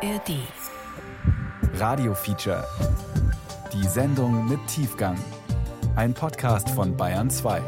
ARD. 0.00 0.36
Radio 1.74 2.14
Feature. 2.14 2.64
Die 3.72 3.84
Sendung 3.88 4.48
mit 4.48 4.64
Tiefgang. 4.68 5.18
Ein 5.96 6.14
Podcast 6.14 6.70
von 6.70 6.96
Bayern 6.96 7.28
2. 7.28 7.60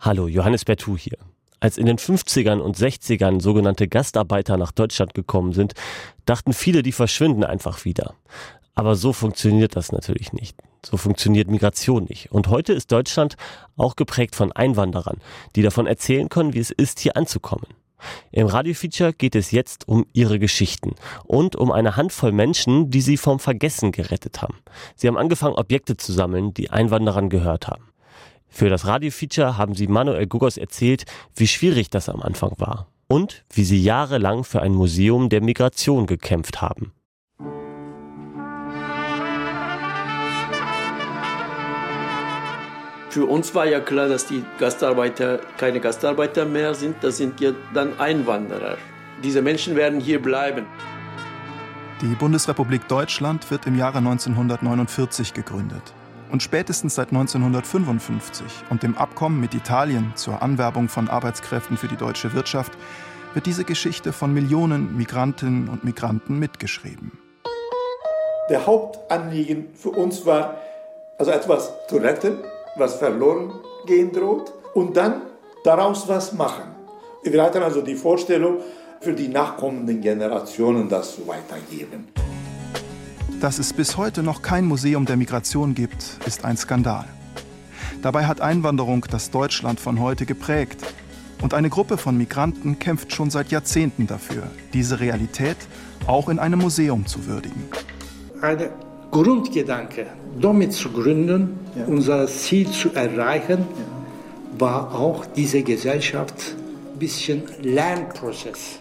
Hallo, 0.00 0.28
Johannes 0.28 0.66
Bertou 0.66 0.98
hier. 0.98 1.16
Als 1.60 1.78
in 1.78 1.86
den 1.86 1.96
50ern 1.96 2.58
und 2.58 2.76
60ern 2.76 3.40
sogenannte 3.40 3.88
Gastarbeiter 3.88 4.58
nach 4.58 4.72
Deutschland 4.72 5.14
gekommen 5.14 5.54
sind, 5.54 5.72
dachten 6.26 6.52
viele, 6.52 6.82
die 6.82 6.92
verschwinden 6.92 7.44
einfach 7.44 7.86
wieder. 7.86 8.16
Aber 8.74 8.96
so 8.96 9.14
funktioniert 9.14 9.76
das 9.76 9.92
natürlich 9.92 10.34
nicht. 10.34 10.58
So 10.84 10.98
funktioniert 10.98 11.48
Migration 11.48 12.04
nicht. 12.04 12.32
Und 12.32 12.48
heute 12.48 12.74
ist 12.74 12.92
Deutschland 12.92 13.38
auch 13.78 13.96
geprägt 13.96 14.36
von 14.36 14.52
Einwanderern, 14.52 15.22
die 15.56 15.62
davon 15.62 15.86
erzählen 15.86 16.28
können, 16.28 16.52
wie 16.52 16.60
es 16.60 16.70
ist, 16.70 17.00
hier 17.00 17.16
anzukommen. 17.16 17.66
Im 18.32 18.46
Radiofeature 18.46 19.12
geht 19.12 19.34
es 19.34 19.50
jetzt 19.50 19.88
um 19.88 20.06
ihre 20.12 20.38
Geschichten 20.38 20.94
und 21.24 21.56
um 21.56 21.70
eine 21.70 21.96
Handvoll 21.96 22.32
Menschen, 22.32 22.90
die 22.90 23.00
sie 23.00 23.16
vom 23.16 23.38
Vergessen 23.38 23.92
gerettet 23.92 24.42
haben. 24.42 24.58
Sie 24.96 25.08
haben 25.08 25.16
angefangen, 25.16 25.54
Objekte 25.54 25.96
zu 25.96 26.12
sammeln, 26.12 26.54
die 26.54 26.70
Einwanderern 26.70 27.28
gehört 27.28 27.68
haben. 27.68 27.84
Für 28.48 28.68
das 28.68 28.86
Radiofeature 28.86 29.56
haben 29.56 29.74
sie 29.74 29.86
Manuel 29.86 30.26
Gugos 30.26 30.56
erzählt, 30.56 31.04
wie 31.36 31.46
schwierig 31.46 31.88
das 31.90 32.08
am 32.08 32.20
Anfang 32.20 32.54
war 32.58 32.88
und 33.06 33.44
wie 33.52 33.64
sie 33.64 33.82
jahrelang 33.82 34.44
für 34.44 34.60
ein 34.60 34.72
Museum 34.72 35.28
der 35.28 35.40
Migration 35.40 36.06
gekämpft 36.06 36.60
haben. 36.60 36.92
Für 43.10 43.24
uns 43.24 43.52
war 43.56 43.66
ja 43.66 43.80
klar, 43.80 44.08
dass 44.08 44.26
die 44.26 44.44
Gastarbeiter 44.60 45.40
keine 45.58 45.80
Gastarbeiter 45.80 46.44
mehr 46.44 46.74
sind, 46.74 46.94
das 47.02 47.16
sind 47.16 47.40
ja 47.40 47.50
dann 47.74 47.98
Einwanderer. 47.98 48.78
Diese 49.24 49.42
Menschen 49.42 49.74
werden 49.74 49.98
hier 49.98 50.22
bleiben. 50.22 50.64
Die 52.02 52.14
Bundesrepublik 52.14 52.86
Deutschland 52.86 53.50
wird 53.50 53.66
im 53.66 53.76
Jahre 53.76 53.98
1949 53.98 55.34
gegründet. 55.34 55.82
Und 56.30 56.44
spätestens 56.44 56.94
seit 56.94 57.08
1955 57.08 58.46
und 58.70 58.84
dem 58.84 58.96
Abkommen 58.96 59.40
mit 59.40 59.54
Italien 59.54 60.12
zur 60.14 60.40
Anwerbung 60.40 60.88
von 60.88 61.08
Arbeitskräften 61.08 61.76
für 61.76 61.88
die 61.88 61.96
deutsche 61.96 62.32
Wirtschaft 62.32 62.72
wird 63.34 63.44
diese 63.44 63.64
Geschichte 63.64 64.12
von 64.12 64.32
Millionen 64.32 64.96
Migrantinnen 64.96 65.68
und 65.68 65.82
Migranten 65.82 66.38
mitgeschrieben. 66.38 67.18
Der 68.48 68.66
Hauptanliegen 68.66 69.74
für 69.74 69.90
uns 69.90 70.24
war, 70.26 70.54
also 71.18 71.32
etwas 71.32 71.72
zu 71.88 71.96
retten, 71.96 72.38
was 72.80 72.94
verloren 72.96 73.52
gehen 73.86 74.10
droht, 74.10 74.52
und 74.74 74.96
dann 74.96 75.22
daraus 75.62 76.08
was 76.08 76.32
machen. 76.32 76.64
Wir 77.22 77.42
hatten 77.42 77.62
also 77.62 77.82
die 77.82 77.94
Vorstellung, 77.94 78.58
für 79.00 79.14
die 79.14 79.28
nachkommenden 79.28 80.00
Generationen 80.00 80.88
das 80.88 81.18
weitergeben. 81.26 82.08
Dass 83.40 83.58
es 83.58 83.72
bis 83.72 83.96
heute 83.96 84.22
noch 84.22 84.42
kein 84.42 84.66
Museum 84.66 85.06
der 85.06 85.16
Migration 85.16 85.74
gibt, 85.74 86.18
ist 86.26 86.44
ein 86.44 86.58
Skandal. 86.58 87.06
Dabei 88.02 88.26
hat 88.26 88.42
Einwanderung 88.42 89.06
das 89.10 89.30
Deutschland 89.30 89.80
von 89.80 90.00
heute 90.00 90.26
geprägt. 90.26 90.82
Und 91.40 91.54
eine 91.54 91.70
Gruppe 91.70 91.96
von 91.96 92.18
Migranten 92.18 92.78
kämpft 92.78 93.14
schon 93.14 93.30
seit 93.30 93.50
Jahrzehnten 93.50 94.06
dafür, 94.06 94.42
diese 94.74 95.00
Realität 95.00 95.56
auch 96.06 96.28
in 96.28 96.38
einem 96.38 96.60
Museum 96.60 97.06
zu 97.06 97.26
würdigen. 97.26 97.64
Ein 98.42 98.68
Grundgedanke, 99.10 100.06
damit 100.40 100.72
zu 100.72 100.90
gründen, 100.90 101.58
ja. 101.76 101.84
unser 101.86 102.26
Ziel 102.28 102.70
zu 102.70 102.92
erreichen, 102.94 103.58
ja. 103.58 104.60
war 104.60 104.94
auch 104.94 105.26
diese 105.26 105.62
Gesellschaft 105.62 106.56
ein 106.92 106.98
bisschen 106.98 107.42
Lernprozess. 107.62 108.80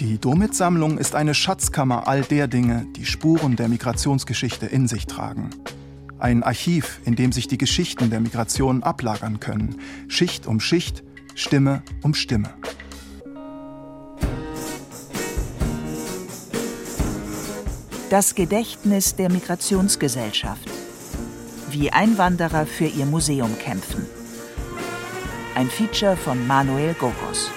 Die 0.00 0.18
Domit-Sammlung 0.18 0.98
ist 0.98 1.14
eine 1.14 1.34
Schatzkammer 1.34 2.08
all 2.08 2.22
der 2.22 2.48
Dinge, 2.48 2.86
die 2.96 3.06
Spuren 3.06 3.56
der 3.56 3.68
Migrationsgeschichte 3.68 4.66
in 4.66 4.88
sich 4.88 5.06
tragen. 5.06 5.50
Ein 6.18 6.42
Archiv, 6.42 7.00
in 7.04 7.16
dem 7.16 7.32
sich 7.32 7.48
die 7.48 7.58
Geschichten 7.58 8.10
der 8.10 8.20
Migration 8.20 8.82
ablagern 8.82 9.40
können, 9.40 9.76
Schicht 10.08 10.46
um 10.46 10.60
Schicht, 10.60 11.04
Stimme 11.34 11.82
um 12.02 12.14
Stimme. 12.14 12.50
Das 18.14 18.36
Gedächtnis 18.36 19.16
der 19.16 19.28
Migrationsgesellschaft. 19.28 20.70
Wie 21.70 21.90
Einwanderer 21.90 22.64
für 22.64 22.84
ihr 22.84 23.06
Museum 23.06 23.58
kämpfen. 23.58 24.06
Ein 25.56 25.66
Feature 25.66 26.16
von 26.16 26.46
Manuel 26.46 26.94
Gogos. 26.94 27.50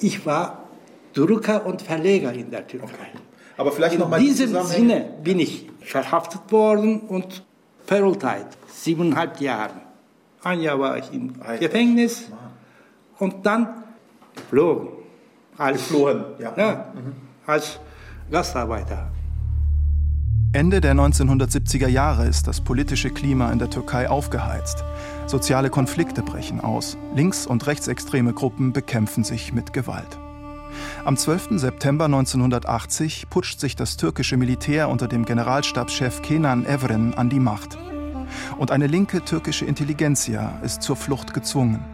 Ich 0.00 0.24
war 0.24 0.64
Drucker 1.12 1.66
und 1.66 1.82
Verleger 1.82 2.32
in 2.32 2.50
der 2.50 2.66
Türkei. 2.66 2.86
Okay. 2.86 3.18
Aber 3.58 3.70
vielleicht 3.70 3.98
noch 3.98 4.08
mal 4.08 4.18
in 4.18 4.28
diesem 4.28 4.64
Sinne 4.64 5.12
bin 5.22 5.38
ich 5.38 5.68
verhaftet 5.80 6.50
worden 6.50 7.00
und 7.00 7.44
verurteilt. 7.84 8.48
Siebeneinhalb 8.72 9.38
Jahre. 9.42 9.82
Ein 10.42 10.62
Jahr 10.62 10.80
war 10.80 10.96
ich 10.96 11.12
im 11.12 11.34
Alter. 11.40 11.58
Gefängnis 11.58 12.30
und 13.18 13.44
dann 13.44 13.84
geflogen. 14.34 14.88
Als, 15.58 15.76
geflohen, 15.76 16.24
ja. 16.38 16.54
ja 16.56 16.92
mhm. 16.94 17.12
Als 17.46 17.78
Gastarbeiter. 18.30 19.12
Ende 20.52 20.80
der 20.80 20.94
1970er 20.94 21.86
Jahre 21.86 22.26
ist 22.26 22.48
das 22.48 22.60
politische 22.60 23.10
Klima 23.10 23.52
in 23.52 23.58
der 23.58 23.70
Türkei 23.70 24.08
aufgeheizt. 24.08 24.84
Soziale 25.26 25.70
Konflikte 25.70 26.22
brechen 26.22 26.60
aus. 26.60 26.96
Links- 27.14 27.46
und 27.46 27.66
rechtsextreme 27.66 28.32
Gruppen 28.32 28.72
bekämpfen 28.72 29.22
sich 29.22 29.52
mit 29.52 29.72
Gewalt. 29.72 30.18
Am 31.04 31.16
12. 31.16 31.60
September 31.60 32.06
1980 32.06 33.28
putscht 33.30 33.60
sich 33.60 33.76
das 33.76 33.96
türkische 33.96 34.36
Militär 34.36 34.88
unter 34.88 35.06
dem 35.06 35.24
Generalstabschef 35.24 36.22
Kenan 36.22 36.66
Evren 36.66 37.14
an 37.14 37.30
die 37.30 37.40
Macht. 37.40 37.78
Und 38.58 38.72
eine 38.72 38.88
linke 38.88 39.24
türkische 39.24 39.66
Intelligenzia 39.66 40.58
ist 40.64 40.82
zur 40.82 40.96
Flucht 40.96 41.32
gezwungen. 41.32 41.84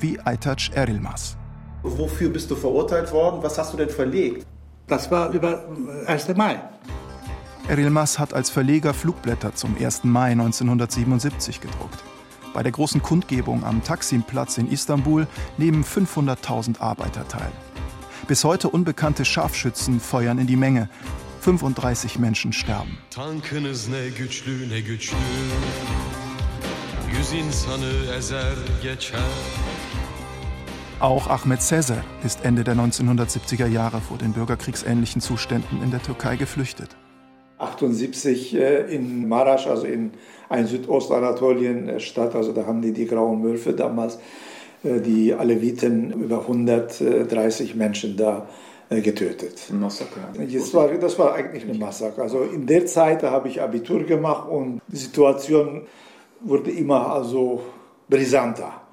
Wie 0.00 0.18
Aytac 0.20 0.70
Erilmaz. 0.74 1.36
Wofür 1.82 2.30
bist 2.30 2.50
du 2.50 2.56
verurteilt 2.56 3.12
worden? 3.12 3.42
Was 3.42 3.58
hast 3.58 3.74
du 3.74 3.76
denn 3.76 3.90
verlegt? 3.90 4.46
Das 4.86 5.10
war 5.10 5.30
über 5.30 5.64
1. 6.06 6.36
Mai. 6.36 6.60
Erilmaz 7.68 8.20
hat 8.20 8.32
als 8.32 8.50
Verleger 8.50 8.94
Flugblätter 8.94 9.54
zum 9.54 9.76
1. 9.76 10.04
Mai 10.04 10.30
1977 10.30 11.60
gedruckt. 11.60 12.04
Bei 12.54 12.62
der 12.62 12.70
großen 12.70 13.02
Kundgebung 13.02 13.64
am 13.64 13.82
Taksimplatz 13.82 14.58
in 14.58 14.70
Istanbul 14.70 15.26
nehmen 15.58 15.84
500.000 15.84 16.80
Arbeiter 16.80 17.26
teil. 17.26 17.50
Bis 18.28 18.44
heute 18.44 18.68
unbekannte 18.68 19.24
Scharfschützen 19.24 19.98
feuern 19.98 20.38
in 20.38 20.46
die 20.46 20.56
Menge. 20.56 20.88
35 21.40 22.18
Menschen 22.18 22.52
sterben. 22.52 22.96
Tankınız 23.10 23.88
ne 23.88 24.08
güçlü 24.08 24.68
ne 24.68 24.80
güçlü 24.80 25.16
Yüz 27.18 27.32
insanı 27.32 28.14
ezer 28.16 28.54
geçer 28.82 29.20
auch 31.00 31.28
Ahmed 31.28 31.60
Sezer 31.60 32.02
ist 32.24 32.44
Ende 32.44 32.64
der 32.64 32.74
1970er 32.74 33.66
Jahre 33.66 34.00
vor 34.00 34.18
den 34.18 34.32
bürgerkriegsähnlichen 34.32 35.20
Zuständen 35.20 35.82
in 35.82 35.90
der 35.90 36.02
Türkei 36.02 36.36
geflüchtet. 36.36 36.96
78 37.58 38.54
äh, 38.54 38.94
in 38.94 39.28
Marasch, 39.28 39.66
also 39.66 39.86
in 39.86 40.12
ein 40.48 40.66
Südostanatolien-Stadt, 40.66 42.34
also 42.34 42.52
da 42.52 42.66
haben 42.66 42.82
die 42.82 42.92
die 42.92 43.06
Grauen 43.06 43.42
Wölfe 43.42 43.72
damals, 43.72 44.18
äh, 44.84 45.00
die 45.00 45.34
Aleviten, 45.34 46.12
über 46.12 46.40
130 46.40 47.74
Menschen 47.74 48.16
da 48.16 48.46
äh, 48.88 49.00
getötet. 49.00 49.68
Ein 49.70 49.80
Massaker. 49.80 50.32
Das 50.34 50.74
war, 50.74 50.88
das 50.88 51.18
war 51.18 51.34
eigentlich 51.34 51.68
ein 51.68 51.78
Massaker. 51.78 52.22
Also 52.22 52.42
in 52.42 52.66
der 52.66 52.86
Zeit 52.86 53.22
habe 53.22 53.48
ich 53.48 53.60
Abitur 53.60 54.04
gemacht 54.04 54.48
und 54.48 54.80
die 54.88 54.96
Situation 54.96 55.82
wurde 56.40 56.70
immer 56.70 57.12
also 57.12 57.62
brisanter. 58.08 58.85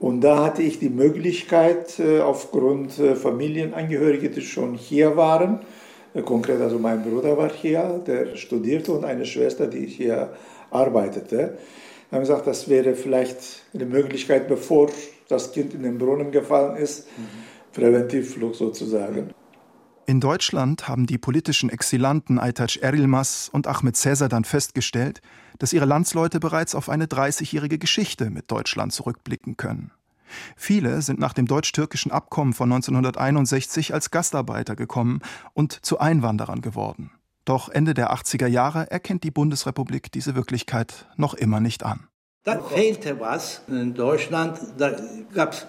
Und 0.00 0.22
da 0.22 0.42
hatte 0.44 0.62
ich 0.62 0.80
die 0.80 0.88
Möglichkeit, 0.88 2.00
aufgrund 2.22 2.92
Familienangehörige, 2.92 4.30
die 4.30 4.40
schon 4.40 4.74
hier 4.74 5.16
waren, 5.16 5.60
Konkret, 6.24 6.60
also 6.60 6.78
mein 6.78 7.02
Bruder 7.02 7.36
war 7.36 7.52
hier, 7.52 8.02
der 8.04 8.34
studierte 8.34 8.92
und 8.92 9.04
eine 9.04 9.24
Schwester, 9.24 9.68
die 9.68 9.86
hier 9.86 10.32
arbeitete. 10.70 11.56
Wir 12.08 12.16
haben 12.16 12.20
gesagt, 12.22 12.48
das 12.48 12.68
wäre 12.68 12.94
vielleicht 12.94 13.62
eine 13.72 13.86
Möglichkeit, 13.86 14.48
bevor 14.48 14.90
das 15.28 15.52
Kind 15.52 15.72
in 15.74 15.84
den 15.84 15.98
Brunnen 15.98 16.32
gefallen 16.32 16.76
ist, 16.76 17.06
mhm. 17.16 17.28
Präventivflug 17.72 18.56
sozusagen. 18.56 19.30
In 20.10 20.18
Deutschland 20.18 20.88
haben 20.88 21.06
die 21.06 21.18
politischen 21.18 21.70
Exilanten 21.70 22.40
Aytac 22.40 22.82
Erilmaz 22.82 23.48
und 23.52 23.68
Ahmed 23.68 23.96
Cäsar 23.96 24.28
dann 24.28 24.42
festgestellt, 24.42 25.22
dass 25.60 25.72
ihre 25.72 25.84
Landsleute 25.84 26.40
bereits 26.40 26.74
auf 26.74 26.88
eine 26.88 27.06
30-jährige 27.06 27.78
Geschichte 27.78 28.28
mit 28.28 28.50
Deutschland 28.50 28.92
zurückblicken 28.92 29.56
können. 29.56 29.92
Viele 30.56 31.00
sind 31.02 31.20
nach 31.20 31.32
dem 31.32 31.46
deutsch-türkischen 31.46 32.10
Abkommen 32.10 32.54
von 32.54 32.72
1961 32.72 33.94
als 33.94 34.10
Gastarbeiter 34.10 34.74
gekommen 34.74 35.20
und 35.54 35.74
zu 35.86 36.00
Einwanderern 36.00 36.60
geworden. 36.60 37.12
Doch 37.44 37.68
Ende 37.68 37.94
der 37.94 38.12
80er 38.12 38.48
Jahre 38.48 38.90
erkennt 38.90 39.22
die 39.22 39.30
Bundesrepublik 39.30 40.10
diese 40.10 40.34
Wirklichkeit 40.34 41.06
noch 41.18 41.34
immer 41.34 41.60
nicht 41.60 41.84
an. 41.84 42.08
Da 42.42 42.60
fehlte 42.60 43.20
was 43.20 43.62
in 43.68 43.94
Deutschland. 43.94 44.58
Da 44.76 44.90
gab 45.32 45.52
es 45.52 45.68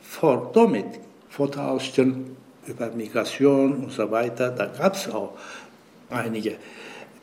vor 0.00 0.50
damit 0.54 0.86
Fotoausstellungen 1.28 2.36
über 2.66 2.90
Migration 2.90 3.84
und 3.84 3.92
so 3.92 4.10
weiter, 4.10 4.50
da 4.50 4.66
gab 4.66 4.94
es 4.94 5.08
auch 5.08 5.32
einige. 6.10 6.56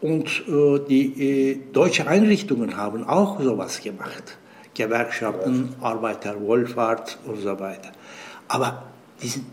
Und 0.01 0.27
äh, 0.47 0.79
die 0.87 1.51
äh, 1.51 1.59
deutschen 1.73 2.07
Einrichtungen 2.07 2.77
haben 2.77 3.03
auch 3.05 3.39
sowas 3.41 3.81
gemacht. 3.81 4.37
Gewerkschaften, 4.73 5.75
Arbeiterwohlfahrt 5.81 7.19
und 7.25 7.41
so 7.41 7.59
weiter. 7.59 7.91
Aber 8.47 8.83
die 9.21 9.27
sind 9.27 9.45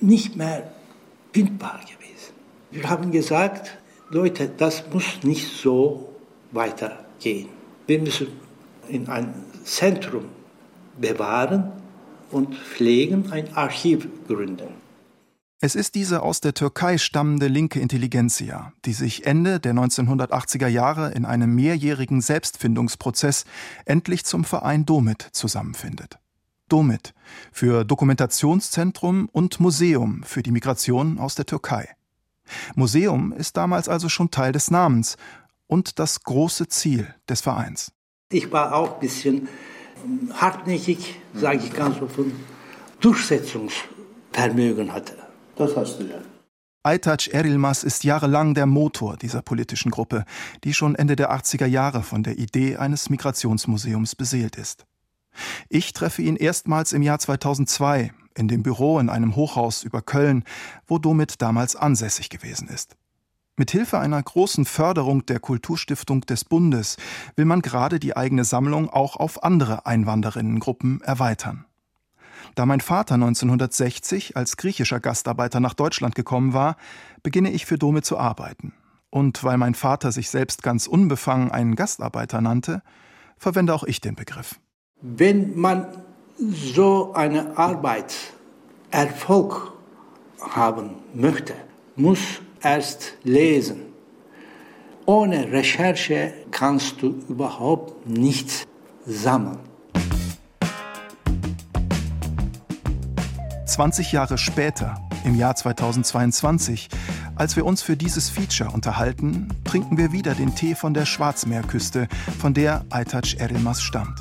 nicht 0.00 0.36
mehr 0.36 0.70
bindbar 1.32 1.80
gewesen. 1.80 2.34
Wir 2.70 2.88
haben 2.90 3.10
gesagt, 3.10 3.78
Leute, 4.10 4.50
das 4.54 4.84
muss 4.92 5.22
nicht 5.22 5.48
so 5.56 6.10
weitergehen. 6.50 7.48
Wir 7.86 7.98
müssen 8.00 8.28
in 8.88 9.08
ein 9.08 9.32
Zentrum 9.64 10.26
bewahren 11.00 11.72
und 12.30 12.54
pflegen, 12.54 13.32
ein 13.32 13.54
Archiv 13.54 14.06
gründen. 14.28 14.81
Es 15.64 15.76
ist 15.76 15.94
diese 15.94 16.22
aus 16.22 16.40
der 16.40 16.54
Türkei 16.54 16.98
stammende 16.98 17.46
linke 17.46 17.78
Intelligenzia, 17.78 18.72
die 18.84 18.94
sich 18.94 19.26
Ende 19.26 19.60
der 19.60 19.74
1980er 19.74 20.66
Jahre 20.66 21.12
in 21.12 21.24
einem 21.24 21.54
mehrjährigen 21.54 22.20
Selbstfindungsprozess 22.20 23.44
endlich 23.84 24.24
zum 24.24 24.42
Verein 24.42 24.86
Domit 24.86 25.28
zusammenfindet. 25.30 26.18
Domit 26.68 27.14
für 27.52 27.84
Dokumentationszentrum 27.84 29.28
und 29.30 29.60
Museum 29.60 30.24
für 30.24 30.42
die 30.42 30.50
Migration 30.50 31.20
aus 31.20 31.36
der 31.36 31.46
Türkei. 31.46 31.90
Museum 32.74 33.30
ist 33.32 33.56
damals 33.56 33.88
also 33.88 34.08
schon 34.08 34.32
Teil 34.32 34.50
des 34.50 34.68
Namens 34.72 35.16
und 35.68 36.00
das 36.00 36.24
große 36.24 36.66
Ziel 36.66 37.14
des 37.28 37.40
Vereins. 37.40 37.92
Ich 38.32 38.50
war 38.50 38.74
auch 38.74 38.94
ein 38.94 39.00
bisschen 39.00 39.48
hartnäckig, 40.32 41.20
sage 41.34 41.58
ich 41.58 41.72
ganz 41.72 42.02
offen, 42.02 42.32
Durchsetzungsvermögen 42.98 44.92
hatte. 44.92 45.21
Das 45.62 45.76
hast 45.76 46.00
du 46.00 46.04
ja. 46.04 46.16
Aytac 46.82 47.28
Erilmaz 47.28 47.84
ist 47.84 48.02
jahrelang 48.02 48.54
der 48.54 48.66
Motor 48.66 49.16
dieser 49.16 49.42
politischen 49.42 49.92
Gruppe, 49.92 50.24
die 50.64 50.74
schon 50.74 50.96
Ende 50.96 51.14
der 51.14 51.32
80er 51.32 51.66
Jahre 51.66 52.02
von 52.02 52.24
der 52.24 52.36
Idee 52.38 52.76
eines 52.76 53.08
Migrationsmuseums 53.08 54.16
beseelt 54.16 54.56
ist. 54.56 54.86
Ich 55.68 55.92
treffe 55.92 56.22
ihn 56.22 56.34
erstmals 56.34 56.92
im 56.92 57.02
Jahr 57.02 57.20
2002 57.20 58.10
in 58.34 58.48
dem 58.48 58.64
Büro 58.64 58.98
in 58.98 59.08
einem 59.08 59.36
Hochhaus 59.36 59.84
über 59.84 60.02
Köln, 60.02 60.42
wo 60.88 60.98
Domit 60.98 61.40
damals 61.40 61.76
ansässig 61.76 62.28
gewesen 62.28 62.66
ist. 62.66 62.96
Mit 63.56 63.70
Hilfe 63.70 64.00
einer 64.00 64.20
großen 64.20 64.64
Förderung 64.64 65.24
der 65.26 65.38
Kulturstiftung 65.38 66.22
des 66.22 66.44
Bundes 66.44 66.96
will 67.36 67.44
man 67.44 67.62
gerade 67.62 68.00
die 68.00 68.16
eigene 68.16 68.44
Sammlung 68.44 68.90
auch 68.90 69.14
auf 69.14 69.44
andere 69.44 69.86
Einwanderinnengruppen 69.86 71.02
erweitern. 71.02 71.66
Da 72.54 72.66
mein 72.66 72.80
Vater 72.80 73.14
1960 73.14 74.36
als 74.36 74.56
griechischer 74.58 75.00
Gastarbeiter 75.00 75.60
nach 75.60 75.74
Deutschland 75.74 76.14
gekommen 76.14 76.52
war, 76.52 76.76
beginne 77.22 77.50
ich 77.50 77.64
für 77.64 77.78
Dome 77.78 78.02
zu 78.02 78.18
arbeiten. 78.18 78.74
Und 79.08 79.42
weil 79.42 79.56
mein 79.56 79.74
Vater 79.74 80.12
sich 80.12 80.28
selbst 80.28 80.62
ganz 80.62 80.86
unbefangen 80.86 81.50
einen 81.50 81.76
Gastarbeiter 81.76 82.40
nannte, 82.40 82.82
verwende 83.38 83.74
auch 83.74 83.84
ich 83.84 84.00
den 84.00 84.16
Begriff. 84.16 84.60
Wenn 85.00 85.58
man 85.58 85.86
so 86.38 87.12
eine 87.14 87.56
Arbeit 87.56 88.14
Erfolg 88.90 89.72
haben 90.40 90.90
möchte, 91.14 91.54
muss 91.96 92.20
erst 92.62 93.14
lesen. 93.22 93.80
Ohne 95.06 95.50
Recherche 95.50 96.32
kannst 96.50 97.02
du 97.02 97.22
überhaupt 97.28 98.06
nichts 98.06 98.64
sammeln. 99.06 99.71
20 103.72 104.12
Jahre 104.12 104.36
später, 104.36 105.00
im 105.24 105.34
Jahr 105.34 105.56
2022, 105.56 106.90
als 107.36 107.56
wir 107.56 107.64
uns 107.64 107.80
für 107.80 107.96
dieses 107.96 108.28
Feature 108.28 108.70
unterhalten, 108.70 109.48
trinken 109.64 109.96
wir 109.96 110.12
wieder 110.12 110.34
den 110.34 110.54
Tee 110.54 110.74
von 110.74 110.92
der 110.92 111.06
Schwarzmeerküste, 111.06 112.06
von 112.38 112.52
der 112.52 112.84
Aytac 112.90 113.40
Erilmaz 113.40 113.80
stammt. 113.80 114.20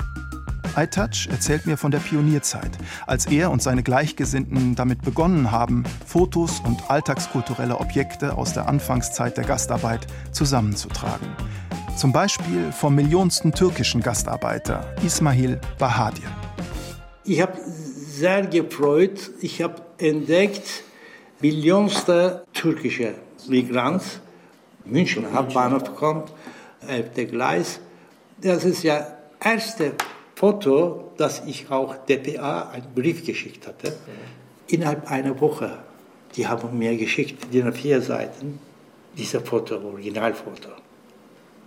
Aytac 0.75 1.27
erzählt 1.29 1.65
mir 1.65 1.75
von 1.75 1.91
der 1.91 1.99
Pionierzeit, 1.99 2.77
als 3.07 3.25
er 3.25 3.51
und 3.51 3.61
seine 3.61 3.83
Gleichgesinnten 3.83 4.75
damit 4.75 5.01
begonnen 5.01 5.51
haben, 5.51 5.83
Fotos 6.05 6.61
und 6.61 6.89
alltagskulturelle 6.89 7.77
Objekte 7.77 8.37
aus 8.37 8.53
der 8.53 8.69
Anfangszeit 8.69 9.35
der 9.35 9.43
Gastarbeit 9.43 10.07
zusammenzutragen. 10.31 11.27
Zum 11.97 12.13
Beispiel 12.13 12.71
vom 12.71 12.95
millionsten 12.95 13.51
türkischen 13.51 13.99
Gastarbeiter 13.99 14.95
Ismail 15.03 15.59
Bahadir. 15.77 16.29
Ich 17.25 17.41
habe 17.41 17.53
sehr 18.11 18.45
gefreut. 18.45 19.31
Ich 19.41 19.61
habe 19.61 19.81
entdeckt, 19.97 20.83
millionste 21.39 22.43
türkische 22.53 23.15
Migrant, 23.47 24.03
München 24.85 25.33
Hauptbahnhof 25.33 25.95
kommt, 25.95 26.31
11. 26.87 27.29
Gleis. 27.29 27.79
Das 28.41 28.65
ist 28.65 28.83
ja 28.83 29.07
erste 29.43 29.93
Foto, 30.35 31.11
das 31.17 31.43
ich 31.45 31.69
auch 31.69 31.95
DPA 32.05 32.69
einen 32.71 32.93
Brief 32.93 33.25
geschickt 33.25 33.67
hatte. 33.67 33.95
Innerhalb 34.67 35.09
einer 35.09 35.39
Woche. 35.39 35.77
Die 36.35 36.47
haben 36.47 36.77
mir 36.77 36.95
geschickt, 36.97 37.47
die 37.53 37.61
vier 37.71 38.01
Seiten, 38.01 38.59
diese 39.17 39.41
Foto, 39.41 39.75
Originalfoto. 39.75 40.69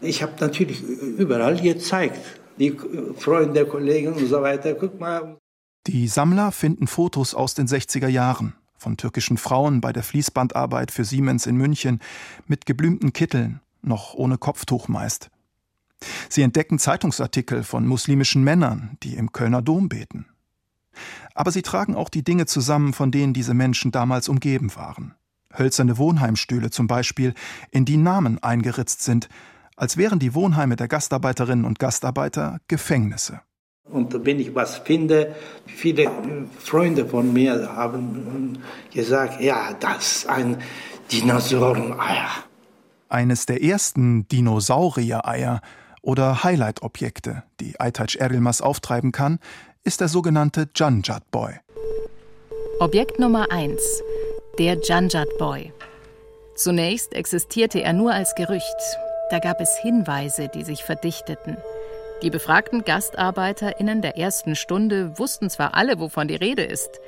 Ich 0.00 0.23
habe 0.23 0.32
natürlich 0.41 0.82
überall 0.82 1.56
gezeigt, 1.61 2.20
die 2.58 2.76
Freunde, 3.19 3.67
Kollegen 3.67 4.14
und 4.14 4.26
so 4.26 4.41
weiter. 4.43 4.75
Guck 4.75 4.99
mal, 4.99 5.37
die 5.86 6.08
Sammler 6.08 6.50
finden 6.52 6.86
Fotos 6.86 7.34
aus 7.34 7.54
den 7.54 7.66
60er 7.66 8.08
Jahren 8.08 8.54
von 8.78 8.96
türkischen 8.96 9.38
Frauen 9.38 9.81
bei 9.81 9.92
der 9.92 10.02
Fließbandarbeit 10.02 10.90
für 10.90 11.04
Siemens 11.04 11.46
in 11.46 11.56
München 11.56 12.00
mit 12.46 12.66
geblümten 12.66 13.12
Kitteln, 13.12 13.60
noch 13.82 14.14
ohne 14.14 14.38
Kopftuch 14.38 14.88
meist. 14.88 15.31
Sie 16.28 16.42
entdecken 16.42 16.78
Zeitungsartikel 16.78 17.64
von 17.64 17.86
muslimischen 17.86 18.44
Männern, 18.44 18.98
die 19.02 19.16
im 19.16 19.32
Kölner 19.32 19.62
Dom 19.62 19.88
beten. 19.88 20.26
Aber 21.34 21.50
sie 21.50 21.62
tragen 21.62 21.94
auch 21.94 22.08
die 22.08 22.22
Dinge 22.22 22.46
zusammen, 22.46 22.92
von 22.92 23.10
denen 23.10 23.32
diese 23.32 23.54
Menschen 23.54 23.90
damals 23.90 24.28
umgeben 24.28 24.75
waren. 24.76 25.14
Hölzerne 25.56 25.98
Wohnheimstühle 25.98 26.70
zum 26.70 26.86
Beispiel, 26.86 27.34
in 27.70 27.84
die 27.84 27.96
Namen 27.96 28.42
eingeritzt 28.42 29.02
sind, 29.02 29.28
als 29.76 29.96
wären 29.96 30.19
die 30.19 30.34
Wohnheime 30.34 30.76
der 30.76 30.88
Gastarbeiterinnen 30.88 31.64
und 31.64 31.78
Gastarbeiter 31.78 32.58
Gefängnisse. 32.69 33.40
Und 33.90 34.25
wenn 34.25 34.40
ich 34.40 34.54
was 34.54 34.78
finde, 34.78 35.34
viele 35.66 36.10
Freunde 36.58 37.06
von 37.06 37.32
mir 37.32 37.76
haben 37.76 38.62
gesagt, 38.93 39.41
ja, 39.41 39.74
das 39.79 40.17
ist 40.17 40.29
ein 40.29 40.62
Dinosaurier-Eier. 41.12 42.31
Eines 43.08 43.46
der 43.46 43.62
ersten 43.62 44.26
Dinosaurier-Eier 44.29 45.60
oder 46.00 46.43
Highlight-Objekte, 46.43 47.43
die 47.60 47.79
Aytac 47.79 48.14
Erilmas 48.17 48.62
auftreiben 48.62 49.12
kann, 49.12 49.38
ist 49.84 50.00
der 50.00 50.08
sogenannte 50.08 50.69
Janjat 50.74 51.31
Boy. 51.31 51.53
Objekt 52.81 53.19
Nummer 53.19 53.53
1. 53.53 53.81
Der 54.58 54.79
Janjat 54.82 55.29
Boy. 55.38 55.72
Zunächst 56.56 57.12
existierte 57.12 57.82
er 57.82 57.93
nur 57.93 58.12
als 58.12 58.34
Gerücht. 58.34 58.64
Da 59.31 59.38
gab 59.41 59.60
es 59.60 59.76
Hinweise, 59.76 60.48
die 60.48 60.64
sich 60.64 60.84
verdichteten. 60.84 61.58
Die 62.22 62.30
befragten 62.30 62.84
GastarbeiterInnen 62.84 64.00
der 64.00 64.16
ersten 64.16 64.56
Stunde 64.56 65.18
wussten 65.18 65.50
zwar 65.50 65.74
alle, 65.74 65.98
wovon 65.98 66.28
die 66.28 66.36
Rede 66.36 66.64
ist. 66.64 67.00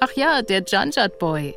Ach 0.00 0.12
ja, 0.12 0.42
der 0.42 0.62
Janjat 0.66 1.18
Boy. 1.18 1.54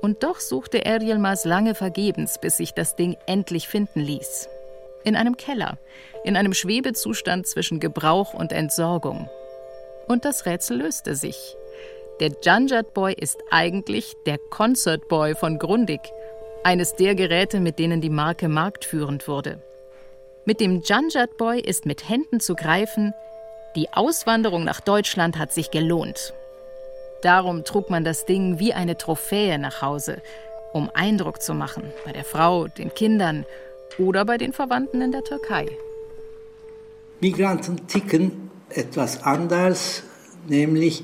Und 0.00 0.22
doch 0.22 0.40
suchte 0.40 0.84
Erielmas 0.84 1.44
lange 1.44 1.74
vergebens, 1.74 2.38
bis 2.40 2.58
sich 2.58 2.72
das 2.72 2.96
Ding 2.96 3.16
endlich 3.26 3.68
finden 3.68 4.00
ließ. 4.00 4.48
In 5.04 5.16
einem 5.16 5.36
Keller, 5.36 5.78
in 6.24 6.36
einem 6.36 6.52
Schwebezustand 6.52 7.46
zwischen 7.46 7.80
Gebrauch 7.80 8.34
und 8.34 8.52
Entsorgung. 8.52 9.28
Und 10.06 10.24
das 10.24 10.46
Rätsel 10.46 10.78
löste 10.78 11.14
sich. 11.14 11.56
Der 12.20 12.32
Janjat 12.42 12.94
Boy 12.94 13.14
ist 13.14 13.38
eigentlich 13.50 14.14
der 14.26 14.38
Concert 14.50 15.08
Boy 15.08 15.34
von 15.34 15.58
Grundig, 15.58 16.00
eines 16.64 16.94
der 16.94 17.14
Geräte, 17.14 17.60
mit 17.60 17.78
denen 17.78 18.00
die 18.00 18.10
Marke 18.10 18.48
marktführend 18.48 19.28
wurde. 19.28 19.62
Mit 20.48 20.60
dem 20.60 20.80
Janjat 20.80 21.36
Boy 21.38 21.58
ist 21.58 21.86
mit 21.86 22.08
Händen 22.08 22.38
zu 22.38 22.54
greifen, 22.54 23.12
die 23.74 23.92
Auswanderung 23.92 24.62
nach 24.62 24.80
Deutschland 24.80 25.36
hat 25.38 25.52
sich 25.52 25.72
gelohnt. 25.72 26.34
Darum 27.20 27.64
trug 27.64 27.90
man 27.90 28.04
das 28.04 28.26
Ding 28.26 28.60
wie 28.60 28.72
eine 28.72 28.96
Trophäe 28.96 29.58
nach 29.58 29.82
Hause, 29.82 30.22
um 30.72 30.88
Eindruck 30.94 31.42
zu 31.42 31.52
machen 31.52 31.82
bei 32.04 32.12
der 32.12 32.22
Frau, 32.22 32.68
den 32.68 32.94
Kindern 32.94 33.44
oder 33.98 34.24
bei 34.24 34.38
den 34.38 34.52
Verwandten 34.52 35.00
in 35.00 35.10
der 35.10 35.24
Türkei. 35.24 35.66
Migranten 37.18 37.88
ticken 37.88 38.48
etwas 38.70 39.24
anders, 39.24 40.04
nämlich 40.46 41.02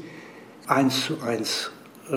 eins 0.69 1.07
zu 1.07 1.21
eins 1.21 1.73
äh, 2.07 2.11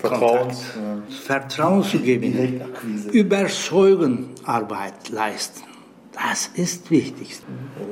Vertrauen, 0.00 0.48
ja. 0.48 1.02
Vertrauen 1.24 1.84
zu 1.84 2.00
gewinnen, 2.00 2.62
Überzeugenarbeit 3.12 5.10
leisten. 5.10 5.73
Das 6.14 6.46
ist 6.54 6.90
wichtig. 6.90 7.40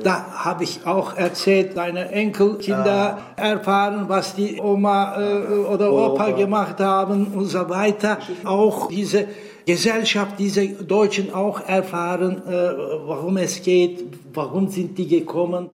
Da 0.03 0.45
habe 0.45 0.63
ich 0.63 0.85
auch 0.85 1.15
erzählt, 1.15 1.75
deine 1.75 2.09
Enkelkinder 2.09 3.17
ah. 3.35 3.41
erfahren, 3.41 4.07
was 4.07 4.35
die 4.35 4.59
Oma 4.59 5.19
äh, 5.19 5.43
oder 5.65 5.91
Opa 5.91 6.31
gemacht 6.31 6.79
haben 6.79 7.27
und 7.33 7.47
so 7.47 7.69
weiter. 7.69 8.19
Auch 8.45 8.87
diese 8.87 9.27
Gesellschaft, 9.65 10.39
diese 10.39 10.67
Deutschen 10.67 11.33
auch 11.33 11.59
erfahren, 11.67 12.45
äh, 12.47 12.51
warum 12.51 13.37
es 13.37 13.61
geht, 13.61 14.05
warum 14.33 14.69
sind 14.69 14.97
die 14.97 15.07
gekommen. 15.07 15.69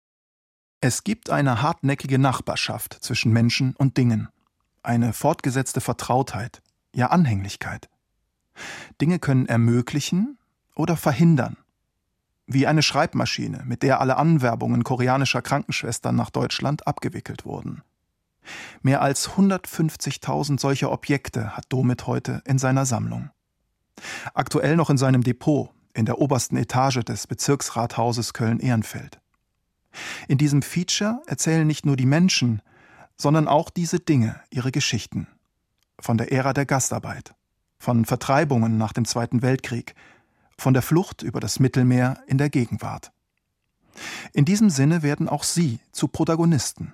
Es 0.80 1.04
gibt 1.04 1.30
eine 1.30 1.62
hartnäckige 1.62 2.18
Nachbarschaft 2.18 2.98
zwischen 3.00 3.32
Menschen 3.32 3.74
und 3.76 3.96
Dingen, 3.96 4.28
eine 4.82 5.12
fortgesetzte 5.12 5.80
Vertrautheit, 5.80 6.62
ja 6.94 7.08
Anhänglichkeit. 7.08 7.88
Dinge 9.00 9.18
können 9.18 9.46
ermöglichen 9.46 10.38
oder 10.74 10.96
verhindern. 10.96 11.56
Wie 12.46 12.66
eine 12.66 12.82
Schreibmaschine, 12.82 13.62
mit 13.64 13.82
der 13.82 14.00
alle 14.00 14.16
Anwerbungen 14.16 14.84
koreanischer 14.84 15.42
Krankenschwestern 15.42 16.14
nach 16.14 16.30
Deutschland 16.30 16.86
abgewickelt 16.86 17.44
wurden. 17.44 17.82
Mehr 18.82 19.02
als 19.02 19.30
150.000 19.30 20.60
solcher 20.60 20.92
Objekte 20.92 21.56
hat 21.56 21.64
Domit 21.68 22.06
heute 22.06 22.42
in 22.44 22.58
seiner 22.58 22.86
Sammlung. 22.86 23.30
Aktuell 24.34 24.76
noch 24.76 24.90
in 24.90 24.98
seinem 24.98 25.22
Depot 25.22 25.70
in 25.94 26.06
der 26.06 26.18
obersten 26.18 26.56
Etage 26.56 27.04
des 27.04 27.26
Bezirksrathauses 27.26 28.32
Köln-Ehrenfeld. 28.34 29.18
In 30.28 30.38
diesem 30.38 30.62
Feature 30.62 31.22
erzählen 31.26 31.66
nicht 31.66 31.86
nur 31.86 31.96
die 31.96 32.06
Menschen, 32.06 32.60
sondern 33.16 33.48
auch 33.48 33.70
diese 33.70 33.98
Dinge 33.98 34.40
ihre 34.50 34.70
Geschichten. 34.70 35.26
Von 35.98 36.18
der 36.18 36.30
Ära 36.30 36.52
der 36.52 36.66
Gastarbeit, 36.66 37.34
von 37.78 38.04
Vertreibungen 38.04 38.76
nach 38.76 38.92
dem 38.92 39.06
Zweiten 39.06 39.40
Weltkrieg, 39.40 39.94
von 40.58 40.75
der 40.75 40.82
Flucht 40.82 41.22
über 41.22 41.40
das 41.40 41.60
Mittelmeer 41.60 42.18
in 42.26 42.38
der 42.38 42.50
Gegenwart. 42.50 43.12
In 44.32 44.44
diesem 44.44 44.70
Sinne 44.70 45.02
werden 45.02 45.28
auch 45.28 45.42
sie 45.42 45.78
zu 45.92 46.08
Protagonisten. 46.08 46.92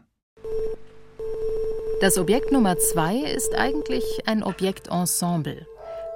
Das 2.01 2.19
Objekt 2.19 2.51
Nummer 2.51 2.77
zwei 2.79 3.17
ist 3.17 3.55
eigentlich 3.55 4.05
ein 4.27 4.43
Objektensemble. 4.43 5.67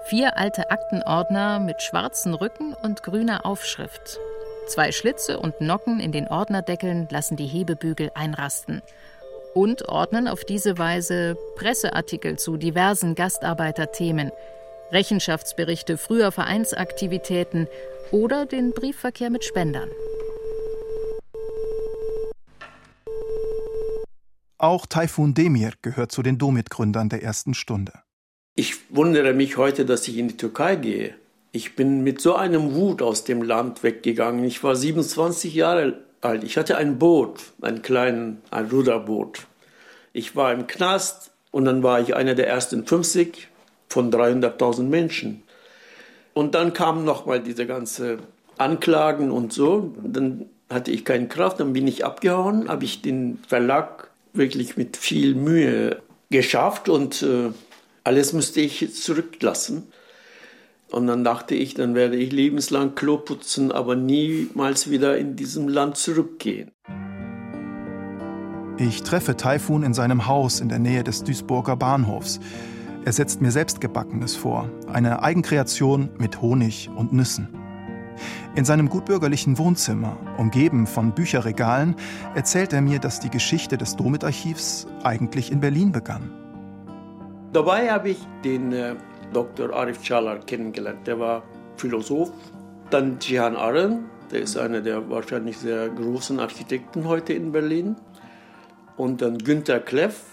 Vier 0.09 0.37
alte 0.37 0.71
Aktenordner 0.71 1.61
mit 1.61 1.83
schwarzen 1.83 2.35
Rücken 2.35 2.75
und 2.75 3.03
grüner 3.03 3.47
Aufschrift. 3.47 4.19
Zwei 4.67 4.91
Schlitze 4.91 5.39
und 5.39 5.61
Nocken 5.61 6.01
in 6.01 6.11
den 6.11 6.27
Ordnerdeckeln 6.27 7.09
lassen 7.11 7.37
die 7.37 7.47
Hebebügel 7.47 8.11
einrasten 8.15 8.83
und 9.55 9.89
ordnen 9.89 10.29
auf 10.29 10.45
diese 10.45 10.77
Weise 10.77 11.37
Presseartikel 11.57 12.37
zu 12.37 12.57
diversen 12.57 13.15
Gastarbeiterthemen, 13.15 14.31
Rechenschaftsberichte 14.93 15.99
früher 15.99 16.33
Vereinsaktivitäten 16.33 17.69
oder 18.11 18.47
den 18.47 18.73
Briefverkehr 18.73 19.31
mit 19.31 19.45
Spendern. 19.45 19.89
Auch 24.59 24.87
Taifun 24.87 25.35
Demir 25.35 25.73
gehört 25.83 26.13
zu 26.13 26.23
den 26.23 26.39
Domit-Gründern 26.39 27.09
der 27.09 27.23
ersten 27.23 27.53
Stunde. 27.53 27.93
Ich 28.55 28.95
wundere 28.95 29.35
mich 29.35 29.59
heute, 29.59 29.85
dass 29.85 30.09
ich 30.09 30.17
in 30.17 30.29
die 30.29 30.37
Türkei 30.37 30.77
gehe. 30.77 31.15
Ich 31.53 31.77
bin 31.77 32.03
mit 32.03 32.21
so 32.21 32.35
einem 32.35 32.75
Wut 32.75 33.03
aus 33.03 33.25
dem 33.25 33.43
Land 33.43 33.83
weggegangen. 33.83 34.45
Ich 34.45 34.65
war 34.65 34.75
27 34.75 35.55
Jahre 35.55 36.01
alt. 36.23 36.43
Ich 36.43 36.57
hatte 36.57 36.79
ein 36.79 36.99
Boot, 36.99 37.41
ein 37.61 37.83
kleines 37.83 38.37
ein 38.51 38.67
Ruderboot. 38.67 39.47
Ich 40.15 40.37
war 40.37 40.53
im 40.53 40.67
Knast 40.67 41.33
und 41.51 41.67
dann 41.67 41.83
war 41.83 42.01
ich 42.01 42.17
einer 42.17 42.35
der 42.35 42.49
ersten 42.49 42.87
50 42.87 43.49
von 43.89 44.13
300.000 44.13 44.83
Menschen. 44.83 45.43
Und 46.35 46.55
dann 46.55 46.73
kamen 46.73 47.05
nochmal 47.05 47.41
diese 47.41 47.67
ganzen 47.67 48.19
Anklagen 48.59 49.31
und 49.31 49.53
so. 49.53 49.95
Dann 50.03 50.47
hatte 50.69 50.91
ich 50.91 51.05
keine 51.05 51.29
Kraft, 51.29 51.61
dann 51.61 51.73
bin 51.73 51.87
ich 51.87 52.05
abgehauen, 52.05 52.69
habe 52.69 52.85
ich 52.85 53.03
den 53.03 53.39
Verlag 53.49 54.11
wirklich 54.33 54.77
mit 54.77 54.97
viel 54.97 55.35
Mühe 55.35 56.03
geschafft 56.31 56.89
und 56.89 57.23
äh, 57.23 57.51
alles 58.05 58.33
musste 58.33 58.61
ich 58.61 58.95
zurücklassen. 58.95 59.85
Und 60.91 61.09
dann 61.09 61.25
dachte 61.25 61.55
ich, 61.55 61.75
dann 61.75 61.95
werde 61.95 62.17
ich 62.17 62.33
lebenslang 62.33 62.95
Klo 62.95 63.19
putzen, 63.19 63.73
aber 63.73 63.97
niemals 63.97 64.91
wieder 64.91 65.19
in 65.19 65.35
diesem 65.37 65.69
Land 65.69 65.97
zurückgehen. 65.97 66.71
Ich 68.79 69.03
treffe 69.03 69.37
Taifun 69.37 69.83
in 69.83 69.95
seinem 69.95 70.27
Haus 70.27 70.61
in 70.61 70.69
der 70.69 70.79
Nähe 70.79 71.03
des 71.03 71.25
Duisburger 71.25 71.77
Bahnhofs. 71.77 72.41
Er 73.07 73.13
setzt 73.13 73.41
mir 73.41 73.53
selbstgebackenes 73.53 74.35
vor, 74.35 74.69
eine 74.93 75.23
Eigenkreation 75.23 76.09
mit 76.19 76.43
Honig 76.43 76.91
und 76.97 77.13
Nüssen. 77.13 77.47
In 78.57 78.65
seinem 78.65 78.89
gutbürgerlichen 78.89 79.59
Wohnzimmer, 79.59 80.17
umgeben 80.39 80.89
von 80.89 81.15
Bücherregalen, 81.15 81.95
erzählt 82.35 82.73
er 82.73 82.81
mir, 82.81 82.99
dass 82.99 83.21
die 83.21 83.31
Geschichte 83.31 83.79
des 83.79 83.95
Domit-Archivs 83.95 84.89
eigentlich 85.05 85.53
in 85.53 85.61
Berlin 85.61 85.93
begann. 85.93 86.33
Dabei 87.53 87.93
habe 87.93 88.09
ich 88.09 88.19
den 88.43 88.73
äh, 88.73 88.97
Dr. 89.33 89.73
Arif 89.73 90.03
Chalar 90.03 90.41
kennengelernt. 90.41 91.07
Der 91.07 91.21
war 91.21 91.45
Philosoph. 91.77 92.33
Dann 92.91 93.21
Cihan 93.21 93.55
Aren, 93.55 94.07
der 94.33 94.41
ist 94.41 94.57
einer 94.57 94.81
der 94.81 95.09
wahrscheinlich 95.09 95.59
sehr 95.59 95.91
großen 95.91 96.41
Architekten 96.41 97.07
heute 97.07 97.35
in 97.35 97.53
Berlin. 97.53 97.95
Und 98.97 99.23
dann 99.23 99.39
Günter 99.39 99.79
Kleff, 99.79 100.25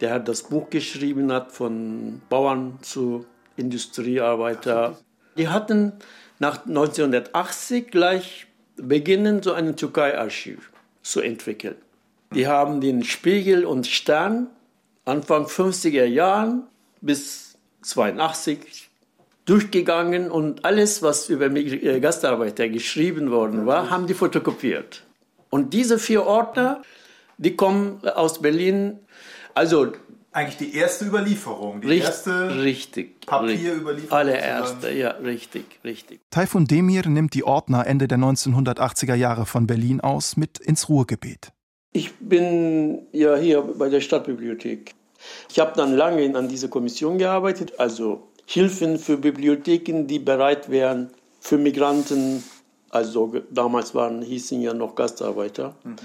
der 0.00 0.18
das 0.18 0.44
Buch 0.44 0.70
geschrieben 0.70 1.32
hat 1.32 1.52
von 1.52 2.20
Bauern 2.28 2.78
zu 2.82 3.26
Industriearbeiter. 3.56 4.98
Die 5.36 5.48
hatten 5.48 5.92
nach 6.38 6.66
1980 6.66 7.90
gleich 7.90 8.46
beginnen, 8.76 9.42
so 9.42 9.52
ein 9.52 9.76
Türkei-Archiv 9.76 10.70
zu 11.02 11.20
entwickeln. 11.20 11.76
Die 12.34 12.46
haben 12.46 12.80
den 12.80 13.04
Spiegel 13.04 13.64
und 13.64 13.86
Stern 13.86 14.48
Anfang 15.04 15.46
50er 15.46 16.04
Jahren 16.04 16.64
bis 17.00 17.56
82 17.82 18.90
durchgegangen 19.46 20.30
und 20.30 20.66
alles, 20.66 21.02
was 21.02 21.30
über 21.30 21.46
äh, 21.46 22.00
Gastarbeiter 22.00 22.68
geschrieben 22.68 23.30
worden 23.30 23.64
war, 23.64 23.88
haben 23.88 24.06
die 24.06 24.12
fotokopiert. 24.12 25.04
Und 25.48 25.72
diese 25.72 25.98
vier 25.98 26.26
Ordner, 26.26 26.82
die 27.38 27.56
kommen 27.56 28.06
aus 28.06 28.42
Berlin. 28.42 28.98
Also 29.58 29.88
eigentlich 30.30 30.56
die 30.56 30.76
erste 30.76 31.04
Überlieferung, 31.04 31.80
die 31.80 31.88
richtig, 31.88 32.06
erste 32.06 32.62
richtig, 32.62 33.26
Papierüberlieferung. 33.26 34.16
Allererste, 34.16 34.92
ja, 34.92 35.10
richtig, 35.10 35.64
richtig. 35.82 36.20
Taifun 36.30 36.66
Demir 36.66 37.08
nimmt 37.08 37.34
die 37.34 37.42
Ordner 37.42 37.84
Ende 37.84 38.06
der 38.06 38.18
1980er 38.18 39.16
Jahre 39.16 39.46
von 39.46 39.66
Berlin 39.66 40.00
aus 40.00 40.36
mit 40.36 40.60
ins 40.60 40.88
Ruhrgebiet. 40.88 41.50
Ich 41.92 42.14
bin 42.20 43.08
ja 43.10 43.34
hier 43.34 43.62
bei 43.62 43.88
der 43.88 44.00
Stadtbibliothek. 44.00 44.94
Ich 45.50 45.58
habe 45.58 45.72
dann 45.74 45.92
lange 45.92 46.38
an 46.38 46.48
dieser 46.48 46.68
Kommission 46.68 47.18
gearbeitet, 47.18 47.80
also 47.80 48.28
Hilfen 48.46 48.96
für 48.96 49.16
Bibliotheken, 49.16 50.06
die 50.06 50.20
bereit 50.20 50.70
wären 50.70 51.10
für 51.40 51.58
Migranten, 51.58 52.44
also 52.90 53.34
damals 53.50 53.92
waren, 53.92 54.22
hießen 54.22 54.62
ja 54.62 54.72
noch 54.72 54.94
Gastarbeiter, 54.94 55.74
mhm. 55.82 55.96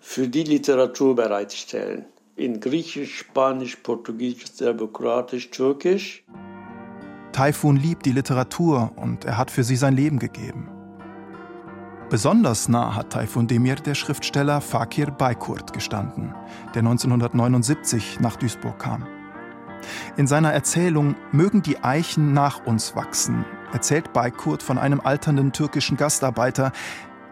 für 0.00 0.28
die 0.28 0.44
Literatur 0.44 1.14
bereitstellen. 1.14 2.06
In 2.36 2.60
Griechisch, 2.60 3.18
Spanisch, 3.18 3.76
Portugiesisch, 3.76 4.52
Serbokratisch, 4.52 5.50
Türkisch. 5.50 6.24
Taifun 7.32 7.76
liebt 7.76 8.06
die 8.06 8.12
Literatur 8.12 8.92
und 8.96 9.24
er 9.24 9.38
hat 9.38 9.50
für 9.50 9.64
sie 9.64 9.76
sein 9.76 9.94
Leben 9.94 10.18
gegeben. 10.18 10.68
Besonders 12.10 12.68
nah 12.68 12.94
hat 12.94 13.10
Taifun 13.10 13.46
Demir 13.46 13.76
der 13.76 13.94
Schriftsteller 13.94 14.60
Fakir 14.60 15.10
Baykurt 15.10 15.72
gestanden, 15.72 16.34
der 16.74 16.80
1979 16.80 18.20
nach 18.20 18.36
Duisburg 18.36 18.78
kam. 18.78 19.06
In 20.16 20.26
seiner 20.26 20.52
Erzählung 20.52 21.16
Mögen 21.32 21.62
die 21.62 21.82
Eichen 21.82 22.32
nach 22.32 22.64
uns 22.66 22.94
wachsen 22.94 23.44
erzählt 23.72 24.12
Baykurt 24.12 24.62
von 24.62 24.78
einem 24.78 25.00
alternden 25.00 25.52
türkischen 25.52 25.96
Gastarbeiter, 25.96 26.72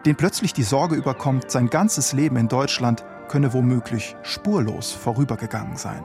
den 0.05 0.15
plötzlich 0.15 0.53
die 0.53 0.63
Sorge 0.63 0.95
überkommt, 0.95 1.51
sein 1.51 1.69
ganzes 1.69 2.13
Leben 2.13 2.35
in 2.37 2.47
Deutschland 2.47 3.05
könne 3.31 3.53
womöglich 3.53 4.15
spurlos 4.23 4.91
vorübergegangen 4.91 5.77
sein. 5.77 6.03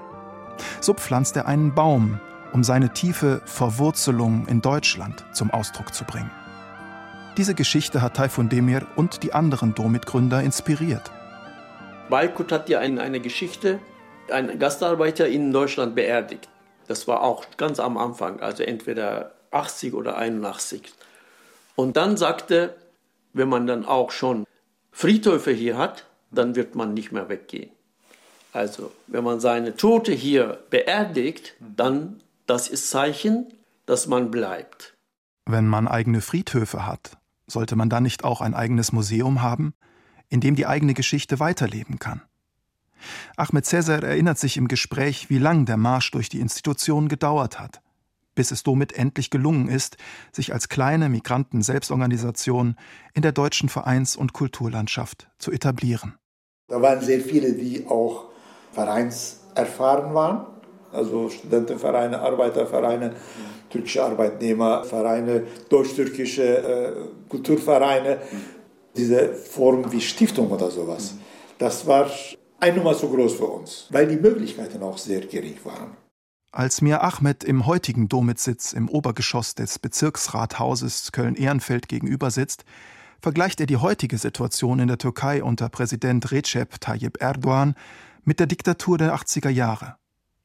So 0.81 0.95
pflanzt 0.95 1.37
er 1.37 1.47
einen 1.47 1.75
Baum, 1.75 2.21
um 2.53 2.63
seine 2.63 2.93
tiefe 2.93 3.43
Verwurzelung 3.45 4.47
in 4.47 4.63
Deutschland 4.63 5.27
zum 5.33 5.51
Ausdruck 5.51 5.93
zu 5.93 6.05
bringen. 6.05 6.31
Diese 7.37 7.55
Geschichte 7.55 8.01
hat 8.01 8.15
Taifun 8.15 8.49
Demir 8.49 8.87
und 8.95 9.25
die 9.25 9.35
anderen 9.35 9.75
Domit-Gründer 9.75 10.41
inspiriert. 10.41 11.11
Balkut 12.09 12.53
hat 12.53 12.69
ja 12.69 12.79
eine, 12.79 13.03
eine 13.03 13.21
Geschichte, 13.21 13.81
ein 14.31 14.59
Gastarbeiter 14.59 15.27
in 15.27 15.53
Deutschland 15.53 15.97
beerdigt. 15.97 16.49
Das 16.87 17.09
war 17.09 17.23
auch 17.23 17.45
ganz 17.57 17.81
am 17.81 17.99
Anfang, 17.99 18.41
also 18.41 18.63
entweder 18.63 19.33
80 19.51 19.95
oder 19.95 20.17
81. 20.17 20.93
Und 21.75 21.97
dann 21.97 22.17
sagte, 22.17 22.77
wenn 23.33 23.49
man 23.49 23.67
dann 23.67 23.85
auch 23.85 24.13
schon 24.13 24.47
Friedhöfe 24.93 25.51
hier 25.51 25.77
hat, 25.77 26.07
dann 26.31 26.57
wird 26.57 26.75
man 26.75 26.95
nicht 26.95 27.13
mehr 27.13 27.29
weggehen. 27.29 27.71
Also, 28.53 28.93
wenn 29.07 29.25
man 29.25 29.41
seine 29.41 29.77
Tote 29.77 30.13
hier 30.13 30.61
beerdigt, 30.71 31.55
dann 31.61 32.21
das 32.47 32.69
ist 32.69 32.91
Zeichen, 32.91 33.47
dass 33.87 34.07
man 34.07 34.31
bleibt. 34.31 34.95
Wenn 35.47 35.67
man 35.67 35.89
eigene 35.89 36.21
Friedhöfe 36.21 36.87
hat, 36.87 37.19
Sollte 37.47 37.77
man 37.77 37.89
dann 37.89 38.03
nicht 38.03 38.25
auch 38.25 38.41
ein 38.41 38.55
eigenes 38.55 38.93
Museum 38.93 39.41
haben, 39.41 39.75
in 40.29 40.41
dem 40.41 40.57
die 40.57 40.67
eigene 40.67 40.95
Geschichte 40.95 41.39
weiterleben 41.39 41.99
kann? 41.99 42.23
Ahmed 43.37 43.65
Cäsar 43.67 44.03
erinnert 44.03 44.39
sich 44.39 44.57
im 44.57 44.69
Gespräch, 44.69 45.31
wie 45.31 45.39
lang 45.39 45.65
der 45.65 45.77
Marsch 45.77 46.11
durch 46.11 46.29
die 46.29 46.41
Institutionen 46.41 47.09
gedauert 47.09 47.61
hat, 47.61 47.81
bis 48.37 48.53
es 48.53 48.61
somit 48.65 48.93
endlich 48.93 49.31
gelungen 49.31 49.69
ist, 49.69 49.97
sich 50.31 50.53
als 50.53 50.69
kleine 50.69 51.09
Migranten-Selbstorganisation 51.09 52.77
in 53.15 53.23
der 53.23 53.33
deutschen 53.33 53.69
Vereins- 53.69 54.15
und 54.15 54.33
Kulturlandschaft 54.33 55.29
zu 55.39 55.51
etablieren. 55.51 56.15
Da 56.69 56.81
waren 56.81 57.01
sehr 57.01 57.21
viele, 57.21 57.53
die 57.55 57.87
auch 57.89 58.27
vereinserfahren 58.73 60.15
waren, 60.15 60.47
also 60.93 61.29
Studentenvereine, 61.29 62.21
Arbeitervereine, 62.21 63.15
türkische 63.71 64.05
Arbeitnehmervereine, 64.05 65.43
deutsch-türkische 65.69 66.43
äh, 66.43 66.93
Kulturvereine, 67.29 68.19
diese 68.97 69.35
Form 69.35 69.91
wie 69.93 70.01
Stiftung 70.01 70.51
oder 70.51 70.71
sowas. 70.71 71.15
Das 71.59 71.87
war 71.87 72.11
eine 72.61 72.77
Nummer 72.77 72.95
zu 72.95 73.09
groß 73.09 73.35
für 73.35 73.47
uns, 73.47 73.87
weil 73.91 74.07
die 74.07 74.17
Möglichkeiten 74.17 74.83
auch 74.83 74.99
sehr 74.99 75.21
gering 75.21 75.57
waren. 75.65 76.06
Als 76.57 76.81
mir 76.81 77.05
Ahmed 77.05 77.45
im 77.45 77.67
heutigen 77.67 78.09
Domitsitz 78.09 78.73
im 78.73 78.89
Obergeschoss 78.89 79.55
des 79.55 79.79
Bezirksrathauses 79.79 81.13
Köln-Ehrenfeld 81.13 81.87
gegenüber 81.87 82.31
sitzt, 82.31 82.65
vergleicht 83.21 83.61
er 83.61 83.67
die 83.67 83.77
heutige 83.77 84.17
Situation 84.17 84.79
in 84.79 84.89
der 84.89 84.97
Türkei 84.97 85.45
unter 85.45 85.69
Präsident 85.69 86.33
Recep 86.33 86.81
Tayyip 86.81 87.21
Erdogan 87.21 87.75
mit 88.25 88.41
der 88.41 88.47
Diktatur 88.47 88.97
der 88.97 89.15
80er 89.15 89.51
Jahre. 89.51 89.97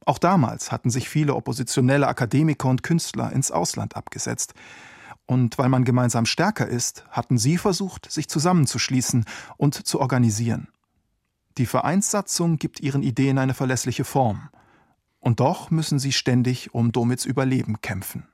Auch 0.04 0.18
damals 0.18 0.70
hatten 0.70 0.90
sich 0.90 1.08
viele 1.08 1.34
oppositionelle 1.34 2.06
Akademiker 2.06 2.68
und 2.68 2.82
Künstler 2.82 3.32
ins 3.32 3.50
Ausland 3.50 3.96
abgesetzt. 3.96 4.52
Und 5.24 5.56
weil 5.56 5.70
man 5.70 5.82
gemeinsam 5.82 6.26
stärker 6.26 6.68
ist, 6.68 7.06
hatten 7.08 7.38
sie 7.38 7.56
versucht, 7.56 8.12
sich 8.12 8.28
zusammenzuschließen 8.28 9.24
und 9.56 9.86
zu 9.86 9.98
organisieren. 9.98 10.68
Die 11.56 11.64
Vereinssatzung 11.64 12.58
gibt 12.58 12.80
ihren 12.80 13.02
Ideen 13.02 13.38
eine 13.38 13.54
verlässliche 13.54 14.04
Form. 14.04 14.50
Und 15.22 15.40
doch 15.40 15.70
müssen 15.70 15.98
sie 15.98 16.12
ständig 16.12 16.74
um 16.74 16.92
Domits 16.92 17.24
Überleben 17.24 17.80
kämpfen. 17.80 18.28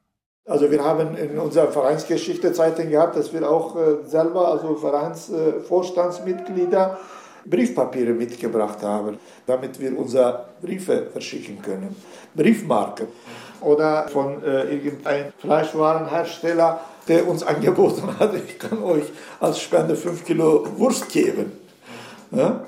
Also 0.46 0.68
wir 0.70 0.82
haben 0.82 1.14
in 1.16 1.38
unserer 1.38 1.70
Vereinsgeschichte 1.70 2.54
Zeiten 2.54 2.88
gehabt, 2.88 3.16
dass 3.16 3.34
wir 3.34 3.48
auch 3.48 3.76
äh, 3.76 3.98
selber, 4.06 4.48
also 4.48 4.74
Vereinsvorstandsmitglieder, 4.76 6.98
Briefpapiere 7.44 8.12
mitgebracht 8.12 8.82
haben, 8.82 9.18
damit 9.46 9.78
wir 9.78 9.96
unsere 9.98 10.46
Briefe 10.62 11.08
verschicken 11.12 11.60
können. 11.60 11.94
Briefmarke. 12.34 13.08
Oder 13.60 14.08
von 14.08 14.42
äh, 14.42 14.74
irgendeinem 14.74 15.34
Fleischwarenhersteller, 15.38 16.80
der 17.06 17.28
uns 17.28 17.42
angeboten 17.42 18.18
hat, 18.18 18.32
ich 18.34 18.58
kann 18.58 18.82
euch 18.82 19.04
als 19.40 19.60
Spende 19.60 19.96
5 19.96 20.24
Kilo 20.24 20.66
Wurst 20.78 21.10
geben. 21.10 21.52
Ja? 22.30 22.64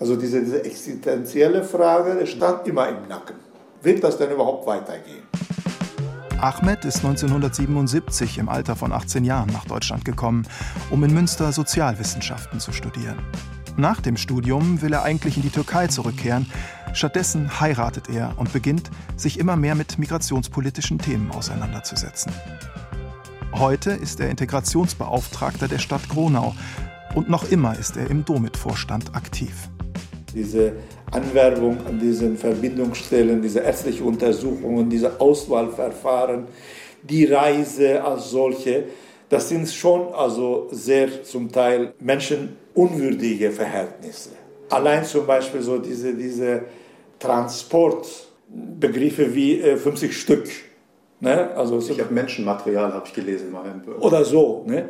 Also 0.00 0.16
diese, 0.16 0.40
diese 0.40 0.64
existenzielle 0.64 1.62
Frage 1.62 2.26
stand 2.26 2.66
immer 2.66 2.88
im 2.88 3.08
Nacken. 3.08 3.36
Wird 3.82 4.02
das 4.02 4.18
denn 4.18 4.30
überhaupt 4.30 4.66
weitergehen? 4.66 5.22
Ahmed 6.40 6.84
ist 6.84 6.98
1977 6.98 8.38
im 8.38 8.48
Alter 8.48 8.76
von 8.76 8.92
18 8.92 9.24
Jahren 9.24 9.50
nach 9.50 9.64
Deutschland 9.64 10.04
gekommen, 10.04 10.46
um 10.90 11.02
in 11.04 11.14
Münster 11.14 11.52
Sozialwissenschaften 11.52 12.60
zu 12.60 12.72
studieren. 12.72 13.18
Nach 13.76 14.00
dem 14.00 14.16
Studium 14.16 14.82
will 14.82 14.92
er 14.92 15.04
eigentlich 15.04 15.36
in 15.36 15.42
die 15.42 15.50
Türkei 15.50 15.86
zurückkehren. 15.86 16.50
Stattdessen 16.92 17.60
heiratet 17.60 18.08
er 18.08 18.34
und 18.36 18.52
beginnt, 18.52 18.90
sich 19.16 19.38
immer 19.38 19.56
mehr 19.56 19.74
mit 19.74 19.98
migrationspolitischen 19.98 20.98
Themen 20.98 21.30
auseinanderzusetzen. 21.30 22.32
Heute 23.54 23.92
ist 23.92 24.20
er 24.20 24.28
Integrationsbeauftragter 24.30 25.68
der 25.68 25.78
Stadt 25.78 26.08
Gronau 26.08 26.54
und 27.14 27.30
noch 27.30 27.50
immer 27.50 27.78
ist 27.78 27.96
er 27.96 28.10
im 28.10 28.24
Domit-Vorstand 28.24 29.14
aktiv 29.14 29.68
diese 30.34 30.72
Anwerbung 31.10 31.78
an 31.86 31.98
diesen 31.98 32.36
Verbindungsstellen, 32.36 33.40
diese 33.40 33.60
ärztliche 33.60 34.04
Untersuchungen, 34.04 34.90
diese 34.90 35.18
Auswahlverfahren, 35.20 36.48
die 37.02 37.24
Reise 37.26 38.02
als 38.02 38.30
solche, 38.30 38.84
das 39.28 39.48
sind 39.48 39.68
schon 39.68 40.12
also 40.14 40.68
sehr 40.70 41.22
zum 41.22 41.50
Teil 41.50 41.94
menschenunwürdige 42.00 43.50
Verhältnisse. 43.50 44.30
Allein 44.70 45.04
zum 45.04 45.26
Beispiel 45.26 45.60
so 45.60 45.78
diese, 45.78 46.14
diese 46.14 46.62
Transportbegriffe 47.18 49.34
wie 49.34 49.60
äh, 49.60 49.76
50 49.76 50.16
Stück. 50.16 50.48
Ne? 51.20 51.50
Also 51.56 51.78
ich 51.78 52.00
habe 52.00 52.12
Menschenmaterial, 52.12 52.92
habe 52.92 53.06
ich 53.06 53.12
gelesen 53.12 53.52
mal. 53.52 53.64
Oder 54.00 54.24
so. 54.24 54.64
Ne? 54.66 54.88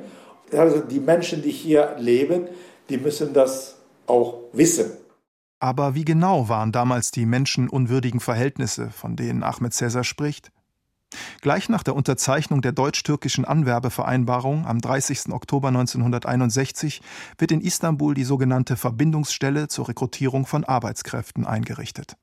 Also 0.53 0.79
die 0.81 1.01
Menschen, 1.01 1.43
die 1.43 1.51
hier 1.51 1.97
leben, 1.99 2.49
die 2.89 2.99
müssen 2.99 3.33
das 3.33 3.77
auch 4.07 4.39
wissen. 4.53 4.93
Aber 5.61 5.95
wie 5.95 6.05
genau 6.05 6.49
waren 6.49 6.73
damals 6.73 7.11
die 7.11 7.27
menschenunwürdigen 7.27 8.21
Verhältnisse, 8.21 8.91
von 8.91 9.17
denen 9.17 9.43
Ahmed 9.43 9.73
Cäsar 9.73 10.05
spricht? 10.05 10.53
Gleich 11.41 11.69
nach 11.69 11.83
der 11.83 11.95
Unterzeichnung 11.95 12.61
der 12.61 12.73
deutsch-türkischen 12.73 13.45
Anwerbevereinbarung 13.45 14.67
am 14.67 14.81
30. 14.81 15.31
Oktober 15.31 15.69
1961 15.69 17.03
wird 17.39 17.53
in 17.53 17.61
Istanbul 17.61 18.15
die 18.15 18.25
sogenannte 18.25 18.77
Verbindungsstelle 18.77 19.69
zur 19.69 19.89
Rekrutierung 19.89 20.47
von 20.47 20.65
Arbeitskräften 20.65 21.47
eingerichtet. 21.47 22.17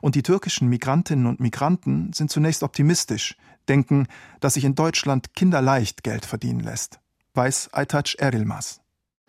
Und 0.00 0.14
die 0.14 0.22
türkischen 0.22 0.68
Migrantinnen 0.68 1.26
und 1.26 1.40
Migranten 1.40 2.12
sind 2.14 2.30
zunächst 2.30 2.62
optimistisch, 2.62 3.36
denken, 3.68 4.06
dass 4.40 4.54
sich 4.54 4.64
in 4.64 4.74
Deutschland 4.74 5.34
kinderleicht 5.34 6.02
Geld 6.02 6.24
verdienen 6.24 6.60
lässt, 6.60 7.00
weiß 7.34 7.74
Aytaç 7.74 8.14
Erilmaz. 8.14 8.80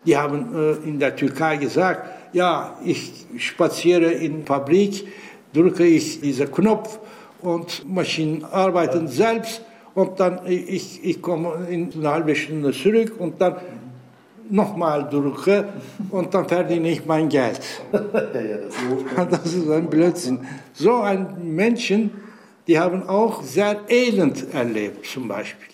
Die 0.06 0.16
haben 0.16 0.54
äh, 0.54 0.88
in 0.88 0.98
der 0.98 1.14
Türkei 1.14 1.56
gesagt, 1.56 2.08
ja, 2.32 2.76
ich 2.84 3.26
spaziere 3.38 4.12
in 4.12 4.44
Fabrik, 4.44 5.06
drücke 5.52 5.84
ich 5.84 6.20
diesen 6.20 6.50
Knopf 6.50 6.98
und 7.40 7.88
Maschinen 7.88 8.44
arbeiten 8.44 9.08
selbst 9.08 9.62
und 9.94 10.20
dann 10.20 10.40
ich, 10.46 11.04
ich 11.04 11.20
komme 11.20 11.66
in 11.68 11.92
eine 11.92 12.10
halbe 12.10 12.34
Stunde 12.34 12.72
zurück 12.72 13.14
und 13.18 13.40
dann 13.40 13.56
nochmal 14.48 15.08
drücke 15.08 15.64
und 16.10 16.34
dann 16.34 16.48
verdiene 16.48 16.90
ich 16.90 17.04
mein 17.04 17.28
Geld. 17.28 17.60
das 19.30 19.54
ist 19.54 19.70
ein 19.70 19.88
Blödsinn. 19.88 20.40
So 20.72 20.94
ein 20.96 21.54
Menschen, 21.54 22.10
die 22.66 22.78
haben 22.78 23.08
auch 23.08 23.42
sehr 23.42 23.80
elend 23.88 24.52
erlebt 24.52 25.06
zum 25.06 25.28
Beispiel. 25.28 25.69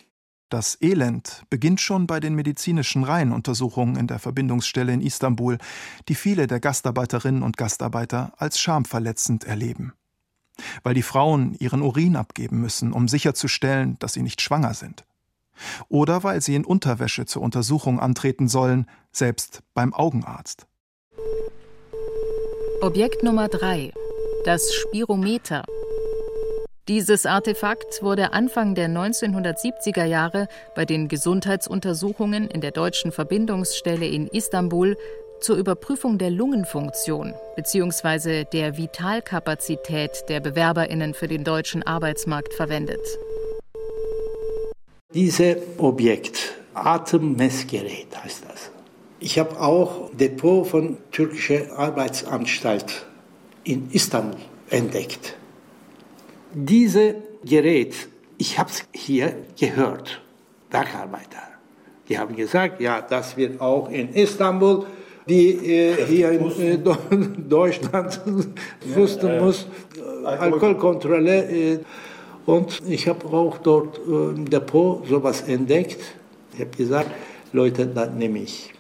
Das 0.48 0.78
Elend 0.80 1.42
beginnt 1.50 1.80
schon 1.80 2.06
bei 2.06 2.20
den 2.20 2.37
medizinischen 2.37 3.02
Reihenuntersuchungen 3.02 3.96
in 3.96 4.06
der 4.06 4.20
Verbindungsstelle 4.20 4.92
in 4.92 5.00
Istanbul, 5.00 5.59
die 6.09 6.14
viele 6.14 6.46
der 6.46 6.61
Gastarbeiterinnen 6.61 7.42
und 7.42 7.56
Gastarbeiter 7.56 8.32
als 8.37 8.61
schamverletzend 8.61 9.42
erleben. 9.42 9.92
Weil 10.85 10.94
die 10.94 11.02
Frauen 11.02 11.54
ihren 11.59 11.82
Urin 11.82 12.14
abgeben 12.14 12.61
müssen, 12.61 12.92
um 12.92 13.09
sicherzustellen, 13.09 13.98
dass 13.98 14.12
sie 14.12 14.22
nicht 14.22 14.40
schwanger 14.40 14.74
sind. 14.74 15.04
Oder 15.88 16.22
weil 16.22 16.40
sie 16.40 16.54
in 16.54 16.64
Unterwäsche 16.64 17.26
zur 17.26 17.42
Untersuchung 17.42 17.98
antreten 17.98 18.46
sollen, 18.46 18.87
selbst 19.11 19.62
beim 19.74 19.92
Augenarzt. 19.92 20.68
Objekt 22.82 23.24
Nummer 23.24 23.48
3. 23.48 23.92
Das 24.44 24.72
Spirometer 24.72 25.64
dieses 26.88 27.27
Artefakt 27.27 28.01
wurde 28.03 28.33
Anfang 28.33 28.77
der 28.77 28.88
1970er 28.88 30.05
Jahre 30.05 30.46
bei 30.77 30.85
den 30.85 31.09
Gesundheitsuntersuchungen 31.09 32.49
in 32.49 32.61
der 32.61 32.70
deutschen 32.70 33.11
Verbindungsstelle 33.11 34.07
in 34.07 34.29
Istanbul 34.29 34.96
zur 35.40 35.57
Überprüfung 35.57 36.16
der 36.16 36.31
Lungenfunktion 36.31 37.35
bzw. 37.57 38.44
der 38.44 38.77
Vitalkapazität 38.77 40.25
der 40.29 40.38
Bewerberinnen 40.38 41.12
für 41.12 41.27
den 41.27 41.42
deutschen 41.42 41.83
Arbeitsmarkt 41.83 42.55
verwendet. 42.55 43.01
Dieses 45.12 45.57
Objekt, 45.79 46.55
Atemmessgerät 46.75 48.16
heißt 48.22 48.44
das. 48.49 48.70
Ich 49.18 49.40
habe 49.40 49.61
auch 49.61 50.11
Depot 50.12 50.66
von 50.66 50.99
türkischer 51.11 51.77
Arbeitsanstalt 51.77 53.07
in 53.64 53.90
Istanbul 53.90 54.38
entdeckt. 54.70 55.37
Dieses 56.58 57.16
Gerät, 57.44 58.08
ich 58.38 58.58
habe 58.58 58.70
es 58.70 58.88
hier 58.94 59.36
gehört, 59.60 60.22
Bergarbeiter. 60.70 61.42
Die 62.08 62.18
haben 62.18 62.34
gesagt, 62.34 62.80
ja, 62.80 63.02
das 63.02 63.36
wird 63.36 63.60
auch 63.60 63.90
in 63.90 64.08
Istanbul, 64.14 64.86
die 65.28 65.50
äh, 65.50 66.06
hier 66.06 66.30
in 66.30 66.50
äh, 66.58 66.78
Deutschland 67.48 68.22
wussten 68.86 69.26
ja, 69.26 69.42
muss, 69.42 69.66
äh, 69.98 70.26
Alkoholkontrolle. 70.26 71.74
Äh, 71.74 71.78
und 72.46 72.80
ich 72.88 73.06
habe 73.06 73.26
auch 73.26 73.58
dort 73.58 73.98
äh, 73.98 74.30
im 74.30 74.48
Depot 74.48 75.06
sowas 75.06 75.42
entdeckt. 75.42 76.00
Ich 76.54 76.60
habe 76.60 76.70
gesagt, 76.70 77.10
Leute, 77.52 77.86
das 77.86 78.12
nehme 78.12 78.38
ich. 78.38 78.72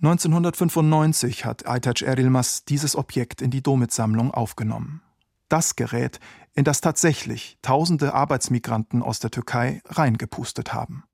1995 0.00 1.44
hat 1.44 1.66
Aytac 1.66 2.00
Erilmas 2.00 2.64
dieses 2.64 2.96
Objekt 2.96 3.42
in 3.42 3.50
die 3.50 3.62
Domit-Sammlung 3.62 4.30
aufgenommen. 4.30 5.02
Das 5.50 5.76
Gerät 5.76 6.18
in 6.54 6.64
das 6.64 6.80
tatsächlich 6.80 7.58
tausende 7.62 8.14
Arbeitsmigranten 8.14 9.02
aus 9.02 9.18
der 9.20 9.30
Türkei 9.30 9.82
reingepustet 9.86 10.74
haben. 10.74 11.04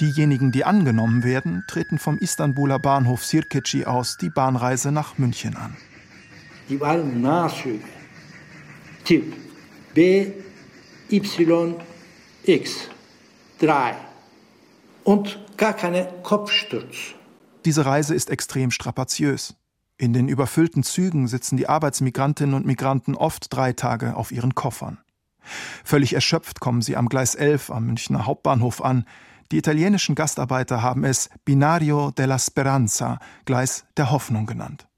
Diejenigen, 0.00 0.50
die 0.50 0.64
angenommen 0.64 1.24
werden, 1.24 1.64
treten 1.68 1.98
vom 1.98 2.16
Istanbuler 2.16 2.78
Bahnhof 2.78 3.22
Sirkeci 3.22 3.84
aus 3.84 4.16
die 4.16 4.30
Bahnreise 4.30 4.92
nach 4.92 5.18
München 5.18 5.56
an. 5.56 5.76
Die 6.70 6.80
waren 6.80 7.20
Nahzüge. 7.20 7.84
Typ 9.04 9.34
BYX 9.92 10.40
3 13.58 13.94
und 15.04 15.38
gar 15.56 15.74
keine 15.74 16.08
Kopfsturz. 16.22 17.14
Diese 17.66 17.84
Reise 17.84 18.14
ist 18.14 18.30
extrem 18.30 18.70
strapaziös. 18.70 19.54
In 20.00 20.14
den 20.14 20.30
überfüllten 20.30 20.82
Zügen 20.82 21.28
sitzen 21.28 21.58
die 21.58 21.68
Arbeitsmigrantinnen 21.68 22.54
und 22.54 22.64
Migranten 22.64 23.14
oft 23.14 23.48
drei 23.50 23.74
Tage 23.74 24.16
auf 24.16 24.32
ihren 24.32 24.54
Koffern. 24.54 24.96
Völlig 25.84 26.14
erschöpft 26.14 26.58
kommen 26.58 26.80
sie 26.80 26.96
am 26.96 27.10
Gleis 27.10 27.34
11 27.34 27.70
am 27.70 27.84
Münchner 27.84 28.24
Hauptbahnhof 28.24 28.82
an. 28.82 29.04
Die 29.52 29.58
italienischen 29.58 30.14
Gastarbeiter 30.14 30.80
haben 30.80 31.04
es 31.04 31.28
Binario 31.44 32.12
della 32.12 32.38
Speranza, 32.38 33.18
Gleis 33.44 33.84
der 33.98 34.10
Hoffnung 34.10 34.46
genannt. 34.46 34.88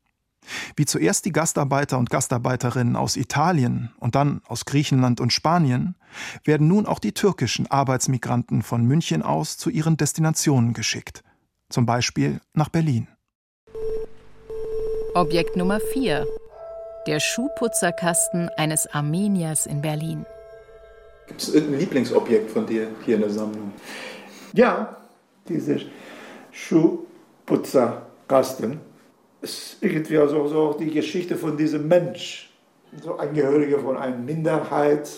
Wie 0.76 0.86
zuerst 0.86 1.24
die 1.24 1.32
Gastarbeiter 1.32 1.98
und 1.98 2.08
Gastarbeiterinnen 2.08 2.94
aus 2.94 3.16
Italien 3.16 3.90
und 3.98 4.14
dann 4.14 4.40
aus 4.46 4.66
Griechenland 4.66 5.20
und 5.20 5.32
Spanien, 5.32 5.96
werden 6.44 6.68
nun 6.68 6.86
auch 6.86 7.00
die 7.00 7.12
türkischen 7.12 7.68
Arbeitsmigranten 7.68 8.62
von 8.62 8.84
München 8.84 9.22
aus 9.22 9.58
zu 9.58 9.68
ihren 9.68 9.96
Destinationen 9.96 10.74
geschickt, 10.74 11.24
zum 11.70 11.86
Beispiel 11.86 12.40
nach 12.54 12.68
Berlin. 12.68 13.08
Objekt 15.14 15.56
Nummer 15.56 15.78
4. 15.78 16.26
Der 17.06 17.20
Schuhputzerkasten 17.20 18.48
eines 18.56 18.86
Armeniers 18.86 19.66
in 19.66 19.82
Berlin. 19.82 20.24
Gibt 21.26 21.42
es 21.42 21.52
irgendein 21.52 21.80
Lieblingsobjekt 21.80 22.50
von 22.50 22.66
dir 22.66 22.88
hier 23.04 23.16
in 23.16 23.20
der 23.20 23.28
Sammlung? 23.28 23.74
Ja, 24.54 24.96
dieser 25.46 25.76
Schuhputzerkasten 26.50 28.80
ist 29.42 29.76
irgendwie 29.82 30.16
also 30.16 30.48
so 30.48 30.72
die 30.80 30.90
Geschichte 30.90 31.36
von 31.36 31.58
diesem 31.58 31.88
Mensch, 31.88 32.50
so 33.02 33.16
Angehöriger 33.16 33.80
von 33.80 33.98
einer 33.98 34.16
Minderheit. 34.16 35.10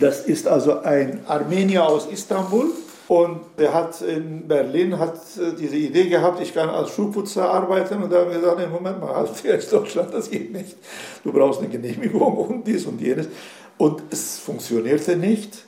Das 0.00 0.24
ist 0.24 0.48
also 0.48 0.80
ein 0.80 1.20
Armenier 1.26 1.84
aus 1.84 2.06
Istanbul 2.06 2.70
und 3.12 3.40
der 3.58 3.74
hat 3.74 4.00
in 4.00 4.48
Berlin 4.48 4.98
hat 4.98 5.16
äh, 5.36 5.54
diese 5.54 5.76
Idee 5.76 6.08
gehabt, 6.08 6.40
ich 6.40 6.54
kann 6.54 6.70
als 6.70 6.94
Schuhputzer 6.94 7.46
arbeiten 7.46 8.02
und 8.02 8.10
da 8.10 8.20
haben 8.20 8.30
wir 8.30 8.38
gesagt, 8.40 8.58
nee, 8.58 8.66
Moment 8.66 9.00
mal, 9.02 9.12
als 9.12 9.42
Deutschland, 9.68 10.14
das 10.14 10.30
geht 10.30 10.50
nicht. 10.50 10.76
Du 11.22 11.30
brauchst 11.30 11.60
eine 11.60 11.68
Genehmigung 11.68 12.38
und 12.38 12.66
dies 12.66 12.86
und 12.86 12.98
jenes. 13.02 13.28
Und 13.76 14.02
es 14.08 14.38
funktionierte 14.38 15.18
nicht. 15.18 15.66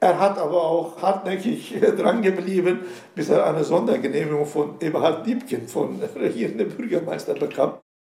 Er 0.00 0.18
hat 0.18 0.36
aber 0.36 0.64
auch 0.64 1.00
hartnäckig 1.00 1.76
dran 1.96 2.22
geblieben, 2.22 2.80
bis 3.14 3.28
er 3.28 3.46
eine 3.46 3.62
Sondergenehmigung 3.62 4.46
von 4.46 4.74
Eberhard 4.80 5.24
Diebken, 5.24 5.68
von 5.68 6.00
regierendem 6.16 6.70
Bürgermeister, 6.70 7.34
bekam. 7.34 7.74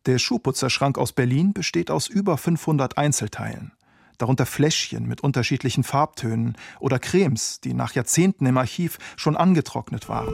Der 0.05 0.17
Schuhputzerschrank 0.17 0.97
aus 0.97 1.11
Berlin 1.11 1.51
besteht 1.51 1.91
aus 1.91 2.07
über 2.07 2.37
500 2.37 2.97
Einzelteilen. 2.97 3.73
Darunter 4.21 4.45
Fläschchen 4.45 5.07
mit 5.07 5.21
unterschiedlichen 5.21 5.83
Farbtönen 5.83 6.55
oder 6.79 6.99
Cremes, 6.99 7.59
die 7.59 7.73
nach 7.73 7.93
Jahrzehnten 7.93 8.45
im 8.45 8.57
Archiv 8.57 8.99
schon 9.17 9.35
angetrocknet 9.35 10.09
waren. 10.09 10.33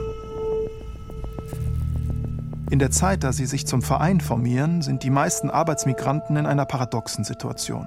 In 2.70 2.78
der 2.78 2.90
Zeit, 2.90 3.24
da 3.24 3.32
sie 3.32 3.46
sich 3.46 3.66
zum 3.66 3.80
Verein 3.80 4.20
formieren, 4.20 4.82
sind 4.82 5.02
die 5.04 5.10
meisten 5.10 5.48
Arbeitsmigranten 5.48 6.36
in 6.36 6.44
einer 6.44 6.66
paradoxen 6.66 7.24
Situation. 7.24 7.86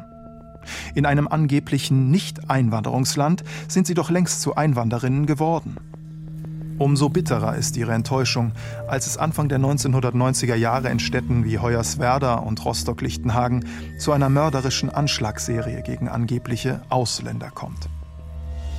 In 0.96 1.06
einem 1.06 1.28
angeblichen 1.28 2.10
Nicht-Einwanderungsland 2.10 3.44
sind 3.68 3.86
sie 3.86 3.94
doch 3.94 4.10
längst 4.10 4.42
zu 4.42 4.56
Einwanderinnen 4.56 5.28
geworden. 5.28 5.78
Umso 6.82 7.10
bitterer 7.10 7.58
ist 7.58 7.78
ihre 7.78 7.94
Enttäuschung, 7.94 8.54
als 8.88 9.06
es 9.06 9.16
Anfang 9.16 9.48
der 9.48 9.60
1990er 9.60 10.56
Jahre 10.56 10.90
in 10.90 10.98
Städten 10.98 11.46
wie 11.46 11.60
Hoyerswerda 11.60 12.34
und 12.34 12.66
Rostock-Lichtenhagen 12.66 13.66
zu 14.00 14.14
einer 14.14 14.30
mörderischen 14.30 14.90
Anschlagsserie 14.90 15.84
gegen 15.84 16.10
angebliche 16.10 16.82
Ausländer 16.90 17.52
kommt. 17.52 17.88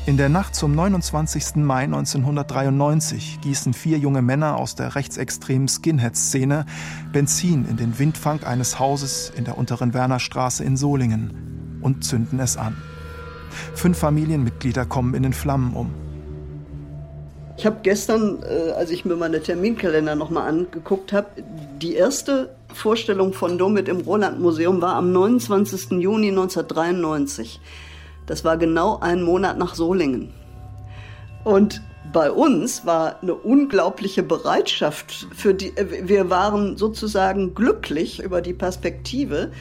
In 0.04 0.16
der 0.16 0.28
Nacht 0.28 0.56
zum 0.56 0.74
29. 0.74 1.62
Mai 1.62 1.84
1993 1.84 3.38
gießen 3.40 3.72
vier 3.72 3.98
junge 3.98 4.20
Männer 4.20 4.56
aus 4.56 4.74
der 4.74 4.96
rechtsextremen 4.96 5.68
Skinhead-Szene 5.68 6.66
Benzin 7.12 7.68
in 7.68 7.76
den 7.76 8.00
Windfang 8.00 8.42
eines 8.42 8.80
Hauses 8.80 9.32
in 9.36 9.44
der 9.44 9.56
unteren 9.56 9.94
Wernerstraße 9.94 10.64
in 10.64 10.76
Solingen 10.76 11.78
und 11.80 12.02
zünden 12.02 12.40
es 12.40 12.56
an. 12.56 12.76
Fünf 13.76 13.96
Familienmitglieder 13.96 14.86
kommen 14.86 15.14
in 15.14 15.22
den 15.22 15.34
Flammen 15.34 15.74
um. 15.74 16.11
Ich 17.56 17.66
habe 17.66 17.78
gestern, 17.82 18.42
äh, 18.42 18.70
als 18.72 18.90
ich 18.90 19.04
mir 19.04 19.16
meine 19.16 19.42
Terminkalender 19.42 20.14
nochmal 20.14 20.48
angeguckt 20.48 21.12
habe, 21.12 21.28
die 21.80 21.94
erste 21.94 22.54
Vorstellung 22.72 23.32
von 23.32 23.58
Domit 23.58 23.88
im 23.88 24.00
Roland 24.00 24.40
Museum 24.40 24.80
war 24.80 24.94
am 24.94 25.12
29. 25.12 25.92
Juni 26.00 26.28
1993. 26.28 27.60
Das 28.26 28.44
war 28.44 28.56
genau 28.56 28.98
ein 29.00 29.22
Monat 29.22 29.58
nach 29.58 29.74
Solingen. 29.74 30.32
Und 31.44 31.82
bei 32.12 32.30
uns 32.30 32.86
war 32.86 33.22
eine 33.22 33.34
unglaubliche 33.34 34.22
Bereitschaft 34.22 35.26
für 35.34 35.54
die, 35.54 35.76
äh, 35.76 36.08
wir 36.08 36.30
waren 36.30 36.76
sozusagen 36.76 37.54
glücklich 37.54 38.22
über 38.22 38.40
die 38.40 38.54
Perspektive, 38.54 39.52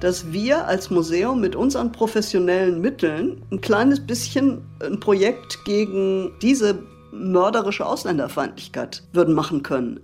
dass 0.00 0.32
wir 0.32 0.66
als 0.66 0.90
Museum 0.90 1.40
mit 1.40 1.56
unseren 1.56 1.92
professionellen 1.92 2.80
Mitteln 2.80 3.42
ein 3.50 3.60
kleines 3.60 4.00
bisschen 4.00 4.62
ein 4.80 5.00
Projekt 5.00 5.64
gegen 5.64 6.32
diese 6.40 6.78
mörderische 7.12 7.86
Ausländerfeindlichkeit 7.86 9.04
würden 9.12 9.34
machen 9.34 9.62
können. 9.62 10.00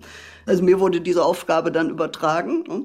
Also 0.46 0.62
mir 0.62 0.80
wurde 0.80 1.00
diese 1.00 1.24
Aufgabe 1.24 1.72
dann 1.72 1.90
übertragen. 1.90 2.64
Ne? 2.68 2.84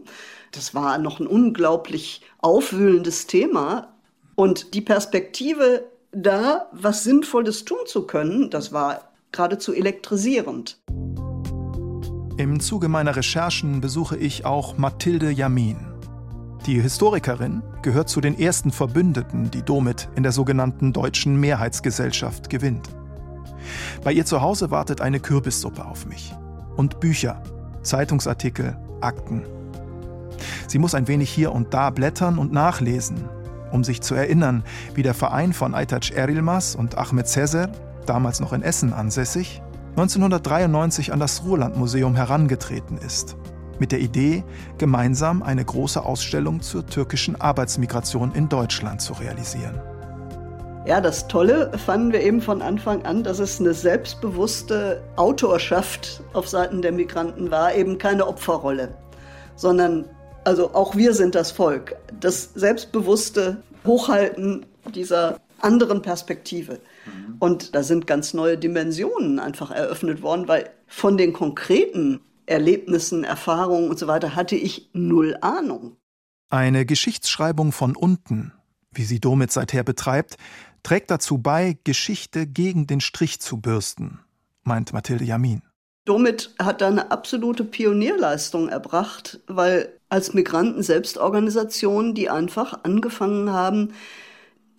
Das 0.51 0.73
war 0.73 0.97
noch 0.97 1.19
ein 1.19 1.27
unglaublich 1.27 2.21
aufwühlendes 2.39 3.27
Thema. 3.27 3.93
Und 4.35 4.73
die 4.73 4.81
Perspektive 4.81 5.83
da, 6.11 6.69
was 6.71 7.03
Sinnvolles 7.03 7.65
tun 7.65 7.79
zu 7.85 8.03
können, 8.03 8.49
das 8.49 8.71
war 8.71 9.11
geradezu 9.31 9.73
elektrisierend. 9.73 10.79
Im 12.37 12.59
Zuge 12.61 12.87
meiner 12.87 13.15
Recherchen 13.15 13.81
besuche 13.81 14.17
ich 14.17 14.45
auch 14.45 14.77
Mathilde 14.77 15.29
Jamin. 15.29 15.77
Die 16.65 16.79
Historikerin 16.81 17.63
gehört 17.81 18.09
zu 18.09 18.21
den 18.21 18.37
ersten 18.39 18.71
Verbündeten, 18.71 19.51
die 19.51 19.61
Domit 19.61 20.09
in 20.15 20.23
der 20.23 20.31
sogenannten 20.31 20.93
Deutschen 20.93 21.39
Mehrheitsgesellschaft 21.39 22.49
gewinnt. 22.49 22.89
Bei 24.03 24.11
ihr 24.11 24.25
zu 24.25 24.41
Hause 24.41 24.71
wartet 24.71 25.01
eine 25.01 25.19
Kürbissuppe 25.19 25.85
auf 25.85 26.05
mich. 26.05 26.35
Und 26.75 26.99
Bücher, 26.99 27.43
Zeitungsartikel, 27.81 28.77
Akten. 29.01 29.43
Sie 30.67 30.79
muss 30.79 30.95
ein 30.95 31.07
wenig 31.07 31.29
hier 31.29 31.51
und 31.51 31.73
da 31.73 31.89
blättern 31.89 32.37
und 32.37 32.53
nachlesen, 32.53 33.25
um 33.71 33.83
sich 33.83 34.01
zu 34.01 34.15
erinnern, 34.15 34.63
wie 34.95 35.03
der 35.03 35.13
Verein 35.13 35.53
von 35.53 35.73
Aytac 35.73 36.11
Erilmas 36.11 36.75
und 36.75 36.97
Ahmed 36.97 37.27
Sezer, 37.27 37.69
damals 38.05 38.39
noch 38.39 38.53
in 38.53 38.63
Essen 38.63 38.93
ansässig, 38.93 39.61
1993 39.91 41.11
an 41.11 41.19
das 41.19 41.43
Ruhrlandmuseum 41.43 42.15
herangetreten 42.15 42.97
ist 42.97 43.35
mit 43.79 43.91
der 43.91 43.99
Idee, 43.99 44.43
gemeinsam 44.77 45.41
eine 45.41 45.63
große 45.63 46.03
Ausstellung 46.03 46.61
zur 46.61 46.85
türkischen 46.85 47.39
Arbeitsmigration 47.39 48.33
in 48.33 48.49
Deutschland 48.49 49.01
zu 49.01 49.13
realisieren. 49.13 49.79
Ja, 50.89 51.01
das 51.01 51.27
Tolle 51.27 51.71
fanden 51.77 52.13
wir 52.13 52.21
eben 52.21 52.41
von 52.41 52.63
Anfang 52.63 53.05
an, 53.05 53.23
dass 53.23 53.37
es 53.37 53.59
eine 53.59 53.75
selbstbewusste 53.75 55.03
Autorschaft 55.17 56.23
auf 56.33 56.47
Seiten 56.47 56.81
der 56.81 56.91
Migranten 56.91 57.51
war, 57.51 57.75
eben 57.75 57.99
keine 57.99 58.25
Opferrolle, 58.25 58.97
sondern 59.55 60.05
also 60.45 60.73
auch 60.73 60.95
wir 60.95 61.13
sind 61.13 61.35
das 61.35 61.51
Volk. 61.51 61.95
Das 62.19 62.55
selbstbewusste 62.55 63.61
Hochhalten 63.85 64.65
dieser 64.95 65.39
anderen 65.59 66.01
Perspektive. 66.01 66.79
Mhm. 67.05 67.35
Und 67.37 67.75
da 67.75 67.83
sind 67.83 68.07
ganz 68.07 68.33
neue 68.33 68.57
Dimensionen 68.57 69.37
einfach 69.37 69.69
eröffnet 69.69 70.23
worden, 70.23 70.47
weil 70.47 70.71
von 70.87 71.17
den 71.17 71.33
konkreten 71.33 72.19
Erlebnissen, 72.47 73.23
Erfahrungen 73.23 73.91
und 73.91 73.99
so 73.99 74.07
weiter 74.07 74.35
hatte 74.35 74.55
ich 74.55 74.89
null 74.93 75.37
Ahnung. 75.41 75.97
Eine 76.49 76.87
Geschichtsschreibung 76.87 77.73
von 77.73 77.95
unten, 77.95 78.53
wie 78.91 79.03
sie 79.03 79.19
Domit 79.19 79.51
seither 79.51 79.83
betreibt, 79.83 80.37
trägt 80.83 81.11
dazu 81.11 81.37
bei, 81.37 81.77
Geschichte 81.83 82.47
gegen 82.47 82.87
den 82.87 83.01
Strich 83.01 83.39
zu 83.39 83.57
bürsten, 83.57 84.19
meint 84.63 84.93
Mathilde 84.93 85.25
Jamin. 85.25 85.61
Domit 86.05 86.55
hat 86.57 86.81
da 86.81 86.87
eine 86.87 87.11
absolute 87.11 87.63
Pionierleistung 87.63 88.69
erbracht, 88.69 89.39
weil 89.47 89.93
als 90.09 90.33
Migranten-Selbstorganisationen, 90.33 92.15
die 92.15 92.29
einfach 92.29 92.83
angefangen 92.83 93.51
haben, 93.51 93.93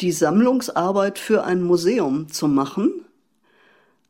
die 0.01 0.13
Sammlungsarbeit 0.13 1.19
für 1.19 1.45
ein 1.45 1.63
Museum 1.63 2.29
zu 2.33 2.49
machen, 2.49 3.05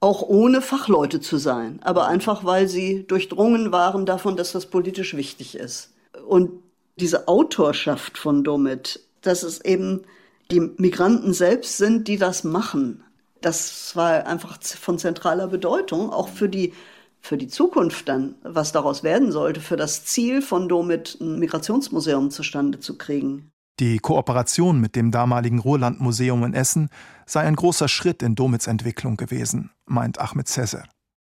auch 0.01 0.23
ohne 0.23 0.63
Fachleute 0.63 1.21
zu 1.21 1.37
sein, 1.37 1.81
aber 1.83 2.09
einfach 2.09 2.45
weil 2.45 2.69
sie 2.69 3.07
durchdrungen 3.07 3.71
waren 3.71 4.07
davon, 4.07 4.37
dass 4.37 4.53
das 4.53 4.67
politisch 4.67 5.15
wichtig 5.15 5.57
ist. 5.57 5.93
Und 6.27 6.51
diese 6.97 7.29
Autorschaft 7.29 8.17
von 8.17 8.45
Domit, 8.45 9.01
dass 9.21 9.43
es 9.43 9.63
eben 9.63 10.03
die 10.51 10.61
Migranten 10.61 11.33
selbst 11.33 11.79
sind, 11.79 12.09
die 12.09 12.17
das 12.17 12.45
machen, 12.45 13.05
Das 13.41 13.97
war 13.97 14.27
einfach 14.27 14.59
von 14.63 14.99
zentraler 14.99 15.47
Bedeutung, 15.47 16.11
auch 16.11 16.29
für 16.29 16.51
die, 16.51 16.75
für 17.23 17.39
die 17.39 17.49
Zukunft 17.49 18.07
dann, 18.07 18.35
was 18.43 18.73
daraus 18.73 19.03
werden 19.03 19.33
sollte, 19.33 19.61
für 19.61 19.77
das 19.77 20.05
Ziel 20.05 20.43
von 20.43 20.69
Domit 20.69 21.17
ein 21.21 21.39
Migrationsmuseum 21.39 22.31
zustande 22.31 22.81
zu 22.81 22.99
kriegen. 22.99 23.51
Die 23.79 23.99
Kooperation 23.99 24.79
mit 24.79 24.95
dem 24.95 25.11
damaligen 25.11 25.59
Ruhrlandmuseum 25.59 26.45
in 26.45 26.53
Essen 26.53 26.91
sei 27.25 27.41
ein 27.41 27.57
großer 27.57 27.89
Schritt 27.89 28.23
in 28.23 28.35
Domits 28.35 28.67
Entwicklung 28.67 29.17
gewesen, 29.17 29.71
meint 29.87 30.21
Ahmed 30.21 30.49
Cesar. 30.49 30.85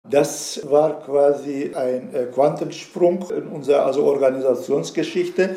Das 0.09 0.63
war 0.71 1.01
quasi 1.01 1.75
ein 1.75 2.15
äh, 2.15 2.25
Quantensprung 2.33 3.31
in 3.31 3.49
unserer 3.49 3.85
also 3.85 4.05
Organisationsgeschichte. 4.05 5.57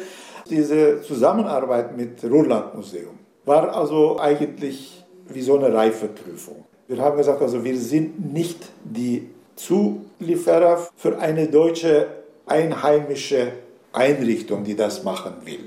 Diese 0.50 1.02
Zusammenarbeit 1.02 1.96
mit 1.96 2.22
Ruhrlandmuseum 2.26 3.22
war 3.46 3.76
also 3.76 4.20
eigentlich 4.20 5.04
wie 5.28 5.42
so 5.42 5.58
eine 5.58 5.74
Reifeprüfung. 5.74 6.66
Wir 6.88 7.02
haben 7.02 7.18
gesagt, 7.18 7.42
also 7.42 7.64
wir 7.64 7.78
sind 7.78 8.34
nicht 8.34 8.70
die 8.84 9.30
Zulieferer 9.56 10.88
für 10.96 11.18
eine 11.20 11.48
deutsche 11.48 12.08
einheimische 12.46 13.54
Einrichtung, 13.94 14.64
die 14.64 14.76
das 14.76 15.04
machen 15.04 15.34
will. 15.46 15.60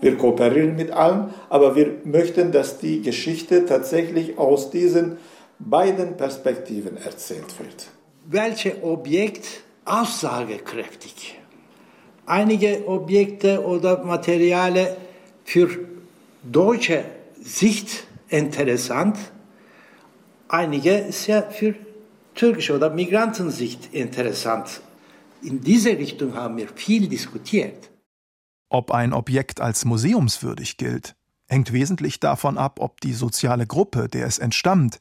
Wir 0.00 0.16
kooperieren 0.16 0.76
mit 0.76 0.90
allen, 0.90 1.32
aber 1.48 1.76
wir 1.76 1.96
möchten, 2.04 2.52
dass 2.52 2.78
die 2.78 3.02
Geschichte 3.02 3.66
tatsächlich 3.66 4.38
aus 4.38 4.70
diesen 4.70 5.18
beiden 5.58 6.16
Perspektiven 6.16 6.96
erzählt 6.96 7.58
wird. 7.58 7.88
Welche 8.26 8.82
Objekt 8.82 9.46
aussagekräftig? 9.84 11.38
Einige 12.26 12.88
Objekte 12.88 13.62
oder 13.62 14.02
Materialien 14.02 14.88
für 15.44 15.68
deutsche 16.50 17.04
Sicht 17.40 18.06
interessant, 18.28 19.18
einige 20.48 20.94
ist 20.96 21.26
ja 21.26 21.42
für 21.42 21.74
türkische 22.34 22.74
oder 22.74 22.90
Migrantensicht 22.90 23.92
interessant. 23.92 24.80
In 25.42 25.60
diese 25.60 25.90
Richtung 25.90 26.34
haben 26.34 26.56
wir 26.56 26.68
viel 26.68 27.08
diskutiert. 27.08 27.90
Ob 28.68 28.90
ein 28.90 29.12
Objekt 29.12 29.60
als 29.60 29.84
museumswürdig 29.84 30.76
gilt, 30.76 31.16
hängt 31.46 31.72
wesentlich 31.72 32.18
davon 32.18 32.58
ab, 32.58 32.80
ob 32.80 33.00
die 33.00 33.12
soziale 33.12 33.66
Gruppe, 33.66 34.08
der 34.08 34.26
es 34.26 34.38
entstammt, 34.38 34.98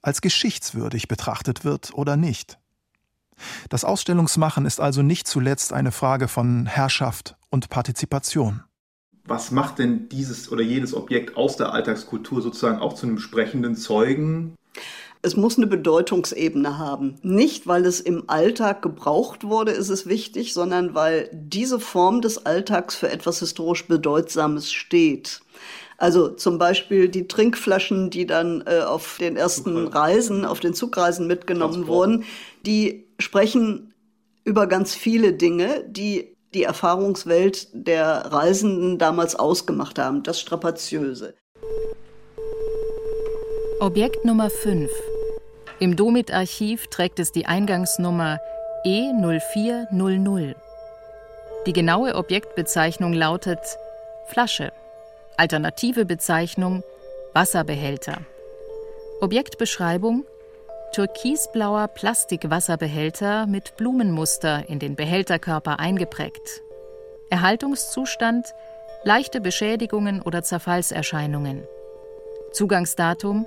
als 0.00 0.20
geschichtswürdig 0.20 1.08
betrachtet 1.08 1.64
wird 1.64 1.94
oder 1.94 2.16
nicht. 2.16 2.58
Das 3.68 3.84
Ausstellungsmachen 3.84 4.66
ist 4.66 4.80
also 4.80 5.02
nicht 5.02 5.26
zuletzt 5.26 5.72
eine 5.72 5.92
Frage 5.92 6.28
von 6.28 6.66
Herrschaft 6.66 7.36
und 7.50 7.68
Partizipation. 7.68 8.62
Was 9.24 9.50
macht 9.50 9.78
denn 9.78 10.08
dieses 10.08 10.50
oder 10.50 10.62
jenes 10.62 10.94
Objekt 10.94 11.36
aus 11.36 11.56
der 11.56 11.72
Alltagskultur 11.72 12.42
sozusagen 12.42 12.78
auch 12.78 12.94
zu 12.94 13.06
einem 13.06 13.18
sprechenden 13.18 13.76
Zeugen? 13.76 14.56
Es 15.24 15.36
muss 15.36 15.56
eine 15.56 15.68
Bedeutungsebene 15.68 16.78
haben. 16.78 17.18
Nicht, 17.22 17.68
weil 17.68 17.86
es 17.86 18.00
im 18.00 18.28
Alltag 18.28 18.82
gebraucht 18.82 19.44
wurde, 19.44 19.70
ist 19.70 19.88
es 19.88 20.06
wichtig, 20.06 20.52
sondern 20.52 20.94
weil 20.94 21.30
diese 21.32 21.78
Form 21.78 22.20
des 22.20 22.44
Alltags 22.44 22.96
für 22.96 23.08
etwas 23.08 23.38
historisch 23.38 23.86
Bedeutsames 23.86 24.72
steht. 24.72 25.40
Also 25.96 26.28
zum 26.30 26.58
Beispiel 26.58 27.08
die 27.08 27.28
Trinkflaschen, 27.28 28.10
die 28.10 28.26
dann 28.26 28.64
äh, 28.66 28.80
auf 28.80 29.18
den 29.20 29.36
ersten 29.36 29.86
Reisen, 29.86 30.44
auf 30.44 30.58
den 30.58 30.74
Zugreisen 30.74 31.28
mitgenommen 31.28 31.86
wurden, 31.86 32.24
die 32.66 33.06
sprechen 33.20 33.94
über 34.44 34.66
ganz 34.66 34.96
viele 34.96 35.32
Dinge, 35.32 35.84
die 35.88 36.31
die 36.54 36.64
Erfahrungswelt 36.64 37.68
der 37.72 38.32
Reisenden 38.32 38.98
damals 38.98 39.34
ausgemacht 39.34 39.98
haben, 39.98 40.22
das 40.22 40.40
Strapaziöse. 40.40 41.34
Objekt 43.80 44.24
Nummer 44.24 44.50
5. 44.50 44.90
Im 45.80 45.96
Domit-Archiv 45.96 46.86
trägt 46.88 47.18
es 47.18 47.32
die 47.32 47.46
Eingangsnummer 47.46 48.38
E0400. 48.84 50.54
Die 51.66 51.72
genaue 51.72 52.14
Objektbezeichnung 52.14 53.12
lautet 53.12 53.60
Flasche. 54.26 54.72
Alternative 55.36 56.04
Bezeichnung 56.04 56.82
Wasserbehälter. 57.32 58.18
Objektbeschreibung 59.20 60.24
türkisblauer 60.92 61.88
Plastikwasserbehälter 61.88 63.46
mit 63.46 63.76
Blumenmuster 63.76 64.68
in 64.68 64.78
den 64.78 64.94
Behälterkörper 64.94 65.80
eingeprägt. 65.80 66.62
Erhaltungszustand 67.30 68.46
leichte 69.02 69.40
Beschädigungen 69.40 70.20
oder 70.20 70.42
Zerfallserscheinungen. 70.42 71.66
Zugangsdatum 72.52 73.46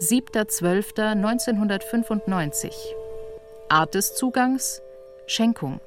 7.12.1995. 0.00 2.70
Art 3.68 3.94
des 3.94 4.14
Zugangs 4.14 4.80
Schenkung. 5.26 5.80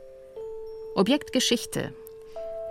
Objektgeschichte 0.95 1.93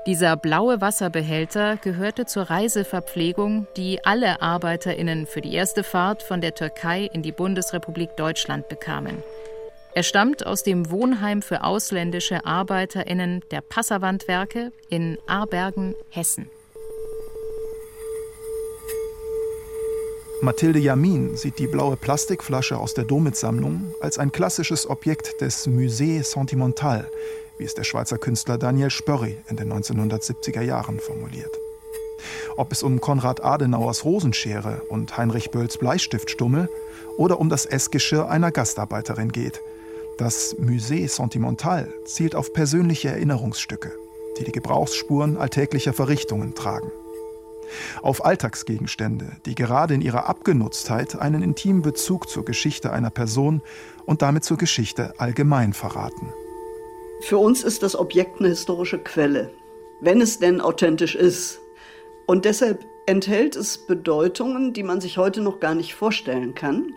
dieser 0.08 0.38
blaue 0.38 0.80
Wasserbehälter 0.80 1.76
gehörte 1.76 2.24
zur 2.24 2.44
Reiseverpflegung, 2.44 3.66
die 3.76 4.02
alle 4.06 4.40
Arbeiterinnen 4.40 5.26
für 5.26 5.42
die 5.42 5.52
erste 5.52 5.84
Fahrt 5.84 6.22
von 6.22 6.40
der 6.40 6.54
Türkei 6.54 7.10
in 7.12 7.20
die 7.20 7.30
Bundesrepublik 7.30 8.16
Deutschland 8.16 8.70
bekamen. 8.70 9.22
Er 9.92 10.02
stammt 10.02 10.46
aus 10.46 10.62
dem 10.62 10.90
Wohnheim 10.90 11.42
für 11.42 11.62
ausländische 11.62 12.46
Arbeiterinnen 12.46 13.44
der 13.50 13.60
Passavantwerke 13.60 14.72
in 14.88 15.18
Arbergen, 15.26 15.94
Hessen. 16.08 16.48
Mathilde 20.40 20.78
Jamin 20.78 21.36
sieht 21.36 21.58
die 21.58 21.66
blaue 21.66 21.98
Plastikflasche 21.98 22.78
aus 22.78 22.94
der 22.94 23.04
Domit-Sammlung 23.04 23.92
als 24.00 24.18
ein 24.18 24.32
klassisches 24.32 24.88
Objekt 24.88 25.42
des 25.42 25.68
Musée 25.68 26.22
Sentimental, 26.22 27.10
wie 27.58 27.64
es 27.64 27.74
der 27.74 27.84
Schweizer 27.84 28.18
Künstler 28.18 28.58
Daniel 28.58 28.90
Spörri 28.90 29.38
in 29.48 29.56
den 29.56 29.72
1970er 29.72 30.62
Jahren 30.62 31.00
formuliert. 31.00 31.58
Ob 32.56 32.72
es 32.72 32.82
um 32.82 33.00
Konrad 33.00 33.44
Adenauers 33.44 34.04
Rosenschere 34.04 34.82
und 34.88 35.16
Heinrich 35.16 35.50
Bölls 35.50 35.78
Bleistiftstummel 35.78 36.68
oder 37.16 37.38
um 37.40 37.48
das 37.48 37.66
Essgeschirr 37.66 38.28
einer 38.28 38.50
Gastarbeiterin 38.50 39.30
geht. 39.30 39.60
Das 40.18 40.56
Musée 40.56 41.08
Sentimental 41.08 41.92
zielt 42.04 42.34
auf 42.34 42.52
persönliche 42.52 43.10
Erinnerungsstücke, 43.10 43.92
die 44.38 44.44
die 44.44 44.52
Gebrauchsspuren 44.52 45.36
alltäglicher 45.36 45.92
Verrichtungen 45.92 46.54
tragen. 46.54 46.90
Auf 48.02 48.24
Alltagsgegenstände, 48.24 49.36
die 49.46 49.54
gerade 49.54 49.94
in 49.94 50.00
ihrer 50.00 50.28
Abgenutztheit 50.28 51.16
einen 51.16 51.42
intimen 51.42 51.82
Bezug 51.82 52.28
zur 52.28 52.44
Geschichte 52.44 52.92
einer 52.92 53.10
Person 53.10 53.62
und 54.06 54.22
damit 54.22 54.44
zur 54.44 54.56
Geschichte 54.56 55.14
allgemein 55.18 55.72
verraten. 55.72 56.32
Für 57.20 57.38
uns 57.38 57.64
ist 57.64 57.82
das 57.82 57.96
Objekt 57.96 58.40
eine 58.40 58.48
historische 58.48 58.98
Quelle, 58.98 59.50
wenn 60.00 60.20
es 60.20 60.38
denn 60.38 60.60
authentisch 60.60 61.14
ist. 61.14 61.60
Und 62.26 62.44
deshalb 62.44 62.86
enthält 63.06 63.56
es 63.56 63.78
Bedeutungen, 63.86 64.72
die 64.72 64.82
man 64.82 65.00
sich 65.00 65.18
heute 65.18 65.40
noch 65.40 65.60
gar 65.60 65.74
nicht 65.74 65.94
vorstellen 65.94 66.54
kann. 66.54 66.92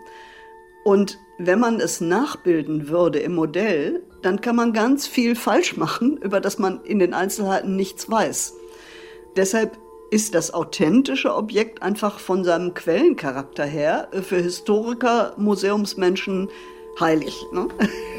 Und 0.84 1.18
wenn 1.38 1.58
man 1.58 1.80
es 1.80 2.00
nachbilden 2.00 2.88
würde 2.88 3.18
im 3.18 3.34
Modell, 3.34 4.02
dann 4.20 4.40
kann 4.40 4.56
man 4.56 4.72
ganz 4.72 5.06
viel 5.06 5.34
falsch 5.34 5.76
machen, 5.76 6.16
über 6.18 6.40
das 6.40 6.58
man 6.58 6.84
in 6.84 6.98
den 6.98 7.14
Einzelheiten 7.14 7.76
nichts 7.76 8.10
weiß. 8.10 8.54
Deshalb 9.36 9.78
ist 10.10 10.34
das 10.34 10.52
authentische 10.52 11.34
Objekt 11.34 11.82
einfach 11.82 12.18
von 12.18 12.44
seinem 12.44 12.74
Quellencharakter 12.74 13.64
her 13.64 14.08
für 14.22 14.36
Historiker, 14.36 15.34
Museumsmenschen 15.38 16.50
heilig. 17.00 17.46
Ne? 17.52 17.68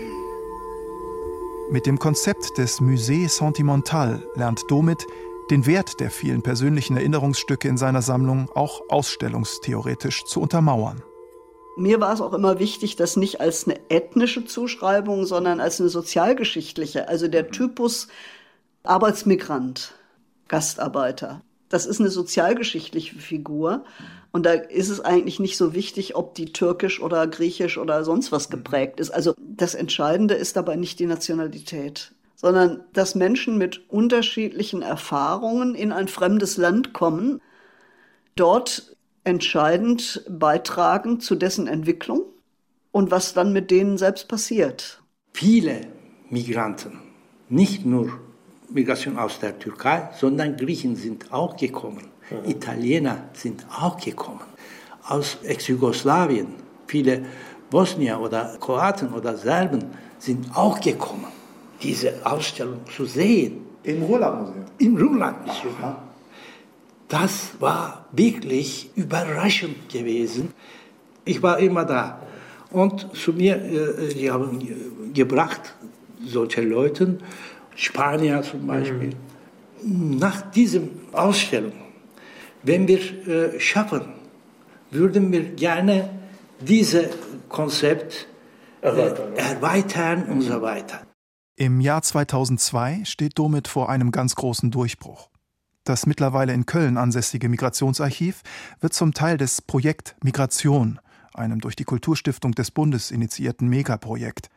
Mit 1.73 1.87
dem 1.87 1.97
Konzept 1.97 2.59
des 2.59 2.81
Musée 2.81 3.27
Sentimental 3.27 4.23
lernt 4.35 4.61
Domit 4.69 5.07
den 5.49 5.65
Wert 5.65 5.99
der 5.99 6.11
vielen 6.11 6.43
persönlichen 6.43 6.97
Erinnerungsstücke 6.97 7.67
in 7.67 7.77
seiner 7.77 8.03
Sammlung 8.03 8.47
auch 8.53 8.81
ausstellungstheoretisch 8.89 10.23
zu 10.25 10.39
untermauern. 10.39 11.01
Mir 11.75 11.99
war 11.99 12.13
es 12.13 12.21
auch 12.21 12.33
immer 12.33 12.59
wichtig, 12.59 12.95
das 12.95 13.17
nicht 13.17 13.41
als 13.41 13.65
eine 13.65 13.79
ethnische 13.89 14.45
Zuschreibung, 14.45 15.25
sondern 15.25 15.59
als 15.59 15.79
eine 15.79 15.89
sozialgeschichtliche, 15.89 17.07
also 17.07 17.27
der 17.27 17.49
Typus 17.49 18.07
Arbeitsmigrant, 18.83 19.95
Gastarbeiter. 20.49 21.41
Das 21.69 21.87
ist 21.87 21.99
eine 21.99 22.11
sozialgeschichtliche 22.11 23.15
Figur. 23.15 23.83
Und 24.33 24.47
da 24.47 24.53
ist 24.53 24.89
es 24.89 24.99
eigentlich 24.99 25.39
nicht 25.39 25.57
so 25.57 25.75
wichtig, 25.75 26.15
ob 26.15 26.33
die 26.33 26.51
türkisch 26.51 26.99
oder 26.99 27.27
griechisch 27.27 27.77
oder 27.77 28.03
sonst 28.03 28.31
was 28.31 28.49
geprägt 28.49 28.99
ist. 28.99 29.11
Also 29.11 29.35
das 29.37 29.75
Entscheidende 29.75 30.33
ist 30.33 30.55
dabei 30.55 30.75
nicht 30.75 30.97
die 30.97 31.05
Nationalität, 31.05 32.13
sondern 32.35 32.83
dass 32.93 33.13
Menschen 33.13 33.59
mit 33.59 33.87
unterschiedlichen 33.91 34.81
Erfahrungen 34.81 35.75
in 35.75 35.91
ein 35.91 36.07
fremdes 36.07 36.57
Land 36.57 36.93
kommen, 36.93 37.41
dort 38.35 38.97
entscheidend 39.23 40.25
beitragen 40.27 41.19
zu 41.19 41.35
dessen 41.35 41.67
Entwicklung 41.67 42.23
und 42.91 43.11
was 43.11 43.35
dann 43.35 43.53
mit 43.53 43.69
denen 43.69 43.99
selbst 43.99 44.27
passiert. 44.27 45.03
Viele 45.33 45.81
Migranten, 46.31 46.99
nicht 47.49 47.85
nur 47.85 48.19
Migration 48.67 49.19
aus 49.19 49.39
der 49.39 49.59
Türkei, 49.59 50.09
sondern 50.19 50.57
Griechen 50.57 50.95
sind 50.95 51.31
auch 51.31 51.55
gekommen. 51.55 52.12
Mhm. 52.33 52.49
Italiener 52.49 53.17
sind 53.33 53.65
auch 53.69 53.97
gekommen. 53.97 54.41
aus 55.05 55.37
Ex-Jugoslawien, 55.43 56.47
viele 56.87 57.25
Bosnier 57.69 58.19
oder 58.19 58.55
Kroaten 58.59 59.13
oder 59.13 59.35
Serben 59.35 59.83
sind 60.17 60.55
auch 60.55 60.79
gekommen, 60.79 61.27
diese 61.81 62.25
Ausstellung 62.25 62.79
zu 62.95 63.05
sehen. 63.05 63.65
Im 63.83 64.03
Ruhrlandmuseum? 64.03 64.65
Im 64.77 64.95
Ruhrlandmuseum. 64.95 65.95
Das 67.09 67.51
war 67.59 68.05
wirklich 68.11 68.89
überraschend 68.95 69.89
gewesen. 69.89 70.53
Ich 71.25 71.43
war 71.43 71.59
immer 71.59 71.83
da. 71.83 72.21
Und 72.71 73.13
zu 73.15 73.33
mir, 73.33 73.55
äh, 73.55 74.13
die 74.13 74.31
haben 74.31 75.13
gebracht, 75.13 75.75
solche 76.25 76.61
Leute, 76.61 77.17
Spanier 77.75 78.41
zum 78.41 78.65
Beispiel. 78.65 79.11
Mhm. 79.83 80.17
Nach 80.17 80.41
diesem 80.51 80.89
Ausstellung, 81.11 81.73
wenn 82.63 82.87
wir 82.87 82.99
äh, 83.27 83.59
schaffen, 83.59 84.01
würden 84.91 85.31
wir 85.31 85.43
gerne 85.55 86.09
dieses 86.59 87.07
Konzept 87.49 88.27
äh, 88.81 88.87
erweitern, 88.87 89.35
erweitern 89.35 90.23
und 90.23 90.41
so 90.41 90.61
weiter. 90.61 91.01
Im 91.55 91.81
Jahr 91.81 92.01
2002 92.01 93.01
steht 93.05 93.37
Domit 93.37 93.67
vor 93.67 93.89
einem 93.89 94.11
ganz 94.11 94.35
großen 94.35 94.71
Durchbruch. 94.71 95.29
Das 95.83 96.05
mittlerweile 96.05 96.53
in 96.53 96.65
Köln 96.65 96.97
ansässige 96.97 97.49
Migrationsarchiv 97.49 98.41
wird 98.79 98.93
zum 98.93 99.13
Teil 99.13 99.37
des 99.37 99.61
Projekt 99.61 100.15
Migration, 100.23 100.99
einem 101.33 101.59
durch 101.59 101.75
die 101.75 101.83
Kulturstiftung 101.83 102.53
des 102.53 102.71
Bundes 102.71 103.11
initiierten 103.11 103.67
Megaprojekt. 103.67 104.49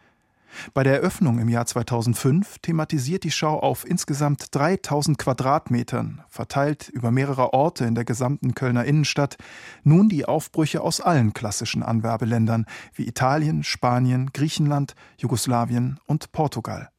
Bei 0.75 0.83
der 0.83 0.95
Eröffnung 0.95 1.39
im 1.39 1.49
Jahr 1.49 1.67
2005 1.67 2.59
thematisiert 2.59 3.25
die 3.25 3.31
Schau 3.31 3.59
auf 3.59 3.87
insgesamt 3.87 4.55
3000 4.55 5.19
Quadratmetern, 5.19 6.23
verteilt 6.29 6.89
über 6.89 7.11
mehrere 7.11 7.53
Orte 7.53 7.85
in 7.85 7.95
der 7.95 8.05
gesamten 8.05 8.55
Kölner 8.55 8.85
Innenstadt, 8.85 9.37
nun 9.85 10.09
die 10.09 10.25
Aufbrüche 10.25 10.81
aus 10.81 11.01
allen 11.01 11.33
klassischen 11.33 11.83
Anwerbeländern 11.83 12.67
wie 12.95 13.07
Italien, 13.07 13.65
Spanien, 13.65 14.31
Griechenland, 14.33 14.95
Jugoslawien 15.19 15.99
und 16.07 16.33
Portugal. 16.33 16.91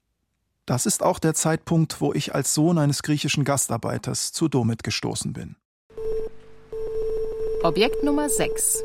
Das 0.65 0.85
ist 0.85 1.01
auch 1.01 1.19
der 1.19 1.33
Zeitpunkt, 1.33 2.01
wo 2.01 2.13
ich 2.13 2.35
als 2.35 2.53
Sohn 2.53 2.77
eines 2.77 3.01
griechischen 3.01 3.45
Gastarbeiters 3.45 4.33
zu 4.33 4.49
Domit 4.49 4.83
gestoßen 4.83 5.31
bin. 5.31 5.55
Objekt 7.63 8.03
Nummer 8.03 8.29
6. 8.29 8.83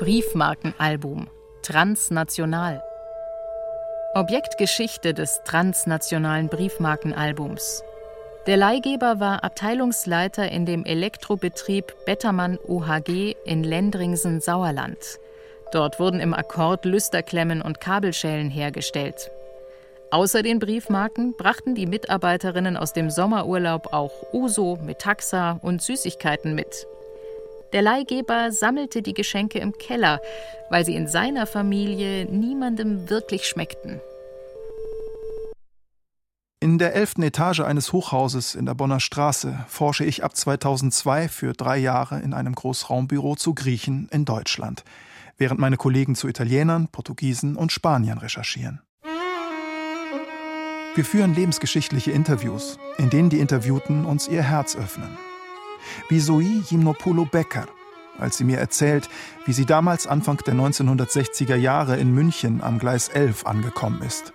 Briefmarkenalbum. 0.00 1.28
Transnational. 1.62 2.82
Objektgeschichte 4.12 5.14
des 5.14 5.40
transnationalen 5.44 6.48
Briefmarkenalbums. 6.48 7.84
Der 8.48 8.56
Leihgeber 8.56 9.20
war 9.20 9.44
Abteilungsleiter 9.44 10.50
in 10.50 10.66
dem 10.66 10.84
Elektrobetrieb 10.84 11.94
Bettermann 12.06 12.58
OHG 12.66 13.36
in 13.44 13.62
Lendringsen, 13.62 14.40
Sauerland. 14.40 14.98
Dort 15.70 16.00
wurden 16.00 16.18
im 16.18 16.34
Akkord 16.34 16.84
Lüsterklemmen 16.86 17.62
und 17.62 17.80
Kabelschellen 17.80 18.50
hergestellt. 18.50 19.30
Außer 20.10 20.42
den 20.42 20.58
Briefmarken 20.58 21.36
brachten 21.36 21.76
die 21.76 21.86
Mitarbeiterinnen 21.86 22.76
aus 22.76 22.92
dem 22.92 23.10
Sommerurlaub 23.10 23.92
auch 23.92 24.10
Uso, 24.32 24.76
Metaxa 24.82 25.60
und 25.62 25.82
Süßigkeiten 25.82 26.56
mit. 26.56 26.88
Der 27.72 27.82
Leihgeber 27.82 28.50
sammelte 28.50 29.00
die 29.02 29.14
Geschenke 29.14 29.58
im 29.58 29.72
Keller, 29.72 30.20
weil 30.70 30.84
sie 30.84 30.96
in 30.96 31.06
seiner 31.06 31.46
Familie 31.46 32.24
niemandem 32.24 33.08
wirklich 33.08 33.46
schmeckten. 33.46 34.00
In 36.62 36.78
der 36.78 36.94
elften 36.94 37.22
Etage 37.22 37.60
eines 37.60 37.92
Hochhauses 37.92 38.54
in 38.54 38.66
der 38.66 38.74
Bonner 38.74 39.00
Straße 39.00 39.64
forsche 39.66 40.04
ich 40.04 40.22
ab 40.24 40.36
2002 40.36 41.28
für 41.28 41.52
drei 41.54 41.78
Jahre 41.78 42.20
in 42.20 42.34
einem 42.34 42.54
Großraumbüro 42.54 43.34
zu 43.36 43.54
Griechen 43.54 44.08
in 44.10 44.26
Deutschland, 44.26 44.84
während 45.38 45.58
meine 45.58 45.78
Kollegen 45.78 46.16
zu 46.16 46.28
Italienern, 46.28 46.88
Portugiesen 46.88 47.56
und 47.56 47.72
Spaniern 47.72 48.18
recherchieren. 48.18 48.82
Wir 50.96 51.04
führen 51.04 51.34
lebensgeschichtliche 51.34 52.10
Interviews, 52.10 52.78
in 52.98 53.08
denen 53.08 53.30
die 53.30 53.38
Interviewten 53.38 54.04
uns 54.04 54.28
ihr 54.28 54.42
Herz 54.42 54.76
öffnen. 54.76 55.16
Wie 56.08 56.20
Zoe 56.20 56.62
Gymnopoulou 56.68 57.26
Becker, 57.26 57.66
als 58.18 58.38
sie 58.38 58.44
mir 58.44 58.58
erzählt, 58.58 59.08
wie 59.46 59.52
sie 59.52 59.66
damals 59.66 60.06
Anfang 60.06 60.38
der 60.38 60.54
1960er 60.54 61.56
Jahre 61.56 61.96
in 61.96 62.12
München 62.12 62.62
am 62.62 62.78
Gleis 62.78 63.08
11 63.08 63.46
angekommen 63.46 64.02
ist. 64.02 64.32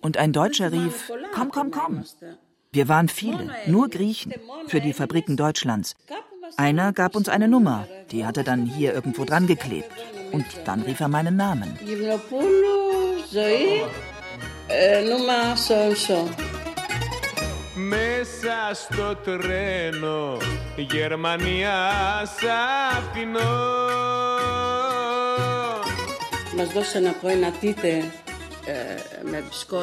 Und 0.00 0.16
ein 0.16 0.32
Deutscher 0.32 0.72
rief, 0.72 1.12
komm, 1.34 1.50
komm, 1.50 1.70
komm. 1.70 2.04
Wir 2.70 2.88
waren 2.88 3.08
viele, 3.08 3.50
nur 3.66 3.88
Griechen, 3.88 4.34
für 4.66 4.80
die 4.80 4.92
Fabriken 4.92 5.36
Deutschlands. 5.36 5.96
Einer 6.56 6.92
gab 6.92 7.14
uns 7.16 7.28
eine 7.28 7.48
Nummer, 7.48 7.86
die 8.10 8.24
hatte 8.26 8.44
dann 8.44 8.66
hier 8.66 8.94
irgendwo 8.94 9.24
dran 9.24 9.46
geklebt. 9.46 9.90
Und 10.32 10.46
dann 10.64 10.82
rief 10.82 11.00
er 11.00 11.08
meinen 11.08 11.36
Namen. 11.36 11.78
Nummer 15.04 15.56
so 15.56 15.94
so 15.94 16.28
Μέσα 17.77 18.73
στο 18.73 19.15
τρένο 19.15 20.37
Γερμανία 20.75 21.75
σ' 22.25 22.43
αφήνω 22.97 23.39
Μας 26.57 26.67
δώσανε 26.67 27.09
από 27.09 27.27
ένα 27.27 27.51
τίτε 27.51 28.03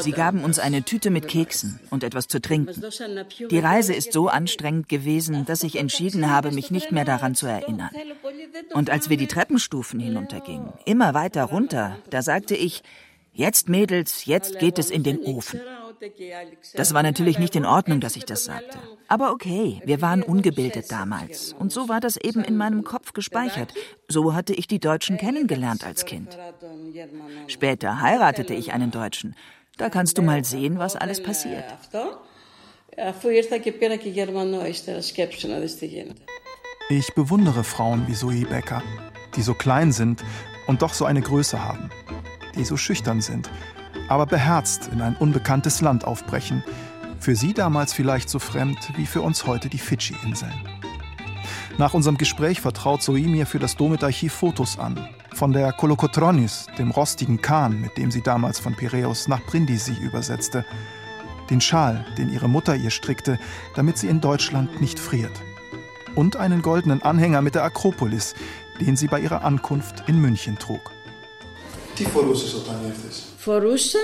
Sie 0.01 0.13
gaben 0.13 0.43
uns 0.43 0.59
eine 0.59 0.85
Tüte 0.85 1.11
mit 1.11 1.29
Keksen 1.29 1.81
und 1.91 2.03
etwas 2.03 2.29
zu 2.29 2.41
trinken. 2.41 2.83
Die 3.51 3.59
Reise 3.59 3.93
ist 3.93 4.13
so 4.13 4.29
anstrengend 4.29 4.89
gewesen, 4.89 5.45
dass 5.45 5.63
ich 5.63 5.77
entschieden 5.77 6.31
habe, 6.31 6.51
mich 6.51 6.71
nicht 6.71 6.91
mehr 6.91 7.05
daran 7.05 7.35
zu 7.35 7.47
erinnern. 7.47 7.91
Und 8.73 8.89
als 8.89 9.11
wir 9.11 9.19
die 9.19 9.27
Treppenstufen 9.27 10.01
hinuntergingen, 10.01 10.73
immer 10.87 11.13
weiter 11.13 11.45
runter, 11.45 11.99
da 12.09 12.23
sagte 12.23 12.55
ich, 12.55 12.83
jetzt 13.35 13.69
Mädels, 13.69 14.25
jetzt 14.25 14.59
geht 14.59 14.79
es 14.79 14.91
in 14.91 15.03
den 15.03 15.19
Ofen. 15.21 15.61
Das 16.76 16.94
war 16.94 17.04
natürlich 17.04 17.40
nicht 17.40 17.56
in 17.56 17.66
Ordnung, 17.66 18.00
dass 18.00 18.16
ich 18.16 18.26
das 18.26 18.46
sagte. 18.46 18.78
Aber 19.08 19.32
okay, 19.32 19.82
wir 19.86 20.02
waren 20.02 20.24
ungebildet 20.24 20.92
damals. 20.92 21.54
Und 21.54 21.72
so 21.72 21.90
war 21.90 22.00
das 22.00 22.18
eben 22.18 22.44
in 22.44 22.58
meinem 22.58 22.84
Kopf 22.84 23.14
gespeichert. 23.14 23.74
So 24.08 24.34
hatte 24.34 24.54
ich 24.54 24.68
die 24.68 24.80
Deutschen 24.80 25.18
kennengelernt 25.18 25.86
als 25.86 26.06
Kind. 26.06 26.38
Später 27.48 28.02
heiratete 28.02 28.54
ich 28.54 28.74
einen 28.74 28.92
Deutschen. 28.92 29.36
Da 29.78 29.90
kannst 29.90 30.18
du 30.18 30.22
mal 30.22 30.44
sehen, 30.44 30.80
was 30.80 30.96
alles 30.96 31.22
passiert. 31.22 31.66
Ich 36.90 37.14
bewundere 37.14 37.64
Frauen 37.64 38.08
wie 38.08 38.14
Zoe 38.14 38.46
Becker, 38.46 38.84
die 39.36 39.42
so 39.42 39.54
klein 39.54 39.92
sind 39.92 40.24
und 40.68 40.82
doch 40.82 40.94
so 40.94 41.06
eine 41.06 41.22
Größe 41.22 41.64
haben, 41.64 41.90
die 42.56 42.64
so 42.64 42.78
schüchtern 42.78 43.22
sind 43.22 43.50
aber 44.08 44.26
beherzt 44.26 44.90
in 44.92 45.02
ein 45.02 45.16
unbekanntes 45.16 45.82
Land 45.82 46.06
aufbrechen. 46.06 46.64
Für 47.20 47.36
sie 47.36 47.54
damals 47.54 47.94
vielleicht 47.94 48.30
so 48.30 48.40
fremd 48.40 48.92
wie 48.98 49.06
für 49.06 49.22
uns 49.22 49.46
heute 49.48 49.70
die 49.70 49.78
Fidschi-Inseln. 49.78 50.54
Nach 51.78 51.94
unserem 51.94 52.18
Gespräch 52.18 52.62
vertraut 52.62 53.02
Zoe 53.02 53.28
mir 53.28 53.46
für 53.46 53.60
das 53.60 53.76
Domit-Archiv 53.76 54.34
Fotos 54.34 54.80
an. 54.80 55.10
Von 55.34 55.52
der 55.52 55.74
Kolokotronis, 55.74 56.68
dem 56.78 56.92
rostigen 56.92 57.42
Kahn, 57.42 57.82
mit 57.82 57.98
dem 57.98 58.12
sie 58.12 58.22
damals 58.22 58.60
von 58.60 58.76
Piräus 58.76 59.28
nach 59.28 59.42
Brindisi 59.42 59.94
übersetzte. 60.02 60.66
Den 61.50 61.60
Schal, 61.60 62.06
den 62.18 62.32
ihre 62.32 62.48
Mutter 62.48 62.76
ihr 62.76 62.92
strickte, 62.92 63.38
damit 63.76 63.98
sie 63.98 64.08
in 64.08 64.22
Deutschland 64.22 64.80
nicht 64.80 64.98
friert. 64.98 65.44
Und 66.16 66.38
einen 66.38 66.62
goldenen 66.62 67.04
Anhänger 67.04 67.42
mit 67.42 67.56
der 67.56 67.66
Akropolis, 67.66 68.36
den 68.80 68.96
sie 68.96 69.08
bei 69.08 69.20
ihrer 69.20 69.44
Ankunft 69.44 70.08
in 70.08 70.22
München 70.22 70.58
trug. 70.58 70.95
Τι 71.95 72.05
φορούσες 72.05 72.55
όταν 72.55 72.85
ήρθες? 72.87 73.23
Φορούσα 73.37 73.99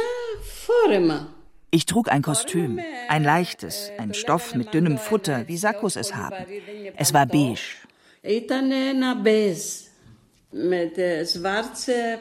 φόρεμα. 0.64 1.34
Ich 1.70 1.84
trug 1.84 2.08
ein 2.08 2.22
Kostüm, 2.22 2.78
ein 3.08 3.24
leichtes, 3.24 3.90
ein 3.98 4.14
Stoff 4.14 4.54
mit 4.54 4.72
dünnem 4.72 4.96
Futter, 4.98 5.38
wie 5.48 5.58
Sakkos 5.58 5.96
es 5.96 6.14
haben. 6.14 6.44
Es 6.96 7.12
war 7.12 7.26
beige. 7.26 7.66
Ήταν 8.20 8.70
ένα 8.70 9.14
μπέζ 9.14 9.58
με 10.50 10.90
schwarze, 11.32 12.18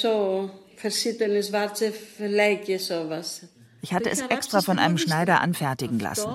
so 0.00 0.50
verschiedene 0.76 1.42
schwarze 1.42 1.92
Flecke 1.92 2.78
sowas. 2.78 3.28
Ich 3.82 3.92
hatte 3.92 4.10
es 4.10 4.20
extra 4.36 4.60
von 4.62 4.78
einem 4.78 4.98
Schneider 4.98 5.40
anfertigen 5.40 5.98
lassen. 5.98 6.32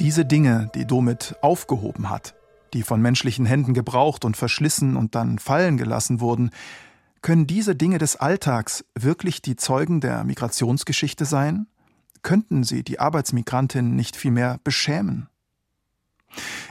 Diese 0.00 0.24
Dinge, 0.24 0.70
die 0.74 0.86
Domit 0.86 1.36
aufgehoben 1.42 2.08
hat, 2.08 2.34
die 2.72 2.82
von 2.82 3.02
menschlichen 3.02 3.44
Händen 3.44 3.74
gebraucht 3.74 4.24
und 4.24 4.34
verschlissen 4.34 4.96
und 4.96 5.14
dann 5.14 5.38
fallen 5.38 5.76
gelassen 5.76 6.22
wurden, 6.22 6.50
können 7.20 7.46
diese 7.46 7.76
Dinge 7.76 7.98
des 7.98 8.16
Alltags 8.16 8.82
wirklich 8.94 9.42
die 9.42 9.56
Zeugen 9.56 10.00
der 10.00 10.24
Migrationsgeschichte 10.24 11.26
sein? 11.26 11.66
Könnten 12.22 12.64
sie 12.64 12.82
die 12.82 12.98
Arbeitsmigrantinnen 12.98 13.94
nicht 13.94 14.16
vielmehr 14.16 14.58
beschämen? 14.64 15.27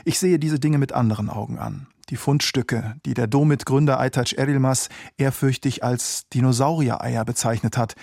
Ich 0.04 0.18
sehe 0.18 0.38
diese 0.38 0.58
Dinge 0.58 0.78
mit 0.78 0.92
anderen 0.92 1.30
Augen 1.30 1.58
an. 1.58 1.86
Die 2.10 2.16
Fundstücke, 2.16 2.96
die 3.04 3.14
der 3.14 3.26
Domit-Gründer 3.26 4.00
Aytac 4.00 4.32
Erilmas 4.32 4.88
ehrfürchtig 5.18 5.84
als 5.84 6.28
Dinosaurier-Eier 6.30 7.24
bezeichnet 7.24 7.76
hat, 7.76 7.94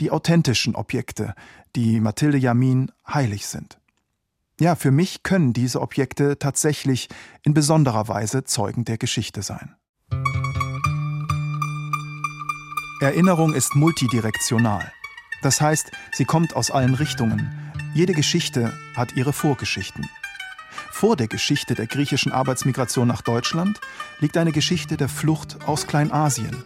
die 0.00 0.10
authentischen 0.10 0.74
Objekte, 0.74 1.34
die 1.74 2.00
Mathilde 2.00 2.38
Jamin 2.38 2.92
heilig 3.06 3.46
sind. 3.46 3.78
Ja, 4.60 4.74
für 4.74 4.90
mich 4.90 5.22
können 5.22 5.52
diese 5.52 5.80
Objekte 5.80 6.38
tatsächlich 6.38 7.08
in 7.42 7.54
besonderer 7.54 8.08
Weise 8.08 8.44
Zeugen 8.44 8.84
der 8.84 8.98
Geschichte 8.98 9.42
sein. 9.42 9.74
Erinnerung 13.00 13.54
ist 13.54 13.76
multidirektional. 13.76 14.92
Das 15.42 15.60
heißt, 15.60 15.92
sie 16.12 16.24
kommt 16.24 16.56
aus 16.56 16.72
allen 16.72 16.94
Richtungen. 16.94 17.72
Jede 17.94 18.12
Geschichte 18.12 18.72
hat 18.96 19.12
ihre 19.16 19.32
Vorgeschichten. 19.32 20.08
Vor 20.98 21.14
der 21.14 21.28
Geschichte 21.28 21.76
der 21.76 21.86
griechischen 21.86 22.32
Arbeitsmigration 22.32 23.06
nach 23.06 23.22
Deutschland 23.22 23.78
liegt 24.18 24.36
eine 24.36 24.50
Geschichte 24.50 24.96
der 24.96 25.08
Flucht 25.08 25.58
aus 25.64 25.86
Kleinasien. 25.86 26.64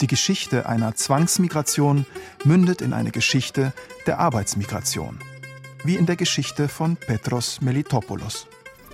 Die 0.00 0.06
Geschichte 0.06 0.66
einer 0.66 0.94
Zwangsmigration 0.94 2.06
mündet 2.42 2.80
in 2.80 2.94
eine 2.94 3.10
Geschichte 3.10 3.74
der 4.06 4.18
Arbeitsmigration 4.18 5.18
wie 5.84 5.96
in 5.96 6.06
der 6.06 6.16
Geschichte 6.16 6.68
von 6.68 6.96
Petros 6.96 7.60
Melitopoulos. 7.60 8.46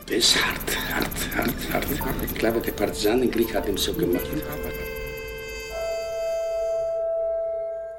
Das 0.07 0.17
ist 0.17 0.45
hart, 0.45 0.77
hart, 0.93 1.45
hart, 1.73 1.73
hart. 1.73 2.17
Ich 2.25 2.35
glaube, 2.35 2.61
der 2.61 2.73
Partisanenkrieg 2.73 3.55
hat 3.55 3.69
ihm 3.69 3.79
so 3.79 3.93
gemacht. 3.93 4.27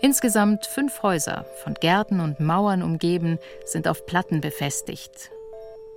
Insgesamt 0.00 0.66
fünf 0.66 1.02
Häuser, 1.02 1.46
von 1.64 1.74
Gärten 1.74 2.20
und 2.20 2.38
Mauern 2.38 2.82
umgeben, 2.82 3.38
sind 3.64 3.88
auf 3.88 4.06
Platten 4.06 4.40
befestigt. 4.40 5.30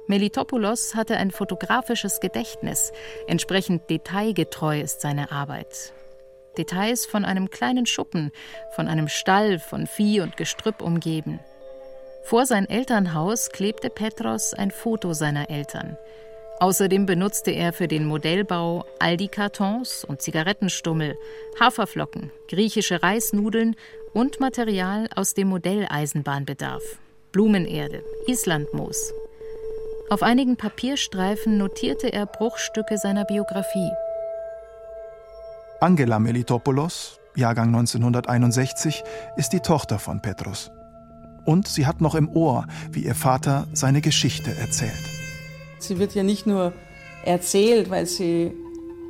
Melitopoulos 0.07 0.95
hatte 0.95 1.17
ein 1.17 1.31
fotografisches 1.31 2.19
Gedächtnis, 2.19 2.91
entsprechend 3.27 3.89
detailgetreu 3.89 4.81
ist 4.81 5.01
seine 5.01 5.31
Arbeit. 5.31 5.93
Details 6.57 7.05
von 7.05 7.25
einem 7.25 7.49
kleinen 7.49 7.85
Schuppen, 7.85 8.31
von 8.75 8.87
einem 8.87 9.07
Stall, 9.07 9.59
von 9.59 9.85
Vieh 9.85 10.21
und 10.21 10.37
Gestrüpp 10.37 10.81
umgeben. 10.81 11.39
Vor 12.27 12.45
sein 12.45 12.67
Elternhaus 12.67 13.51
klebte 13.51 13.89
Petros 13.89 14.53
ein 14.53 14.69
Foto 14.69 15.13
seiner 15.13 15.49
Eltern. 15.49 15.95
Außerdem 16.59 17.05
benutzte 17.05 17.51
er 17.51 17.71
für 17.71 17.87
den 17.87 18.05
Modellbau 18.05 18.83
Aldi-Kartons 18.99 20.03
und 20.03 20.21
Zigarettenstummel, 20.21 21.17
Haferflocken, 21.57 22.31
griechische 22.49 23.01
Reisnudeln 23.01 23.77
und 24.13 24.41
Material 24.41 25.07
aus 25.15 25.35
dem 25.35 25.47
Modelleisenbahnbedarf, 25.47 26.83
Blumenerde, 27.31 28.03
Islandmoos. 28.27 29.13
Auf 30.09 30.21
einigen 30.21 30.57
Papierstreifen 30.57 31.57
notierte 31.57 32.11
er 32.11 32.25
Bruchstücke 32.25 32.97
seiner 32.97 33.23
Biografie. 33.23 33.91
Angela 35.79 36.19
Melitopoulos, 36.19 37.21
Jahrgang 37.37 37.67
1961, 37.67 39.05
ist 39.37 39.53
die 39.53 39.61
Tochter 39.61 39.97
von 39.97 40.21
Petros. 40.21 40.71
Und 41.47 41.69
sie 41.69 41.87
hat 41.87 42.01
noch 42.01 42.13
im 42.13 42.27
Ohr, 42.27 42.67
wie 42.91 43.05
ihr 43.05 43.15
Vater 43.15 43.67
seine 43.71 44.01
Geschichte 44.01 44.53
erzählt. 44.53 44.91
Sie 45.79 45.97
wird 45.97 46.13
ja 46.13 46.21
nicht 46.21 46.45
nur 46.45 46.73
erzählt, 47.23 47.89
weil 47.89 48.05
sie 48.05 48.51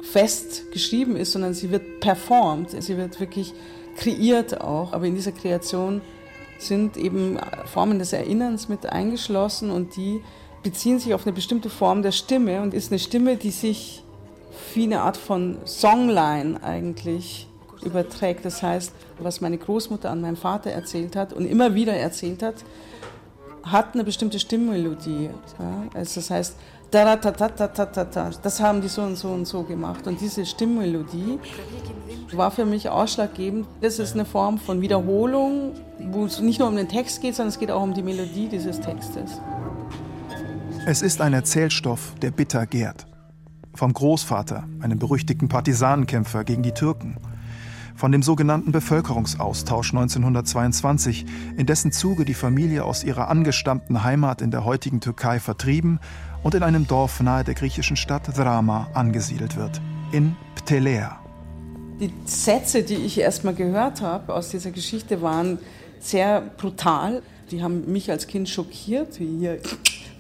fest 0.04 0.72
geschrieben 0.72 1.16
ist, 1.16 1.32
sondern 1.32 1.56
sie 1.56 1.72
wird 1.72 2.00
performt. 2.00 2.80
Sie 2.80 2.96
wird 2.96 3.20
wirklich 3.20 3.56
kreiert 3.96 4.62
auch. 4.62 4.94
Aber 4.94 5.06
in 5.06 5.16
dieser 5.16 5.32
Kreation 5.32 6.02
sind 6.60 6.96
eben 6.96 7.40
Formen 7.66 7.98
des 7.98 8.14
Erinnerns 8.14 8.70
mit 8.70 8.86
eingeschlossen 8.86 9.72
und 9.72 9.96
die 9.96 10.22
beziehen 10.62 11.00
sich 11.00 11.16
auf 11.16 11.26
eine 11.26 11.34
bestimmte 11.34 11.72
Form 11.72 12.04
der 12.04 12.12
Stimme 12.12 12.62
und 12.62 12.76
ist 12.76 12.92
eine 12.92 13.00
Stimme, 13.00 13.38
die 13.38 13.52
sich 13.52 14.04
wie 14.76 14.84
eine 14.84 15.02
Art 15.02 15.18
von 15.18 15.58
Songline 15.66 16.62
eigentlich 16.62 17.48
überträgt. 17.84 18.46
Das 18.46 18.62
heißt, 18.64 18.94
was 19.20 19.42
meine 19.42 19.58
Großmutter 19.58 20.10
an 20.10 20.22
meinem 20.22 20.38
Vater 20.38 20.72
erzählt 20.72 21.16
hat 21.16 21.34
und 21.34 21.46
immer 21.46 21.76
wieder 21.76 21.94
erzählt 21.94 22.44
hat, 22.44 22.56
hat 23.64 23.94
eine 23.94 24.04
bestimmte 24.04 24.40
Stimmmelodie. 24.40 25.30
Ja? 25.60 25.84
Also 25.94 26.22
das 26.22 26.30
heißt, 26.30 26.56
das 26.90 28.62
haben 28.62 28.82
die 28.82 28.88
so 28.88 29.02
und 29.02 29.18
so 29.18 29.30
und 29.30 29.46
so 29.46 29.64
gemacht. 29.64 30.08
Und 30.08 30.22
diese 30.22 30.46
Stimmmelodie 30.46 31.38
war 32.32 32.50
für 32.50 32.66
mich 32.66 32.90
ausschlaggebend. 32.90 33.68
Das 33.82 34.00
ist 34.00 34.14
eine 34.14 34.24
Form 34.24 34.58
von 34.58 34.80
Wiederholung, 34.82 35.74
wo 36.00 36.26
es 36.26 36.40
nicht 36.40 36.60
nur 36.60 36.70
um 36.70 36.78
den 36.78 36.88
Text 36.88 37.22
geht, 37.22 37.36
sondern 37.36 37.50
es 37.50 37.60
geht 37.60 37.72
auch 37.72 37.84
um 37.84 37.94
die 37.94 38.04
Melodie 38.04 38.48
dieses 38.48 38.80
Textes. 38.80 39.42
Es 40.86 41.02
ist 41.02 41.20
ein 41.20 41.34
Erzählstoff, 41.34 42.14
der 42.22 42.32
bitter 42.32 42.66
gärt. 42.66 43.06
Vom 43.74 43.92
Großvater, 43.92 44.64
einem 44.80 44.98
berüchtigten 44.98 45.50
Partisanenkämpfer 45.50 46.46
gegen 46.46 46.64
die 46.64 46.72
Türken, 46.72 47.18
von 47.98 48.12
dem 48.12 48.22
sogenannten 48.22 48.72
Bevölkerungsaustausch 48.72 49.91
1922, 49.91 51.26
in 51.58 51.66
dessen 51.66 51.91
Zuge 51.91 52.26
die 52.26 52.36
Familie 52.36 52.86
aus 52.86 53.04
ihrer 53.04 53.28
angestammten 53.28 54.04
Heimat 54.04 54.43
in 54.43 54.52
der 54.52 54.66
heutigen 54.66 55.02
Türkei 55.02 55.39
vertrieben 55.39 56.00
und 56.43 56.54
in 56.54 56.62
einem 56.62 56.88
Dorf 56.88 57.20
nahe 57.22 57.43
der 57.43 57.56
griechischen 57.56 57.98
Stadt 57.98 58.38
Drama 58.38 58.88
angesiedelt 58.93 59.58
wird, 59.58 59.82
in 60.12 60.36
Ptelea. 60.56 61.20
Die 62.00 62.14
Sätze, 62.26 62.84
die 62.84 62.98
ich 62.98 63.20
erstmal 63.20 63.56
gehört 63.56 64.02
habe 64.02 64.32
aus 64.32 64.50
dieser 64.50 64.70
Geschichte, 64.70 65.24
waren 65.24 65.58
sehr 66.00 66.41
brutal. 66.41 67.24
Die 67.50 67.64
haben 67.64 67.91
mich 67.91 68.12
als 68.12 68.28
Kind 68.28 68.48
schockiert, 68.48 69.20
wie 69.20 69.39
hier 69.39 69.60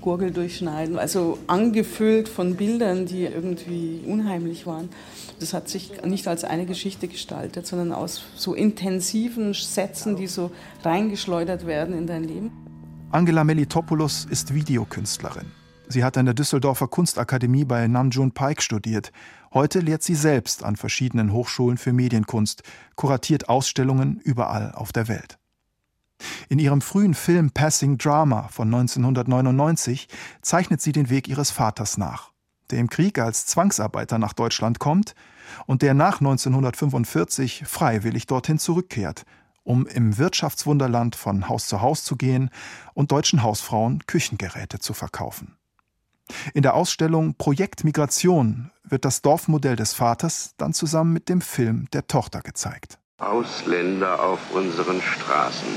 Gurgel 0.01 0.31
durchschneiden, 0.31 0.97
also 0.97 1.37
angefüllt 1.45 2.27
von 2.27 2.55
Bildern, 2.55 3.05
die 3.05 3.25
irgendwie 3.25 4.01
unheimlich 4.07 4.65
waren. 4.65 4.89
Das 5.39 5.53
hat 5.53 5.69
sich 5.69 6.03
nicht 6.03 6.27
als 6.27 6.43
eine 6.43 6.65
Geschichte 6.65 7.07
gestaltet, 7.07 7.67
sondern 7.67 7.91
aus 7.91 8.23
so 8.35 8.53
intensiven 8.53 9.53
Sätzen, 9.53 10.15
die 10.15 10.27
so 10.27 10.51
reingeschleudert 10.83 11.67
werden 11.67 11.95
in 11.95 12.07
dein 12.07 12.23
Leben. 12.23 12.51
Angela 13.11 13.43
Melitopoulos 13.43 14.25
ist 14.25 14.53
Videokünstlerin. 14.53 15.51
Sie 15.89 16.03
hat 16.03 16.17
an 16.17 16.25
der 16.25 16.33
Düsseldorfer 16.33 16.87
Kunstakademie 16.87 17.63
bei 17.63 17.87
Namjoon 17.87 18.33
Paik 18.33 18.61
studiert. 18.61 19.11
Heute 19.53 19.79
lehrt 19.79 20.03
sie 20.03 20.15
selbst 20.15 20.63
an 20.63 20.75
verschiedenen 20.75 21.31
Hochschulen 21.31 21.77
für 21.77 21.93
Medienkunst, 21.93 22.63
kuratiert 22.95 23.47
Ausstellungen 23.47 24.19
überall 24.21 24.73
auf 24.73 24.91
der 24.91 25.07
Welt. 25.07 25.37
In 26.49 26.59
ihrem 26.59 26.81
frühen 26.81 27.13
Film 27.13 27.51
Passing 27.51 27.97
Drama 27.97 28.49
von 28.49 28.73
1999 28.73 30.07
zeichnet 30.41 30.81
sie 30.81 30.91
den 30.91 31.09
Weg 31.09 31.29
ihres 31.29 31.51
Vaters 31.51 31.97
nach, 31.97 32.31
der 32.71 32.79
im 32.79 32.89
Krieg 32.89 33.19
als 33.19 33.45
Zwangsarbeiter 33.45 34.17
nach 34.17 34.33
Deutschland 34.33 34.79
kommt 34.79 35.15
und 35.65 35.81
der 35.81 35.93
nach 35.93 36.19
1945 36.19 37.63
freiwillig 37.65 38.27
dorthin 38.27 38.59
zurückkehrt, 38.59 39.23
um 39.63 39.85
im 39.85 40.17
Wirtschaftswunderland 40.17 41.15
von 41.15 41.49
Haus 41.49 41.67
zu 41.67 41.81
Haus 41.81 42.03
zu 42.03 42.15
gehen 42.15 42.49
und 42.93 43.11
deutschen 43.11 43.43
Hausfrauen 43.43 44.05
Küchengeräte 44.07 44.79
zu 44.79 44.93
verkaufen. 44.93 45.57
In 46.53 46.61
der 46.61 46.73
Ausstellung 46.73 47.35
Projekt 47.35 47.83
Migration 47.83 48.71
wird 48.83 49.05
das 49.05 49.21
Dorfmodell 49.21 49.75
des 49.75 49.93
Vaters 49.93 50.53
dann 50.57 50.73
zusammen 50.73 51.13
mit 51.13 51.29
dem 51.29 51.41
Film 51.41 51.87
der 51.93 52.07
Tochter 52.07 52.41
gezeigt. 52.41 52.99
Ausländer 53.19 54.21
auf 54.23 54.39
unseren 54.53 55.01
Straßen. 55.01 55.67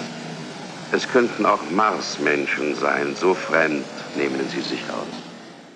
Es 0.93 1.09
könnten 1.09 1.47
auch 1.47 1.71
Marsmenschen 1.71 2.75
sein, 2.75 3.15
so 3.15 3.35
fremd 3.35 3.85
nehmen 4.17 4.49
sie 4.51 4.61
sich 4.61 4.83
aus. 4.91 5.30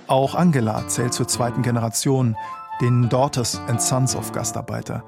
Auch 0.06 0.34
Angela 0.34 0.86
zählt 0.88 1.14
zur 1.14 1.26
zweiten 1.26 1.62
Generation, 1.62 2.36
den 2.80 3.08
Daughters 3.08 3.60
and 3.68 3.80
Sons 3.80 4.14
of 4.14 4.32
Gastarbeiter, 4.32 5.02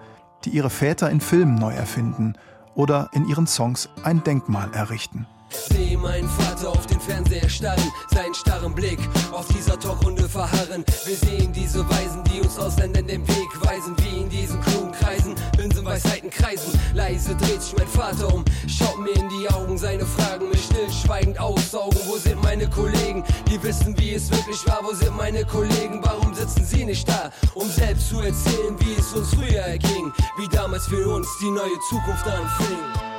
die 0.45 0.51
ihre 0.51 0.71
Väter 0.71 1.11
in 1.11 1.21
Filmen 1.21 1.57
neu 1.57 1.75
erfinden 1.75 2.35
oder 2.75 3.11
in 3.13 3.29
ihren 3.29 3.47
Songs 3.47 3.91
ein 4.05 4.25
Denkmal 4.25 4.73
errichten. 4.73 5.27
Seh 5.49 5.97
meinen 5.97 6.29
Vater 6.29 6.71
auf 6.71 6.87
den 6.87 7.01
Fernseher 7.01 7.49
starren, 7.49 7.93
seinen 8.13 8.35
starren 8.35 8.75
Blick 8.75 8.99
auf 9.33 9.47
dieser 9.49 9.79
Talkrunde 9.79 10.29
verharren. 10.29 10.85
Wir 11.05 11.17
sehen 11.17 11.53
diese 11.53 11.89
Weisen, 11.89 12.25
die 12.25 12.41
uns 12.41 12.59
Ausländern 12.59 13.07
den 13.07 13.27
Weg 13.29 13.65
weisen, 13.65 13.97
wie 13.99 14.23
in 14.23 14.29
diesen 14.29 14.61
klugen 14.61 14.93
Kreisen, 14.93 15.35
Binsenweisheiten 15.57 16.31
kreisen. 16.31 16.79
Leise 16.95 17.35
dreht 17.37 17.63
sich 17.63 17.77
mein 17.77 17.87
Vater 17.87 18.33
um, 18.35 18.45
schaut 18.67 18.99
mir 18.99 19.15
in 19.15 19.29
die 19.29 19.49
Augen, 19.51 19.79
seine 19.79 20.05
Fragen 20.05 20.49
mir 20.49 20.59
stillschweigend 20.59 21.39
aussaugen. 21.39 21.99
Wo 22.07 22.17
sind 22.17 22.43
meine 22.43 22.69
Kollegen, 22.69 23.25
die 23.49 23.63
wissen, 23.63 23.97
wie 23.99 24.15
es 24.15 24.31
wirklich 24.31 24.67
war? 24.67 24.81
Wo 24.83 24.95
sind 24.95 25.17
meine 25.17 25.45
Kollegen, 25.45 26.01
warum 26.03 26.35
sitzen 26.35 26.65
sie 26.65 26.85
nicht 26.85 27.09
da? 27.09 27.31
Um 27.55 27.71
selbst 27.71 28.09
zu 28.09 28.21
erzählen, 28.21 28.77
wie 28.81 28.95
es 28.99 29.13
uns 29.13 29.35
früher 29.35 29.63
erging, 29.63 30.13
wie 30.39 30.49
damals 30.49 30.87
für 30.87 31.09
uns 31.09 31.29
die 31.41 31.51
neue 31.51 31.79
Zukunft 31.89 32.27
anfing. 32.27 33.16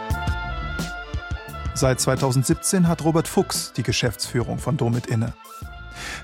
Seit 1.78 2.00
2017 2.00 2.88
hat 2.88 3.06
Robert 3.06 3.28
Fuchs 3.28 3.72
die 3.78 3.84
Geschäftsführung 3.84 4.58
von 4.58 4.78
Domit 4.78 5.06
inne. 5.06 5.34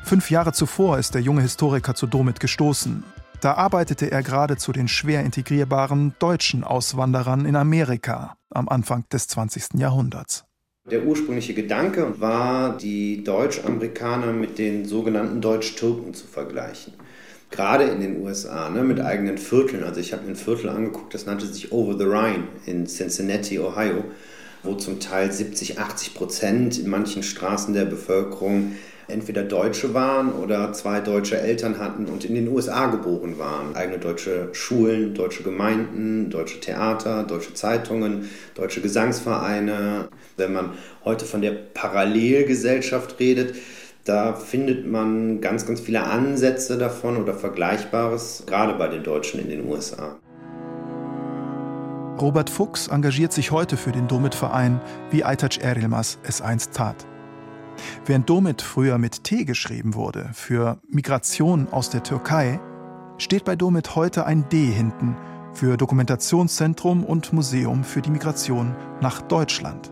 Fünf 0.04 0.32
Jahre 0.32 0.52
zuvor 0.52 0.98
ist 0.98 1.14
der 1.14 1.22
junge 1.22 1.44
Historiker 1.44 1.94
zu 1.94 2.08
Domit 2.08 2.40
gestoßen. 2.40 3.04
Da 3.40 3.54
arbeitete 3.54 4.10
er 4.10 4.24
gerade 4.24 4.58
zu 4.58 4.72
den 4.72 4.88
schwer 4.88 5.22
integrierbaren 5.22 6.16
deutschen 6.18 6.64
Auswanderern 6.64 7.46
in 7.46 7.56
Amerika 7.56 8.36
am 8.50 8.68
Anfang 8.68 9.06
des 9.14 9.28
20. 9.28 9.76
Jahrhunderts. 9.76 10.44
Der 10.90 11.04
ursprüngliche 11.06 11.54
Gedanke 11.54 12.20
war, 12.20 12.76
die 12.76 13.24
Deutsch-Amerikaner 13.24 14.34
mit 14.34 14.58
den 14.58 14.86
sogenannten 14.86 15.40
Deutsch-Türken 15.40 16.16
zu 16.16 16.26
vergleichen. 16.26 16.94
Gerade 17.52 17.84
in 17.84 18.02
den 18.02 18.24
USA, 18.24 18.72
ne, 18.72 18.82
mit 18.82 19.00
eigenen 19.00 19.38
Vierteln. 19.38 19.84
Also 19.84 20.00
ich 20.00 20.14
habe 20.14 20.24
mir 20.24 20.30
ein 20.30 20.36
Viertel 20.36 20.70
angeguckt, 20.70 21.14
das 21.14 21.28
nannte 21.28 21.46
sich 21.46 21.72
Over 21.72 21.96
the 21.96 22.06
Rhine 22.06 22.48
in 22.66 22.88
Cincinnati, 22.88 23.60
Ohio 23.60 24.04
wo 24.64 24.76
zum 24.76 25.00
Teil 25.00 25.32
70, 25.32 25.80
80 25.80 26.14
Prozent 26.14 26.80
in 26.80 26.90
manchen 26.90 27.22
Straßen 27.22 27.74
der 27.74 27.86
Bevölkerung 27.86 28.74
entweder 29.08 29.44
Deutsche 29.44 29.94
waren 29.94 30.32
oder 30.32 30.74
zwei 30.74 31.02
deutsche 31.02 31.38
Eltern 31.38 31.78
hatten 31.78 32.06
und 32.06 32.26
in 32.26 32.36
den 32.36 32.48
USA 32.48 32.88
geboren 32.88 33.38
waren. 33.38 33.76
Eigene 33.76 34.00
deutsche 34.00 34.50
Schulen, 34.54 35.14
deutsche 35.14 35.44
Gemeinden, 35.44 36.30
deutsche 36.30 36.60
Theater, 36.60 37.24
deutsche 37.24 37.54
Zeitungen, 37.54 38.30
deutsche 38.56 38.82
Gesangsvereine. 38.82 40.08
Wenn 40.38 40.54
man 40.54 40.72
heute 41.04 41.26
von 41.26 41.42
der 41.42 41.52
Parallelgesellschaft 41.52 43.20
redet, 43.20 43.56
da 44.06 44.34
findet 44.34 44.86
man 44.86 45.40
ganz, 45.40 45.66
ganz 45.66 45.80
viele 45.80 46.04
Ansätze 46.04 46.78
davon 46.78 47.18
oder 47.18 47.34
Vergleichbares, 47.34 48.44
gerade 48.46 48.74
bei 48.74 48.88
den 48.88 49.04
Deutschen 49.04 49.40
in 49.40 49.50
den 49.50 49.68
USA. 49.68 50.18
Robert 52.20 52.50
Fuchs 52.50 52.88
engagiert 52.88 53.34
sich 53.34 53.52
heute 53.52 53.76
für 53.76 53.92
den 53.92 54.08
Domit-Verein, 54.08 54.80
wie 55.10 55.24
Aytac 55.24 55.58
Erilmaz 55.58 56.20
es 56.24 56.42
einst 56.42 56.74
tat. 56.74 57.08
Während 58.06 58.30
Domit 58.30 58.62
früher 58.62 59.00
mit 59.00 59.24
T 59.24 59.46
geschrieben 59.46 59.96
wurde, 59.96 60.30
für 60.34 60.78
Migration 60.88 61.68
aus 61.72 61.90
der 61.90 62.04
Türkei, 62.04 62.60
steht 63.18 63.46
bei 63.46 63.56
Domit 63.56 63.96
heute 63.96 64.26
ein 64.26 64.48
D 64.50 64.66
hinten 64.66 65.18
für 65.54 65.76
Dokumentationszentrum 65.76 67.04
und 67.04 67.34
Museum 67.34 67.84
für 67.84 68.02
die 68.02 68.12
Migration 68.12 68.76
nach 69.02 69.22
Deutschland. 69.22 69.92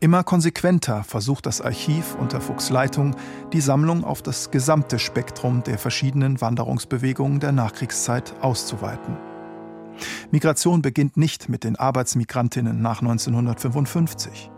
Immer 0.00 0.22
konsequenter 0.22 1.02
versucht 1.02 1.46
das 1.46 1.62
Archiv 1.62 2.14
unter 2.20 2.42
Fuchs 2.42 2.68
Leitung, 2.68 3.16
die 3.54 3.62
Sammlung 3.62 4.04
auf 4.04 4.20
das 4.20 4.50
gesamte 4.50 4.98
Spektrum 4.98 5.62
der 5.62 5.78
verschiedenen 5.78 6.42
Wanderungsbewegungen 6.42 7.40
der 7.40 7.52
Nachkriegszeit 7.52 8.34
auszuweiten. 8.42 9.16
Migration 10.30 10.82
beginnt 10.82 11.16
nicht 11.16 11.48
mit 11.48 11.64
den 11.64 11.76
Arbeitsmigrantinnen 11.76 12.80
nach 12.80 13.00
1955. 13.00 14.50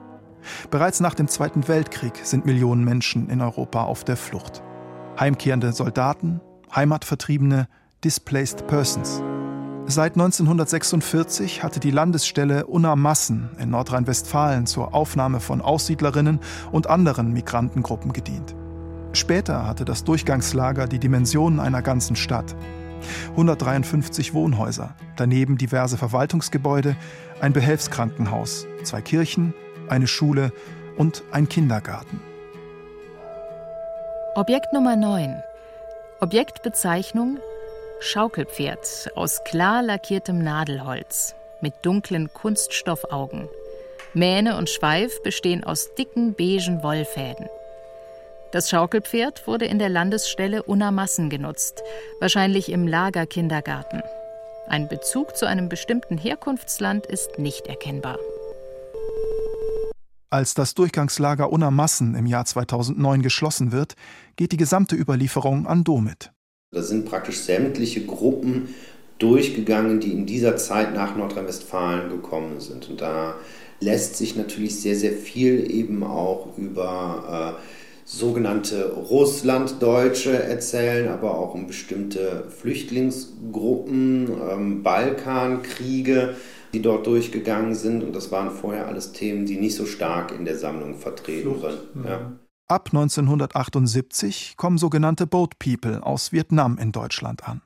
Bereits 0.70 1.00
nach 1.00 1.14
dem 1.14 1.28
Zweiten 1.28 1.68
Weltkrieg 1.68 2.14
sind 2.22 2.46
Millionen 2.46 2.84
Menschen 2.84 3.28
in 3.28 3.40
Europa 3.40 3.84
auf 3.84 4.04
der 4.04 4.16
Flucht. 4.16 4.62
Heimkehrende 5.18 5.72
Soldaten, 5.72 6.40
Heimatvertriebene, 6.74 7.68
Displaced 8.04 8.66
Persons. 8.66 9.22
Seit 9.86 10.12
1946 10.12 11.62
hatte 11.62 11.80
die 11.80 11.90
Landesstelle 11.90 12.66
Unna 12.66 12.94
Massen 12.94 13.48
in 13.58 13.70
Nordrhein-Westfalen 13.70 14.66
zur 14.66 14.94
Aufnahme 14.94 15.40
von 15.40 15.62
Aussiedlerinnen 15.62 16.40
und 16.70 16.88
anderen 16.88 17.32
Migrantengruppen 17.32 18.12
gedient. 18.12 18.54
Später 19.14 19.66
hatte 19.66 19.86
das 19.86 20.04
Durchgangslager 20.04 20.86
die 20.86 20.98
Dimensionen 20.98 21.58
einer 21.58 21.80
ganzen 21.80 22.16
Stadt. 22.16 22.54
153 23.30 24.34
Wohnhäuser, 24.34 24.94
daneben 25.16 25.58
diverse 25.58 25.96
Verwaltungsgebäude, 25.96 26.96
ein 27.40 27.52
Behelfskrankenhaus, 27.52 28.66
zwei 28.82 29.00
Kirchen, 29.00 29.54
eine 29.88 30.06
Schule 30.06 30.52
und 30.96 31.22
ein 31.30 31.48
Kindergarten. 31.48 32.20
Objekt 34.34 34.72
Nummer 34.72 34.96
9. 34.96 35.42
Objektbezeichnung 36.20 37.38
Schaukelpferd 38.00 39.10
aus 39.16 39.42
klar 39.44 39.82
lackiertem 39.82 40.38
Nadelholz 40.38 41.34
mit 41.60 41.74
dunklen 41.82 42.32
Kunststoffaugen. 42.32 43.48
Mähne 44.14 44.56
und 44.56 44.70
Schweif 44.70 45.22
bestehen 45.22 45.64
aus 45.64 45.94
dicken 45.94 46.34
beigen 46.34 46.82
Wollfäden. 46.82 47.46
Das 48.50 48.70
Schaukelpferd 48.70 49.46
wurde 49.46 49.66
in 49.66 49.78
der 49.78 49.90
Landesstelle 49.90 50.62
Unamassen 50.62 51.28
genutzt, 51.28 51.82
wahrscheinlich 52.18 52.72
im 52.72 52.86
Lagerkindergarten. 52.86 54.02
Ein 54.68 54.88
Bezug 54.88 55.36
zu 55.36 55.46
einem 55.46 55.68
bestimmten 55.68 56.16
Herkunftsland 56.16 57.04
ist 57.04 57.38
nicht 57.38 57.66
erkennbar. 57.66 58.18
Als 60.30 60.54
das 60.54 60.74
Durchgangslager 60.74 61.52
Unamassen 61.52 62.14
im 62.14 62.24
Jahr 62.24 62.46
2009 62.46 63.20
geschlossen 63.20 63.70
wird, 63.70 63.94
geht 64.36 64.52
die 64.52 64.56
gesamte 64.56 64.96
Überlieferung 64.96 65.66
an 65.66 65.84
Domit. 65.84 66.32
Da 66.70 66.82
sind 66.82 67.04
praktisch 67.04 67.40
sämtliche 67.40 68.06
Gruppen 68.06 68.74
durchgegangen, 69.18 70.00
die 70.00 70.12
in 70.12 70.24
dieser 70.24 70.56
Zeit 70.56 70.94
nach 70.94 71.16
Nordrhein-Westfalen 71.16 72.08
gekommen 72.08 72.60
sind. 72.60 72.88
Und 72.88 73.02
da 73.02 73.34
lässt 73.80 74.16
sich 74.16 74.36
natürlich 74.36 74.80
sehr, 74.80 74.96
sehr 74.96 75.12
viel 75.12 75.70
eben 75.70 76.02
auch 76.02 76.56
über 76.56 77.56
äh, 77.58 77.77
sogenannte 78.08 78.90
Russlanddeutsche 78.94 80.42
erzählen, 80.42 81.08
aber 81.08 81.36
auch 81.36 81.52
um 81.52 81.66
bestimmte 81.66 82.44
Flüchtlingsgruppen, 82.48 84.30
ähm, 84.50 84.82
Balkankriege, 84.82 86.34
die 86.72 86.80
dort 86.80 87.06
durchgegangen 87.06 87.74
sind. 87.74 88.02
Und 88.02 88.16
das 88.16 88.32
waren 88.32 88.50
vorher 88.50 88.86
alles 88.86 89.12
Themen, 89.12 89.44
die 89.44 89.58
nicht 89.58 89.76
so 89.76 89.84
stark 89.84 90.32
in 90.32 90.46
der 90.46 90.56
Sammlung 90.56 90.94
vertreten 90.94 91.62
waren. 91.62 91.78
Ja. 92.06 92.32
Ab 92.66 92.88
1978 92.92 94.54
kommen 94.56 94.78
sogenannte 94.78 95.26
Boat 95.26 95.58
People 95.58 96.02
aus 96.02 96.32
Vietnam 96.32 96.78
in 96.78 96.92
Deutschland 96.92 97.46
an. 97.46 97.60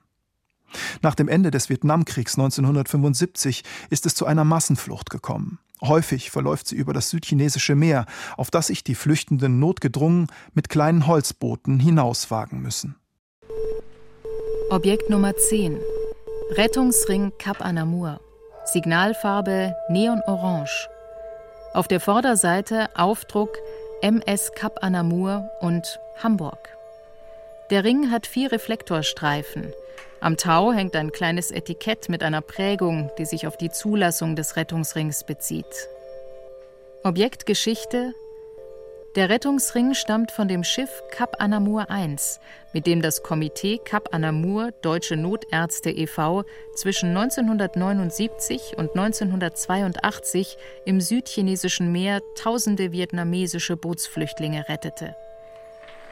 Nach 1.01 1.15
dem 1.15 1.29
Ende 1.29 1.51
des 1.51 1.69
Vietnamkriegs 1.69 2.37
1975 2.37 3.63
ist 3.89 4.05
es 4.05 4.15
zu 4.15 4.25
einer 4.25 4.43
Massenflucht 4.43 5.09
gekommen. 5.09 5.59
Häufig 5.83 6.31
verläuft 6.31 6.67
sie 6.67 6.75
über 6.75 6.93
das 6.93 7.09
südchinesische 7.09 7.75
Meer, 7.75 8.05
auf 8.37 8.49
das 8.49 8.67
sich 8.67 8.83
die 8.83 8.95
Flüchtenden 8.95 9.59
notgedrungen 9.59 10.27
mit 10.53 10.69
kleinen 10.69 11.07
Holzbooten 11.07 11.79
hinauswagen 11.79 12.61
müssen. 12.61 12.95
Objekt 14.69 15.09
Nummer 15.09 15.35
10. 15.35 15.77
Rettungsring 16.51 17.33
Cap 17.37 17.61
Anamur. 17.61 18.19
Signalfarbe 18.65 19.75
Neonorange. 19.89 20.87
Auf 21.73 21.87
der 21.87 21.99
Vorderseite 21.99 22.89
Aufdruck 22.95 23.57
MS 24.01 24.51
Kap 24.55 24.83
Anamur 24.83 25.49
und 25.59 25.99
Hamburg. 26.21 26.69
Der 27.71 27.83
Ring 27.83 28.09
hat 28.09 28.25
vier 28.25 28.51
Reflektorstreifen. 28.51 29.73
Am 30.19 30.37
Tau 30.37 30.71
hängt 30.71 30.95
ein 30.95 31.11
kleines 31.11 31.51
Etikett 31.51 32.09
mit 32.09 32.23
einer 32.23 32.41
Prägung, 32.41 33.11
die 33.17 33.25
sich 33.25 33.47
auf 33.47 33.57
die 33.57 33.69
Zulassung 33.69 34.35
des 34.35 34.55
Rettungsrings 34.55 35.25
bezieht. 35.25 35.87
Objektgeschichte 37.03 38.13
der 39.15 39.29
Rettungsring 39.29 39.93
stammt 39.93 40.31
von 40.31 40.47
dem 40.47 40.63
Schiff 40.63 41.03
Kap 41.11 41.39
Anamur 41.39 41.85
I, 41.91 42.15
mit 42.73 42.87
dem 42.87 43.03
das 43.03 43.21
Komitee 43.21 43.77
Kap 43.77 44.11
Anamur 44.11 44.71
Deutsche 44.81 45.15
Notärzte 45.15 45.91
e.V. 45.91 46.45
zwischen 46.73 47.09
1979 47.09 48.73
und 48.75 48.95
1982 48.95 50.57
im 50.85 50.99
südchinesischen 50.99 51.91
Meer 51.91 52.21
tausende 52.35 52.91
vietnamesische 52.91 53.77
Bootsflüchtlinge 53.77 54.67
rettete. 54.67 55.15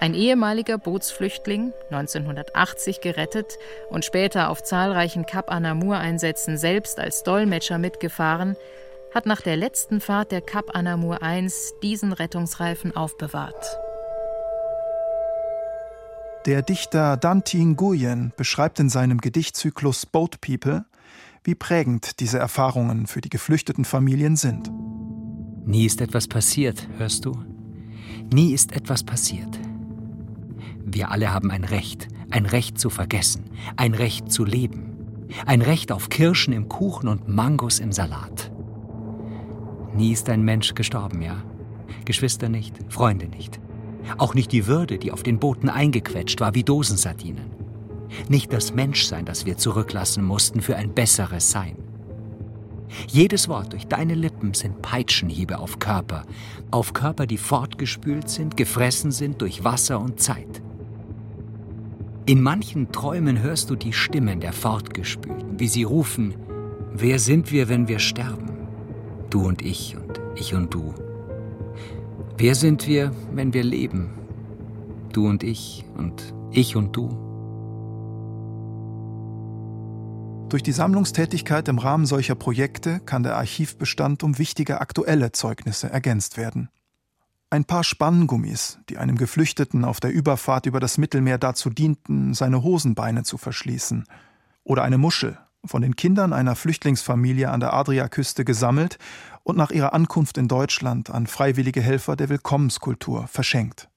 Ein 0.01 0.15
ehemaliger 0.15 0.79
Bootsflüchtling, 0.79 1.73
1980 1.91 3.01
gerettet 3.01 3.59
und 3.91 4.03
später 4.03 4.49
auf 4.49 4.63
zahlreichen 4.63 5.27
Kap 5.27 5.51
Anamur-Einsätzen 5.51 6.57
selbst 6.57 6.97
als 6.97 7.21
Dolmetscher 7.21 7.77
mitgefahren, 7.77 8.55
hat 9.13 9.27
nach 9.27 9.41
der 9.41 9.57
letzten 9.57 10.01
Fahrt 10.01 10.31
der 10.31 10.41
Kap 10.41 10.75
Anamur 10.75 11.21
1 11.21 11.73
diesen 11.83 12.13
Rettungsreifen 12.13 12.95
aufbewahrt. 12.95 13.77
Der 16.47 16.63
Dichter 16.63 17.15
Danti 17.15 17.63
Nguyen 17.63 18.33
beschreibt 18.35 18.79
in 18.79 18.89
seinem 18.89 19.19
Gedichtzyklus 19.19 20.07
Boat 20.07 20.41
People, 20.41 20.83
wie 21.43 21.53
prägend 21.53 22.19
diese 22.21 22.39
Erfahrungen 22.39 23.05
für 23.05 23.21
die 23.21 23.29
geflüchteten 23.29 23.85
Familien 23.85 24.35
sind. 24.35 24.71
Nie 25.63 25.85
ist 25.85 26.01
etwas 26.01 26.27
passiert, 26.27 26.87
hörst 26.97 27.25
du? 27.25 27.37
Nie 28.33 28.55
ist 28.55 28.71
etwas 28.71 29.03
passiert. 29.03 29.60
Wir 30.93 31.09
alle 31.09 31.33
haben 31.33 31.51
ein 31.51 31.63
Recht, 31.63 32.09
ein 32.31 32.45
Recht 32.45 32.77
zu 32.77 32.89
vergessen, 32.89 33.45
ein 33.77 33.93
Recht 33.93 34.31
zu 34.31 34.43
leben, 34.43 35.27
ein 35.45 35.61
Recht 35.61 35.91
auf 35.91 36.09
Kirschen 36.09 36.53
im 36.53 36.67
Kuchen 36.67 37.07
und 37.07 37.29
Mangos 37.29 37.79
im 37.79 37.93
Salat. 37.93 38.51
Nie 39.95 40.11
ist 40.11 40.29
ein 40.29 40.43
Mensch 40.43 40.75
gestorben, 40.75 41.21
ja? 41.21 41.43
Geschwister 42.03 42.49
nicht, 42.49 42.75
Freunde 42.89 43.27
nicht. 43.27 43.61
Auch 44.17 44.33
nicht 44.33 44.51
die 44.51 44.67
Würde, 44.67 44.97
die 44.97 45.11
auf 45.11 45.23
den 45.23 45.39
Booten 45.39 45.69
eingequetscht 45.69 46.41
war 46.41 46.55
wie 46.55 46.63
Dosensardinen. 46.63 47.51
Nicht 48.27 48.51
das 48.51 48.73
Menschsein, 48.73 49.23
das 49.23 49.45
wir 49.45 49.57
zurücklassen 49.57 50.25
mussten 50.25 50.61
für 50.61 50.75
ein 50.75 50.93
besseres 50.93 51.51
Sein. 51.51 51.77
Jedes 53.07 53.47
Wort 53.47 53.71
durch 53.71 53.87
deine 53.87 54.15
Lippen 54.15 54.53
sind 54.53 54.81
Peitschenhiebe 54.81 55.59
auf 55.59 55.79
Körper, 55.79 56.23
auf 56.71 56.91
Körper, 56.91 57.25
die 57.25 57.37
fortgespült 57.37 58.29
sind, 58.29 58.57
gefressen 58.57 59.11
sind 59.11 59.41
durch 59.41 59.63
Wasser 59.63 60.01
und 60.01 60.19
Zeit. 60.19 60.61
In 62.27 62.43
manchen 62.43 62.91
Träumen 62.91 63.41
hörst 63.41 63.71
du 63.71 63.75
die 63.75 63.93
Stimmen 63.93 64.39
der 64.39 64.53
Fortgespülten, 64.53 65.59
wie 65.59 65.67
sie 65.67 65.81
rufen, 65.83 66.35
wer 66.93 67.17
sind 67.17 67.51
wir, 67.51 67.67
wenn 67.67 67.87
wir 67.87 67.97
sterben? 67.97 68.67
Du 69.31 69.47
und 69.47 69.63
ich 69.63 69.97
und 69.97 70.21
ich 70.35 70.53
und 70.53 70.71
du. 70.71 70.93
Wer 72.37 72.53
sind 72.53 72.87
wir, 72.87 73.11
wenn 73.33 73.53
wir 73.53 73.63
leben? 73.63 74.11
Du 75.13 75.27
und 75.27 75.41
ich 75.41 75.83
und 75.97 76.35
ich 76.51 76.75
und 76.75 76.95
du. 76.95 77.09
Durch 80.49 80.61
die 80.61 80.73
Sammlungstätigkeit 80.73 81.67
im 81.69 81.79
Rahmen 81.79 82.05
solcher 82.05 82.35
Projekte 82.35 82.99
kann 82.99 83.23
der 83.23 83.35
Archivbestand 83.35 84.21
um 84.21 84.37
wichtige 84.37 84.79
aktuelle 84.79 85.31
Zeugnisse 85.31 85.89
ergänzt 85.89 86.37
werden. 86.37 86.69
Ein 87.53 87.65
paar 87.65 87.83
Spanngummis, 87.83 88.79
die 88.87 88.97
einem 88.97 89.17
Geflüchteten 89.17 89.83
auf 89.83 89.99
der 89.99 90.13
Überfahrt 90.13 90.67
über 90.67 90.79
das 90.79 90.97
Mittelmeer 90.97 91.37
dazu 91.37 91.69
dienten, 91.69 92.33
seine 92.33 92.63
Hosenbeine 92.63 93.23
zu 93.23 93.37
verschließen. 93.37 94.05
Oder 94.63 94.83
eine 94.83 94.97
Muschel, 94.97 95.37
von 95.65 95.81
den 95.81 95.97
Kindern 95.97 96.31
einer 96.31 96.55
Flüchtlingsfamilie 96.55 97.51
an 97.51 97.59
der 97.59 97.73
Adriaküste 97.73 98.45
gesammelt 98.45 98.99
und 99.43 99.57
nach 99.57 99.71
ihrer 99.71 99.91
Ankunft 99.93 100.37
in 100.37 100.47
Deutschland 100.47 101.09
an 101.09 101.27
freiwillige 101.27 101.81
Helfer 101.81 102.15
der 102.15 102.29
Willkommenskultur 102.29 103.27
verschenkt. 103.27 103.89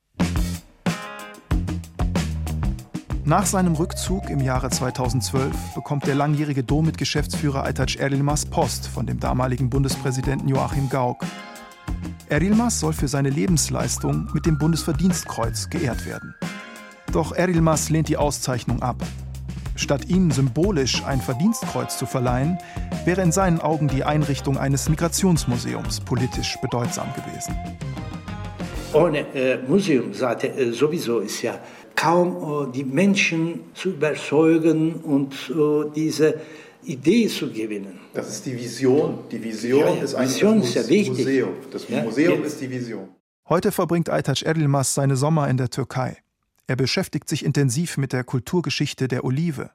Nach 3.25 3.47
seinem 3.47 3.75
Rückzug 3.75 4.31
im 4.31 4.41
Jahre 4.41 4.71
2012 4.71 5.55
bekommt 5.77 6.09
der 6.09 6.17
langjährige 6.17 6.65
Domit-Geschäftsführer 6.65 7.63
Aytac 7.63 7.95
Erilmas 8.01 8.47
Post 8.47 8.89
von 8.89 9.07
dem 9.07 9.21
damaligen 9.21 9.71
Bundespräsidenten 9.71 10.49
Joachim 10.49 10.89
Gauck. 10.89 11.25
Erilmas 12.35 12.81
soll 12.81 12.93
für 12.93 13.09
seine 13.09 13.31
Lebensleistung 13.31 14.29
mit 14.35 14.45
dem 14.45 14.59
Bundesverdienstkreuz 14.59 15.71
geehrt 15.71 16.05
werden. 16.05 16.35
Doch 17.13 17.33
Erilmas 17.33 17.91
lehnt 17.91 18.09
die 18.09 18.17
Auszeichnung 18.17 18.83
ab 18.83 19.03
Statt 19.77 20.09
ihm 20.09 20.31
symbolisch 20.31 21.03
ein 21.05 21.21
Verdienstkreuz 21.21 21.99
zu 21.99 22.07
verleihen, 22.07 22.59
wäre 23.05 23.23
in 23.23 23.33
seinen 23.33 23.61
Augen 23.61 23.89
die 23.89 24.05
Einrichtung 24.05 24.57
eines 24.57 24.89
Migrationsmuseums 24.89 26.01
politisch 26.01 26.57
bedeutsam 26.63 27.09
gewesen. 27.15 27.57
Ohne 28.93 29.27
äh, 29.35 29.59
Museum 29.67 30.13
äh, 30.13 30.71
sowieso 30.71 31.19
ist 31.19 31.43
ja 31.43 31.59
kaum 31.97 32.69
äh, 32.69 32.73
die 32.73 32.85
Menschen 32.85 33.61
zu 33.75 33.91
überzeugen 33.91 34.95
und 34.95 35.35
äh, 35.51 35.91
diese 35.97 36.35
Idee 36.87 37.29
zu 37.29 37.51
gewinnen. 37.51 37.99
Das 38.13 38.29
ist 38.29 38.47
die 38.47 38.57
Vision. 38.57 39.25
Die 39.31 39.43
Vision 39.43 39.81
ja, 39.81 39.95
ja. 39.95 40.03
ist 40.03 40.15
ein 40.15 40.29
Vision 40.29 40.63
ist 40.63 40.75
ja 40.75 40.89
wichtig. 40.89 41.19
Museum. 41.19 41.55
Das 41.71 41.89
ja? 41.89 42.03
Museum 42.03 42.45
ist 42.45 42.61
die 42.61 42.71
Vision. 42.71 43.09
Heute 43.49 43.73
verbringt 43.73 44.09
Aytac 44.09 44.43
Erdilmaz 44.43 44.95
seine 44.95 45.17
Sommer 45.17 45.49
in 45.49 45.57
der 45.57 45.71
Türkei. 45.71 46.19
Er 46.67 46.77
beschäftigt 46.77 47.29
sich 47.29 47.45
intensiv 47.45 47.99
mit 47.99 48.13
der 48.13 48.25
Kulturgeschichte 48.25 49.09
der 49.09 49.25
Olive. 49.25 49.71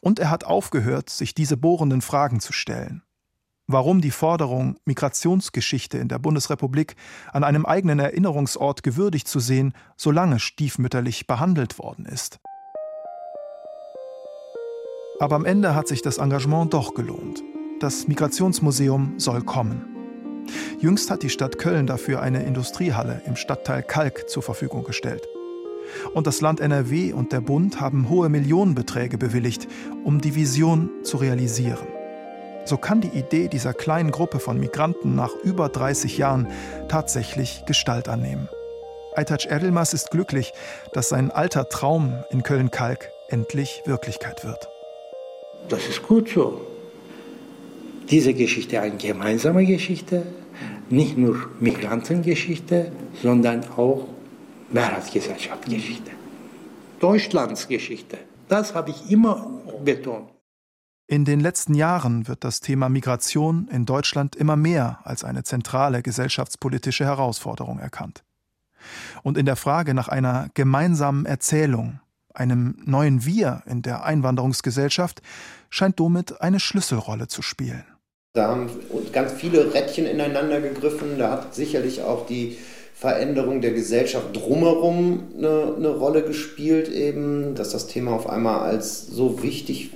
Und 0.00 0.18
er 0.18 0.30
hat 0.30 0.44
aufgehört, 0.44 1.10
sich 1.10 1.34
diese 1.34 1.56
bohrenden 1.56 2.00
Fragen 2.00 2.40
zu 2.40 2.52
stellen. 2.52 3.02
Warum 3.66 4.00
die 4.00 4.12
Forderung, 4.12 4.78
Migrationsgeschichte 4.84 5.98
in 5.98 6.06
der 6.08 6.20
Bundesrepublik 6.20 6.94
an 7.32 7.42
einem 7.42 7.66
eigenen 7.66 7.98
Erinnerungsort 7.98 8.84
gewürdigt 8.84 9.26
zu 9.26 9.40
sehen, 9.40 9.74
so 9.96 10.12
lange 10.12 10.38
stiefmütterlich 10.38 11.26
behandelt 11.26 11.80
worden 11.80 12.06
ist. 12.06 12.38
Aber 15.18 15.36
am 15.36 15.44
Ende 15.44 15.74
hat 15.74 15.88
sich 15.88 16.02
das 16.02 16.18
Engagement 16.18 16.74
doch 16.74 16.94
gelohnt. 16.94 17.42
Das 17.80 18.06
Migrationsmuseum 18.06 19.14
soll 19.16 19.42
kommen. 19.42 19.84
Jüngst 20.78 21.10
hat 21.10 21.22
die 21.22 21.30
Stadt 21.30 21.58
Köln 21.58 21.86
dafür 21.86 22.20
eine 22.20 22.42
Industriehalle 22.44 23.22
im 23.26 23.34
Stadtteil 23.36 23.82
Kalk 23.82 24.28
zur 24.28 24.42
Verfügung 24.42 24.84
gestellt. 24.84 25.26
Und 26.12 26.26
das 26.26 26.40
Land 26.40 26.60
NRW 26.60 27.12
und 27.12 27.32
der 27.32 27.40
Bund 27.40 27.80
haben 27.80 28.08
hohe 28.08 28.28
Millionenbeträge 28.28 29.16
bewilligt, 29.18 29.68
um 30.04 30.20
die 30.20 30.34
Vision 30.34 30.90
zu 31.02 31.16
realisieren. 31.16 31.86
So 32.66 32.76
kann 32.76 33.00
die 33.00 33.16
Idee 33.16 33.48
dieser 33.48 33.72
kleinen 33.72 34.10
Gruppe 34.10 34.38
von 34.38 34.58
Migranten 34.58 35.14
nach 35.14 35.34
über 35.44 35.68
30 35.68 36.18
Jahren 36.18 36.48
tatsächlich 36.88 37.62
Gestalt 37.66 38.08
annehmen. 38.08 38.48
Aytac 39.14 39.46
Erdelmas 39.46 39.94
ist 39.94 40.10
glücklich, 40.10 40.52
dass 40.92 41.08
sein 41.08 41.30
alter 41.30 41.68
Traum 41.68 42.22
in 42.30 42.42
Köln-Kalk 42.42 43.08
endlich 43.28 43.82
Wirklichkeit 43.86 44.44
wird. 44.44 44.68
Das 45.68 45.86
ist 45.88 46.02
gut 46.02 46.28
so. 46.28 46.60
Diese 48.08 48.34
Geschichte 48.34 48.80
eine 48.80 48.96
gemeinsame 48.96 49.66
Geschichte, 49.66 50.26
nicht 50.88 51.18
nur 51.18 51.50
Migrantengeschichte, 51.58 52.92
sondern 53.20 53.64
auch 53.76 54.06
Mehrheitsgesellschaftsgeschichte. 54.70 56.12
Deutschlands 57.00 57.68
Geschichte. 57.68 58.18
Das 58.48 58.74
habe 58.74 58.90
ich 58.90 59.10
immer 59.10 59.50
betont. 59.84 60.30
In 61.08 61.24
den 61.24 61.40
letzten 61.40 61.74
Jahren 61.74 62.26
wird 62.26 62.42
das 62.42 62.60
Thema 62.60 62.88
Migration 62.88 63.68
in 63.70 63.86
Deutschland 63.86 64.34
immer 64.34 64.56
mehr 64.56 65.00
als 65.04 65.22
eine 65.22 65.44
zentrale 65.44 66.02
gesellschaftspolitische 66.02 67.04
Herausforderung 67.04 67.78
erkannt. 67.78 68.24
Und 69.22 69.38
in 69.38 69.46
der 69.46 69.56
Frage 69.56 69.94
nach 69.94 70.08
einer 70.08 70.48
gemeinsamen 70.54 71.26
Erzählung, 71.26 72.00
einem 72.36 72.76
neuen 72.84 73.24
Wir 73.24 73.62
in 73.66 73.82
der 73.82 74.04
Einwanderungsgesellschaft, 74.04 75.22
scheint 75.70 75.98
Domit 75.98 76.40
eine 76.40 76.60
Schlüsselrolle 76.60 77.28
zu 77.28 77.42
spielen. 77.42 77.84
Da 78.34 78.48
haben 78.48 78.68
ganz 79.12 79.32
viele 79.32 79.72
Rädchen 79.72 80.06
ineinander 80.06 80.60
gegriffen. 80.60 81.18
Da 81.18 81.32
hat 81.32 81.54
sicherlich 81.54 82.02
auch 82.02 82.26
die 82.26 82.58
Veränderung 82.94 83.60
der 83.60 83.72
Gesellschaft 83.72 84.34
drumherum 84.34 85.28
eine, 85.36 85.74
eine 85.76 85.88
Rolle 85.88 86.22
gespielt, 86.22 86.88
eben, 86.88 87.54
dass 87.54 87.70
das 87.70 87.86
Thema 87.86 88.12
auf 88.12 88.28
einmal 88.28 88.60
als 88.60 89.06
so 89.06 89.42
wichtig 89.42 89.90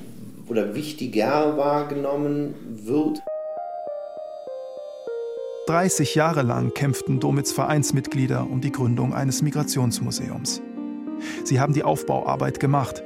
oder 0.49 0.75
wichtiger 0.75 1.57
wahrgenommen 1.57 2.55
wird. 2.85 3.21
30 5.67 6.15
Jahre 6.15 6.43
lang 6.43 6.75
kämpften 6.75 7.21
Domits 7.21 7.53
Vereinsmitglieder 7.53 8.47
um 8.51 8.61
die 8.61 8.73
Gründung 8.73 9.15
eines 9.15 9.41
Migrationsmuseums. 9.41 10.63
Sie 11.45 11.61
haben 11.61 11.75
die 11.75 11.85
Aufbauarbeit 11.85 12.61
gemacht. 12.61 13.03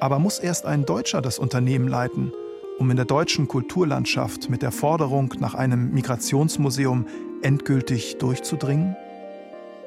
Aber 0.00 0.18
muss 0.18 0.38
erst 0.38 0.66
ein 0.66 0.84
Deutscher 0.84 1.22
das 1.22 1.38
Unternehmen 1.38 1.88
leiten? 1.88 2.32
um 2.78 2.90
in 2.90 2.96
der 2.96 3.06
deutschen 3.06 3.48
Kulturlandschaft 3.48 4.50
mit 4.50 4.62
der 4.62 4.72
Forderung 4.72 5.32
nach 5.40 5.54
einem 5.54 5.92
Migrationsmuseum 5.92 7.06
endgültig 7.42 8.18
durchzudringen? 8.18 8.96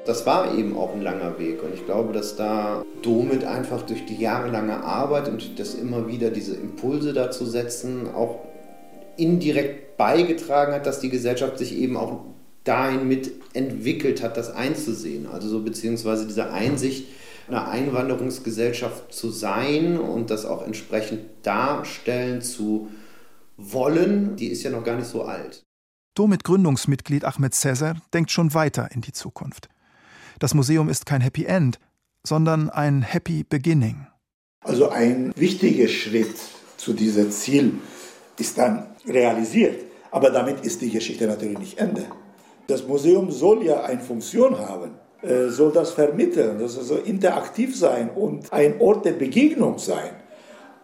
Das 0.06 0.26
war 0.26 0.56
eben 0.56 0.76
auch 0.76 0.94
ein 0.94 1.02
langer 1.02 1.38
Weg 1.38 1.62
und 1.62 1.74
ich 1.74 1.84
glaube, 1.84 2.12
dass 2.12 2.34
da 2.34 2.82
Domit 3.02 3.44
einfach 3.44 3.82
durch 3.82 4.06
die 4.06 4.16
jahrelange 4.16 4.82
Arbeit 4.82 5.28
und 5.28 5.58
das 5.58 5.74
immer 5.74 6.08
wieder 6.08 6.30
diese 6.30 6.56
Impulse 6.56 7.12
dazu 7.12 7.44
setzen, 7.44 8.08
auch 8.14 8.40
indirekt 9.16 9.96
beigetragen 9.98 10.72
hat, 10.72 10.86
dass 10.86 11.00
die 11.00 11.10
Gesellschaft 11.10 11.58
sich 11.58 11.76
eben 11.76 11.96
auch 11.96 12.20
dahin 12.64 13.06
mit 13.08 13.30
entwickelt 13.52 14.22
hat, 14.22 14.36
das 14.36 14.54
einzusehen. 14.54 15.26
Also 15.26 15.48
so 15.48 15.60
beziehungsweise 15.62 16.26
diese 16.26 16.50
Einsicht, 16.50 17.06
einer 17.50 17.68
Einwanderungsgesellschaft 17.68 19.12
zu 19.12 19.30
sein 19.30 19.98
und 19.98 20.30
das 20.30 20.46
auch 20.46 20.64
entsprechend 20.64 21.20
darstellen 21.42 22.42
zu 22.42 22.88
wollen, 23.56 24.36
die 24.36 24.48
ist 24.48 24.62
ja 24.62 24.70
noch 24.70 24.84
gar 24.84 24.96
nicht 24.96 25.08
so 25.08 25.24
alt. 25.24 25.62
Domit 26.14 26.44
Gründungsmitglied 26.44 27.24
Ahmed 27.24 27.54
Cäsar 27.54 27.96
denkt 28.12 28.30
schon 28.30 28.54
weiter 28.54 28.88
in 28.92 29.00
die 29.00 29.12
Zukunft. 29.12 29.68
Das 30.38 30.54
Museum 30.54 30.88
ist 30.88 31.06
kein 31.06 31.20
Happy 31.20 31.44
End, 31.44 31.78
sondern 32.26 32.70
ein 32.70 33.02
Happy 33.02 33.44
Beginning. 33.44 34.06
Also 34.64 34.90
ein 34.90 35.32
wichtiger 35.36 35.88
Schritt 35.88 36.36
zu 36.76 36.92
diesem 36.92 37.30
Ziel 37.30 37.74
ist 38.38 38.58
dann 38.58 38.86
realisiert. 39.06 39.84
Aber 40.10 40.30
damit 40.30 40.64
ist 40.64 40.80
die 40.80 40.90
Geschichte 40.90 41.26
natürlich 41.26 41.58
nicht 41.58 41.78
Ende. 41.78 42.06
Das 42.66 42.86
Museum 42.86 43.30
soll 43.30 43.64
ja 43.64 43.82
eine 43.82 44.00
Funktion 44.00 44.58
haben, 44.58 44.92
äh, 45.22 45.48
soll 45.48 45.72
das 45.72 45.90
vermitteln, 45.90 46.58
das 46.58 46.74
soll 46.74 47.02
interaktiv 47.04 47.76
sein 47.76 48.10
und 48.10 48.52
ein 48.52 48.80
Ort 48.80 49.04
der 49.04 49.12
Begegnung 49.12 49.78
sein. 49.78 50.10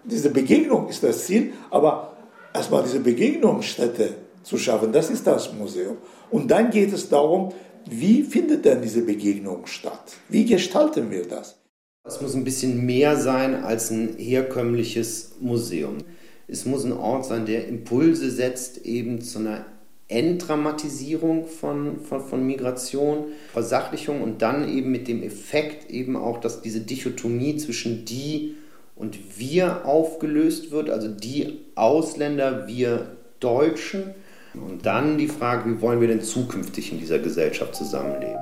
Diese 0.05 0.31
Begegnung 0.31 0.89
ist 0.89 1.03
das 1.03 1.27
Ziel, 1.27 1.53
aber 1.71 2.17
erstmal 2.53 2.83
diese 2.83 3.01
Begegnungsstätte 3.01 4.15
zu 4.43 4.59
schaffen, 4.59 4.93
das 4.93 5.11
ist 5.11 5.27
das 5.27 5.53
Museum. 5.53 5.97
Und 6.31 6.51
dann 6.51 6.71
geht 6.71 6.93
es 6.93 7.09
darum, 7.09 7.53
wie 7.89 8.23
findet 8.23 8.65
denn 8.65 8.83
diese 8.83 9.03
Begegnung 9.03 9.67
statt? 9.67 10.17
Wie 10.29 10.45
gestalten 10.45 11.11
wir 11.11 11.27
das? 11.27 11.57
Es 12.05 12.21
muss 12.21 12.35
ein 12.35 12.45
bisschen 12.45 12.85
mehr 12.85 13.17
sein 13.17 13.65
als 13.65 13.91
ein 13.91 14.17
herkömmliches 14.17 15.37
Museum. 15.41 15.99
Es 16.47 16.65
muss 16.65 16.85
ein 16.85 16.93
Ort 16.93 17.25
sein, 17.25 17.47
der 17.47 17.67
Impulse 17.67 18.31
setzt 18.31 18.85
eben 18.85 19.21
zu 19.21 19.41
einer 19.41 19.67
Entdramatisierung 20.09 21.47
von, 21.47 22.01
von, 22.01 22.21
von 22.21 22.47
Migration, 22.47 23.25
Versachlichung 23.53 24.23
und 24.23 24.41
dann 24.41 24.69
eben 24.69 24.93
mit 24.93 25.09
dem 25.09 25.23
Effekt 25.23 25.91
eben 25.91 26.17
auch, 26.17 26.39
dass 26.39 26.63
diese 26.63 26.81
Dichotomie 26.81 27.57
zwischen 27.57 28.05
die 28.05 28.55
und 28.95 29.39
wir 29.39 29.85
aufgelöst 29.85 30.71
wird, 30.71 30.91
also 30.91 31.09
die 31.09 31.61
Ausländer, 31.75 32.67
wir 32.69 33.17
Deutschen 33.41 34.15
und 34.55 34.87
dann 34.87 35.19
die 35.19 35.29
Frage, 35.29 35.71
wie 35.71 35.81
wollen 35.81 36.01
wir 36.01 36.09
denn 36.09 36.23
zukünftig 36.23 36.93
in 36.93 36.99
dieser 36.99 37.19
Gesellschaft 37.19 37.75
zusammenleben? 37.75 38.39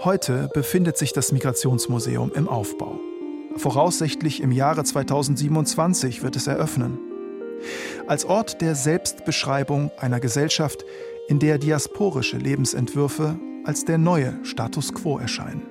Heute 0.00 0.48
befindet 0.52 0.98
sich 0.98 1.12
das 1.12 1.30
Migrationsmuseum 1.30 2.32
im 2.34 2.48
Aufbau. 2.48 2.98
Voraussichtlich 3.56 4.40
im 4.40 4.50
Jahre 4.50 4.82
2027 4.82 6.22
wird 6.22 6.34
es 6.34 6.46
eröffnen. 6.48 7.11
Als 8.06 8.24
Ort 8.24 8.60
der 8.60 8.74
Selbstbeschreibung 8.74 9.90
einer 9.98 10.20
Gesellschaft, 10.20 10.84
in 11.28 11.38
der 11.38 11.58
diasporische 11.58 12.36
Lebensentwürfe 12.36 13.38
als 13.64 13.84
der 13.84 13.98
neue 13.98 14.38
Status 14.44 14.92
quo 14.92 15.18
erscheinen. 15.18 15.62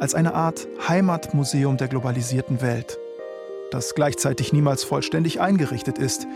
Als 0.00 0.14
eine 0.14 0.34
Art 0.34 0.66
Heimatmuseum 0.88 1.76
der 1.76 1.88
globalisierten 1.88 2.62
Welt, 2.62 2.98
das 3.70 3.94
gleichzeitig 3.94 4.52
niemals 4.52 4.82
vollständig 4.82 5.40
eingerichtet 5.40 5.98
ist, 5.98 6.26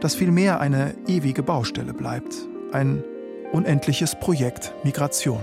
das 0.00 0.14
vielmehr 0.14 0.60
eine 0.60 0.94
ewige 1.06 1.42
Baustelle 1.42 1.94
bleibt, 1.94 2.34
ein 2.72 3.04
unendliches 3.52 4.18
Projekt 4.18 4.74
Migration. 4.82 5.40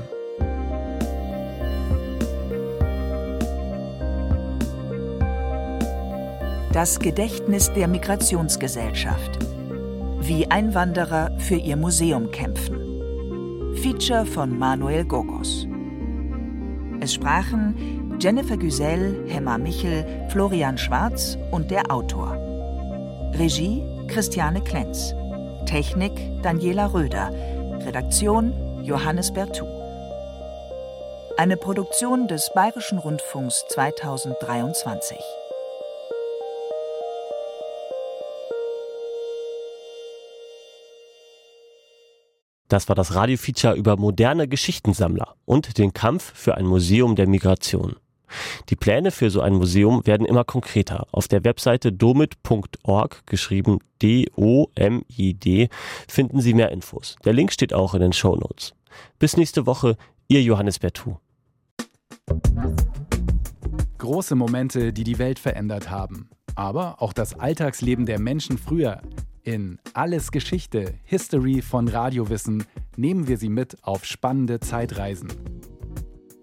Das 6.74 6.98
Gedächtnis 6.98 7.72
der 7.74 7.88
Migrationsgesellschaft. 7.88 9.38
Wie 10.22 10.50
Einwanderer 10.50 11.30
für 11.38 11.54
ihr 11.54 11.78
Museum 11.78 12.32
kämpfen. 12.32 13.76
Feature 13.76 14.26
von 14.26 14.58
Manuel 14.58 15.06
Gogos. 15.06 15.68
Es 17.00 17.14
sprachen 17.14 18.18
Jennifer 18.20 18.58
Güsel, 18.58 19.24
Hemma 19.28 19.60
Michel, 19.60 20.26
Florian 20.30 20.80
Schwarz 20.80 21.38
und 21.52 21.70
der 21.70 21.92
Autor. 21.92 22.32
Regie 23.36 23.84
Christiane 24.08 24.62
Klenz. 24.62 25.14
Technik 25.68 26.14
Daniela 26.42 26.92
Röder. 26.92 27.32
Redaktion 27.86 28.52
Johannes 28.82 29.32
Bertou. 29.32 29.68
Eine 31.38 31.56
Produktion 31.56 32.28
des 32.28 32.50
Bayerischen 32.56 32.98
Rundfunks 32.98 33.64
2023. 33.70 35.20
Das 42.68 42.88
war 42.90 42.96
das 42.96 43.16
Radiofeature 43.16 43.76
über 43.76 43.98
moderne 43.98 44.48
Geschichtensammler 44.48 45.36
und 45.46 45.78
den 45.78 45.94
Kampf 45.94 46.32
für 46.34 46.56
ein 46.56 46.66
Museum 46.66 47.16
der 47.16 47.28
Migration. 47.28 47.96
Die 48.70 48.76
Pläne 48.76 49.12
für 49.12 49.30
so 49.30 49.42
ein 49.42 49.54
Museum 49.54 50.06
werden 50.06 50.26
immer 50.26 50.44
konkreter. 50.44 51.08
Auf 51.12 51.28
der 51.28 51.44
Webseite 51.44 51.92
domit.org, 51.92 53.28
geschrieben 53.28 53.80
D-O-M-I-D, 54.02 55.70
finden 56.08 56.42
Sie 56.42 56.54
mehr 56.54 56.72
Infos. 56.72 57.16
Der 57.26 57.34
Link 57.34 57.52
steht 57.52 57.74
auch 57.74 57.94
in 57.94 58.02
den 58.02 58.14
Show 58.14 58.36
Notes. 58.36 58.74
Bis 59.20 59.38
nächste 59.38 59.66
Woche, 59.66 59.98
Ihr 60.28 60.42
Johannes 60.42 60.80
Bertou. 60.80 61.18
Große 63.98 64.36
Momente, 64.36 64.94
die 64.94 65.04
die 65.04 65.20
Welt 65.20 65.40
verändert 65.40 65.90
haben. 65.90 66.30
Aber 66.56 67.02
auch 67.02 67.14
das 67.14 67.40
Alltagsleben 67.40 68.06
der 68.06 68.20
Menschen 68.20 68.58
früher. 68.58 69.02
In 69.46 69.78
Alles 69.94 70.32
Geschichte, 70.32 70.94
History 71.04 71.62
von 71.62 71.90
Radiowissen 71.90 72.64
nehmen 72.96 73.28
wir 73.28 73.38
Sie 73.38 73.50
mit 73.50 73.76
auf 73.84 74.06
spannende 74.06 74.62
Zeitreisen. 74.62 75.28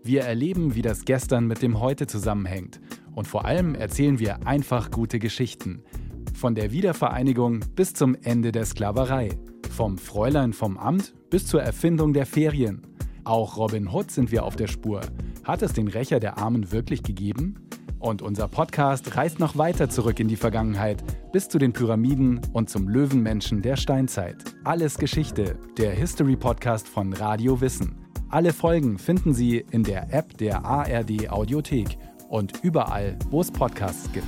Wir 0.04 0.24
erleben, 0.24 0.74
wie 0.74 0.82
das 0.82 1.06
Gestern 1.06 1.46
mit 1.46 1.62
dem 1.62 1.80
Heute 1.80 2.06
zusammenhängt. 2.06 2.78
Und 3.14 3.26
vor 3.26 3.46
allem 3.46 3.74
erzählen 3.74 4.18
wir 4.18 4.46
einfach 4.46 4.90
gute 4.90 5.18
Geschichten. 5.18 5.82
Von 6.34 6.54
der 6.54 6.72
Wiedervereinigung 6.72 7.60
bis 7.74 7.94
zum 7.94 8.14
Ende 8.16 8.52
der 8.52 8.66
Sklaverei. 8.66 9.30
Vom 9.70 9.96
Fräulein 9.96 10.52
vom 10.52 10.76
Amt 10.76 11.14
bis 11.30 11.46
zur 11.46 11.62
Erfindung 11.62 12.12
der 12.12 12.26
Ferien. 12.26 12.82
Auch 13.24 13.56
Robin 13.56 13.88
Hood 13.88 14.10
sind 14.10 14.30
wir 14.30 14.44
auf 14.44 14.56
der 14.56 14.66
Spur. 14.66 15.00
Hat 15.44 15.62
es 15.62 15.72
den 15.72 15.88
Rächer 15.88 16.20
der 16.20 16.36
Armen 16.36 16.70
wirklich 16.70 17.02
gegeben? 17.02 17.66
Und 18.00 18.22
unser 18.22 18.48
Podcast 18.48 19.14
reist 19.14 19.38
noch 19.38 19.58
weiter 19.58 19.90
zurück 19.90 20.18
in 20.20 20.28
die 20.28 20.36
Vergangenheit, 20.36 21.04
bis 21.32 21.48
zu 21.48 21.58
den 21.58 21.74
Pyramiden 21.74 22.40
und 22.54 22.70
zum 22.70 22.88
Löwenmenschen 22.88 23.60
der 23.60 23.76
Steinzeit. 23.76 24.36
Alles 24.64 24.96
Geschichte, 24.96 25.58
der 25.76 25.92
History 25.92 26.34
Podcast 26.34 26.88
von 26.88 27.12
Radio 27.12 27.60
Wissen. 27.60 27.94
Alle 28.30 28.54
Folgen 28.54 28.98
finden 28.98 29.34
Sie 29.34 29.58
in 29.70 29.82
der 29.82 30.14
App 30.14 30.38
der 30.38 30.64
ARD 30.64 31.28
Audiothek 31.28 31.98
und 32.30 32.60
überall, 32.62 33.18
wo 33.28 33.42
es 33.42 33.50
Podcasts 33.50 34.10
gibt. 34.12 34.26